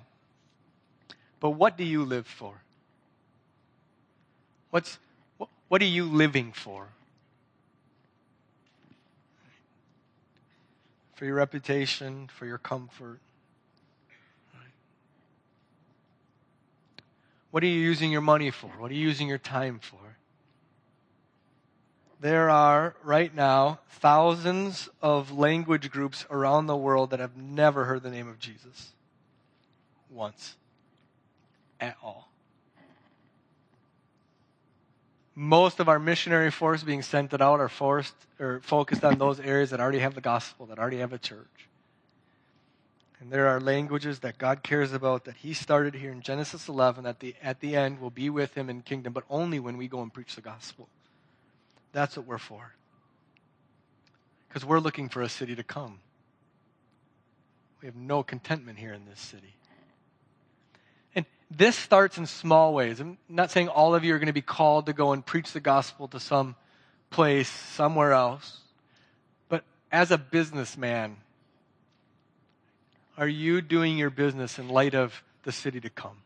But 1.41 1.51
what 1.51 1.77
do 1.77 1.85
you 1.85 2.05
live 2.05 2.27
for? 2.27 2.55
What's, 4.71 4.99
what 5.75 5.83
are 5.83 5.87
you 5.87 6.05
living 6.05 6.53
for? 6.53 6.87
For 11.14 11.25
your 11.25 11.35
reputation, 11.35 12.29
for 12.29 12.47
your 12.47 12.59
comfort? 12.59 13.18
What 17.51 17.64
are 17.64 17.66
you 17.66 17.81
using 17.81 18.12
your 18.12 18.20
money 18.20 18.53
for? 18.53 18.68
What 18.79 18.93
are 18.93 18.95
you 18.95 19.01
using 19.01 19.27
your 19.27 19.39
time 19.39 19.81
for? 19.81 19.99
There 22.20 22.51
are, 22.51 22.95
right 23.03 23.35
now, 23.35 23.81
thousands 23.89 24.89
of 25.03 25.33
language 25.33 25.91
groups 25.91 26.25
around 26.31 26.68
the 26.68 26.77
world 26.77 27.11
that 27.11 27.18
have 27.18 27.37
never 27.37 27.87
heard 27.87 28.05
the 28.05 28.12
name 28.12 28.29
of 28.29 28.39
Jesus 28.39 28.93
once 30.09 30.55
at 31.81 31.97
all. 32.01 32.29
Most 35.35 35.80
of 35.80 35.89
our 35.89 35.99
missionary 35.99 36.51
force 36.51 36.82
being 36.85 37.03
sent 37.03 37.35
out 37.35 37.61
are 37.61 37.68
forced 37.68 38.14
or 38.39 38.61
focused 38.61 39.05
on 39.05 39.18
those 39.18 39.41
areas 39.41 39.70
that 39.70 39.80
already 39.80 39.99
have 39.99 40.14
the 40.14 40.20
gospel, 40.20 40.66
that 40.66 40.78
already 40.78 40.99
have 40.99 41.12
a 41.12 41.18
church. 41.18 41.68
And 43.20 43.32
there 43.32 43.49
are 43.49 43.61
languages 43.61 44.20
that 44.20 44.39
God 44.39 44.62
cares 44.62 44.93
about 44.93 45.24
that 45.24 45.37
He 45.37 45.55
started 45.55 45.95
here 45.95 46.12
in 46.12 46.20
Genesis 46.20 46.68
11 46.68 47.05
that 47.05 47.20
the, 47.20 47.35
at 47.43 47.61
the 47.61 47.74
end 47.74 48.01
will 48.01 48.11
be 48.11 48.30
with 48.30 48.55
Him 48.55 48.68
in 48.68 48.82
kingdom, 48.82 49.12
but 49.12 49.24
only 49.28 49.59
when 49.59 49.76
we 49.76 49.89
go 49.89 50.03
and 50.03 50.12
preach 50.12 50.35
the 50.35 50.41
gospel. 50.41 50.89
That's 51.93 52.16
what 52.16 52.26
we're 52.26 52.39
for. 52.39 52.74
Because 54.49 54.64
we're 54.64 54.78
looking 54.78 55.09
for 55.09 55.22
a 55.22 55.28
city 55.28 55.57
to 55.57 55.64
come. 55.64 56.01
We 57.80 57.87
have 57.87 57.97
no 57.97 58.22
contentment 58.22 58.78
here 58.78 58.93
in 58.93 59.05
this 59.07 59.20
city. 59.20 59.55
This 61.57 61.77
starts 61.77 62.19
in 62.19 62.27
small 62.27 62.75
ways. 62.75 62.99
I'm 62.99 63.17
not 63.29 63.51
saying 63.51 63.69
all 63.69 63.95
of 63.95 64.03
you 64.03 64.15
are 64.15 64.19
going 64.19 64.27
to 64.27 64.33
be 64.33 64.43
called 64.43 64.87
to 64.87 64.93
go 64.93 65.13
and 65.13 65.25
preach 65.25 65.53
the 65.53 65.61
gospel 65.61 66.09
to 66.09 66.19
some 66.19 66.57
place 67.11 67.49
somewhere 67.49 68.13
else. 68.13 68.61
But 69.49 69.63
as 69.93 70.11
a 70.11 70.19
businessman, 70.19 71.17
are 73.17 73.29
you 73.29 73.61
doing 73.61 73.97
your 73.97 74.11
business 74.11 74.59
in 74.59 74.69
light 74.69 74.97
of 74.97 75.23
the 75.45 75.53
city 75.53 75.81
to 75.81 75.91
come? 75.91 76.17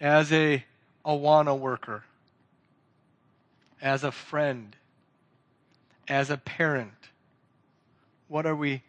As 0.00 0.32
a 0.32 0.64
Awana 1.04 1.58
worker, 1.58 2.04
as 3.82 4.02
a 4.02 4.12
friend, 4.12 4.74
as 6.06 6.30
a 6.30 6.38
parent, 6.38 6.92
what 8.28 8.46
are 8.46 8.56
we 8.56 8.82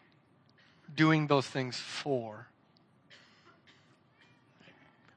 doing 1.00 1.28
those 1.28 1.48
things 1.48 1.78
for? 1.78 2.48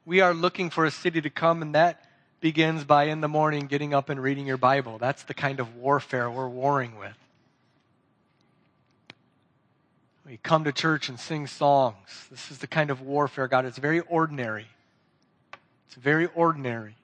We 0.05 0.21
are 0.21 0.33
looking 0.33 0.69
for 0.69 0.85
a 0.85 0.91
city 0.91 1.19
to 1.19 1.29
come, 1.29 1.61
and 1.61 1.75
that 1.75 2.09
begins 2.39 2.85
by 2.85 3.05
in 3.05 3.19
the 3.19 3.27
morning 3.27 3.67
getting 3.67 3.93
up 3.93 4.07
and 4.07 4.17
reading 4.23 4.47
your 4.47 4.55
Bible. 4.55 4.97
That's 4.97 5.23
the 5.23 5.33
kind 5.33 5.59
of 5.59 5.75
warfare 5.75 6.31
we're 6.31 6.47
warring 6.47 6.97
with. 6.97 7.17
We 10.25 10.37
come 10.37 10.63
to 10.63 10.71
church 10.71 11.09
and 11.09 11.19
sing 11.19 11.47
songs. 11.47 12.27
This 12.31 12.49
is 12.49 12.59
the 12.59 12.67
kind 12.67 12.89
of 12.89 13.01
warfare, 13.01 13.49
God. 13.49 13.65
It's 13.65 13.77
very 13.77 13.99
ordinary. 13.99 14.67
It's 15.87 15.95
very 15.95 16.27
ordinary. 16.27 16.95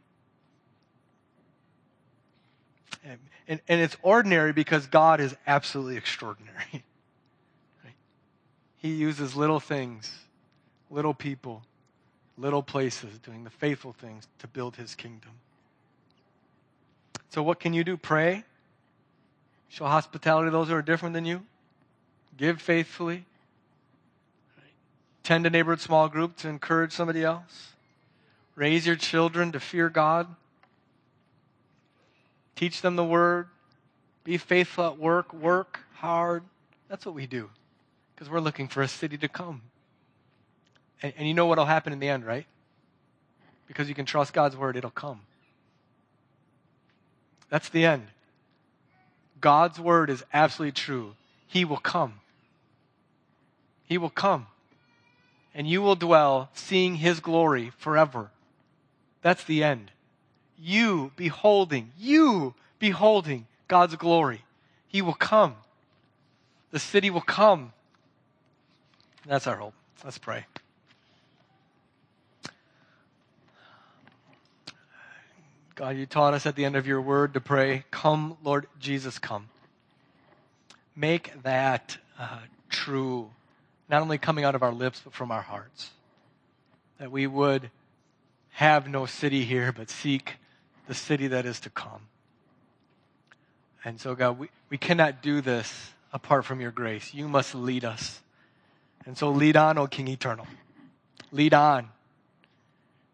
And, 3.04 3.20
and, 3.46 3.60
and 3.68 3.82
it's 3.82 3.98
ordinary 4.02 4.54
because 4.54 4.88
God 4.88 5.20
is 5.20 5.36
absolutely 5.46 5.98
extraordinary. 5.98 6.86
He 8.80 8.94
uses 8.94 9.36
little 9.36 9.60
things, 9.60 10.10
little 10.90 11.14
people, 11.14 11.64
little 12.38 12.64
places, 12.64 13.20
doing 13.20 13.44
the 13.44 13.50
faithful 13.50 13.92
things 13.94 14.28
to 14.40 14.48
build 14.48 14.78
his 14.78 14.96
kingdom. 14.96 15.32
So, 17.30 17.44
what 17.44 17.60
can 17.60 17.74
you 17.74 17.84
do? 17.84 17.98
Pray. 17.98 18.44
Show 19.68 19.86
hospitality 19.86 20.48
to 20.48 20.52
those 20.52 20.70
who 20.70 20.76
are 20.76 20.82
different 20.82 21.14
than 21.14 21.26
you. 21.26 21.42
Give 22.38 22.60
faithfully. 22.60 23.26
Tend 25.24 25.46
a 25.46 25.50
neighborhood 25.50 25.82
small 25.82 26.08
group 26.08 26.38
to 26.38 26.48
encourage 26.48 26.94
somebody 26.94 27.24
else. 27.24 27.74
Raise 28.56 28.88
your 28.88 28.96
children 28.96 29.52
to 29.52 29.60
fear 29.60 29.90
God. 29.90 30.28
Teach 32.56 32.82
them 32.82 32.96
the 32.96 33.04
word. 33.04 33.48
Be 34.24 34.38
faithful 34.38 34.86
at 34.86 34.98
work. 34.98 35.34
Work 35.34 35.82
hard. 35.96 36.44
That's 36.88 37.06
what 37.06 37.14
we 37.14 37.28
do 37.28 37.50
because 38.20 38.30
we're 38.30 38.42
looking 38.42 38.68
for 38.68 38.82
a 38.82 38.88
city 38.90 39.18
to 39.18 39.30
come. 39.30 39.62
And, 41.02 41.14
and 41.18 41.26
you 41.26 41.34
know 41.34 41.46
what 41.46 41.58
will 41.58 41.64
happen 41.64 41.94
in 41.94 42.00
the 42.00 42.10
end, 42.10 42.26
right? 42.26 42.46
Because 43.66 43.88
you 43.88 43.96
can 43.96 44.06
trust 44.06 44.34
God's 44.34 44.58
word, 44.58 44.76
it'll 44.76 44.90
come. 44.90 45.22
That's 47.50 47.70
the 47.70 47.86
end. 47.86 48.08
God's 49.40 49.80
word 49.80 50.10
is 50.10 50.22
absolutely 50.34 50.74
true. 50.74 51.16
He 51.48 51.64
will 51.64 51.78
come. 51.78 52.16
He 53.86 53.98
will 53.98 54.10
come. 54.10 54.48
And 55.56 55.66
you 55.66 55.82
will 55.82 55.96
dwell 55.96 56.50
seeing 56.54 56.96
his 56.96 57.22
glory 57.22 57.72
forever. 57.78 58.32
That's 59.22 59.46
the 59.46 59.64
end. 59.64 59.92
You 60.62 61.14
beholding, 61.16 61.94
you 61.98 62.54
beholding 62.80 63.48
God's 63.70 63.96
glory. 63.96 64.44
He 64.90 65.02
will 65.02 65.14
come. 65.14 65.56
The 66.72 66.80
city 66.80 67.10
will 67.10 67.22
come. 67.22 67.72
That's 69.26 69.48
our 69.48 69.56
hope. 69.56 69.74
Let's 70.04 70.18
pray. 70.18 70.46
God, 75.76 75.96
you 75.96 76.06
taught 76.06 76.34
us 76.34 76.46
at 76.46 76.56
the 76.56 76.66
end 76.66 76.76
of 76.76 76.88
your 76.88 77.02
word 77.02 77.34
to 77.36 77.42
pray, 77.42 77.86
Come, 77.90 78.38
Lord 78.44 78.68
Jesus, 78.80 79.18
come. 79.18 79.48
Make 80.96 81.42
that 81.44 81.98
uh, 82.20 82.40
true, 82.70 83.30
not 83.90 84.02
only 84.02 84.18
coming 84.18 84.44
out 84.44 84.56
of 84.56 84.64
our 84.64 84.74
lips, 84.74 85.02
but 85.02 85.14
from 85.14 85.32
our 85.32 85.42
hearts. 85.42 85.92
That 86.98 87.12
we 87.12 87.28
would 87.28 87.72
have 88.52 88.90
no 88.90 89.06
city 89.06 89.46
here, 89.46 89.72
but 89.72 89.90
seek 89.90 90.34
the 90.88 90.94
city 90.94 91.28
that 91.28 91.46
is 91.46 91.62
to 91.62 91.70
come. 91.70 92.02
And 93.86 94.02
so, 94.02 94.16
God, 94.16 94.38
we, 94.38 94.50
we 94.70 94.78
cannot 94.78 95.22
do 95.22 95.40
this 95.40 95.92
apart 96.12 96.44
from 96.44 96.60
your 96.60 96.72
grace. 96.72 97.14
You 97.14 97.30
must 97.30 97.56
lead 97.56 97.86
us. 97.86 98.20
And 99.10 99.18
so, 99.18 99.32
lead 99.32 99.58
on, 99.58 99.80
O 99.80 99.88
King 99.88 100.08
Eternal. 100.08 100.46
Lead 101.32 101.56
on. 101.56 101.90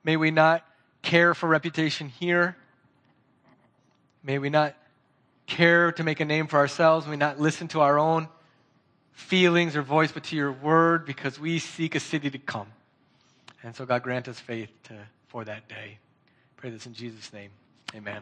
May 0.04 0.18
we 0.18 0.30
not 0.30 0.62
care 1.02 1.34
for 1.34 1.48
reputation 1.48 2.10
here. 2.10 2.58
May 4.22 4.38
we 4.38 4.50
not 4.50 4.76
care 5.48 5.94
to 5.94 6.04
make 6.04 6.20
a 6.20 6.26
name 6.26 6.48
for 6.48 6.58
ourselves. 6.58 7.06
May 7.06 7.12
we 7.12 7.16
not 7.16 7.40
listen 7.40 7.70
to 7.70 7.80
our 7.80 7.98
own 7.98 8.28
feelings 9.14 9.78
or 9.78 9.84
voice, 9.84 10.12
but 10.12 10.26
to 10.26 10.36
your 10.36 10.52
word, 10.52 11.06
because 11.06 11.40
we 11.40 11.60
seek 11.60 11.96
a 11.96 12.02
city 12.02 12.30
to 12.30 12.40
come. 12.40 12.68
And 13.64 13.74
so, 13.74 13.86
God, 13.86 14.04
grant 14.04 14.28
us 14.28 14.38
faith 14.38 14.72
to, 14.90 14.96
for 15.30 15.46
that 15.46 15.70
day. 15.70 16.00
Pray 16.58 16.72
this 16.72 16.86
in 16.86 16.94
Jesus' 16.94 17.32
name. 17.32 17.52
Amen. 17.96 18.22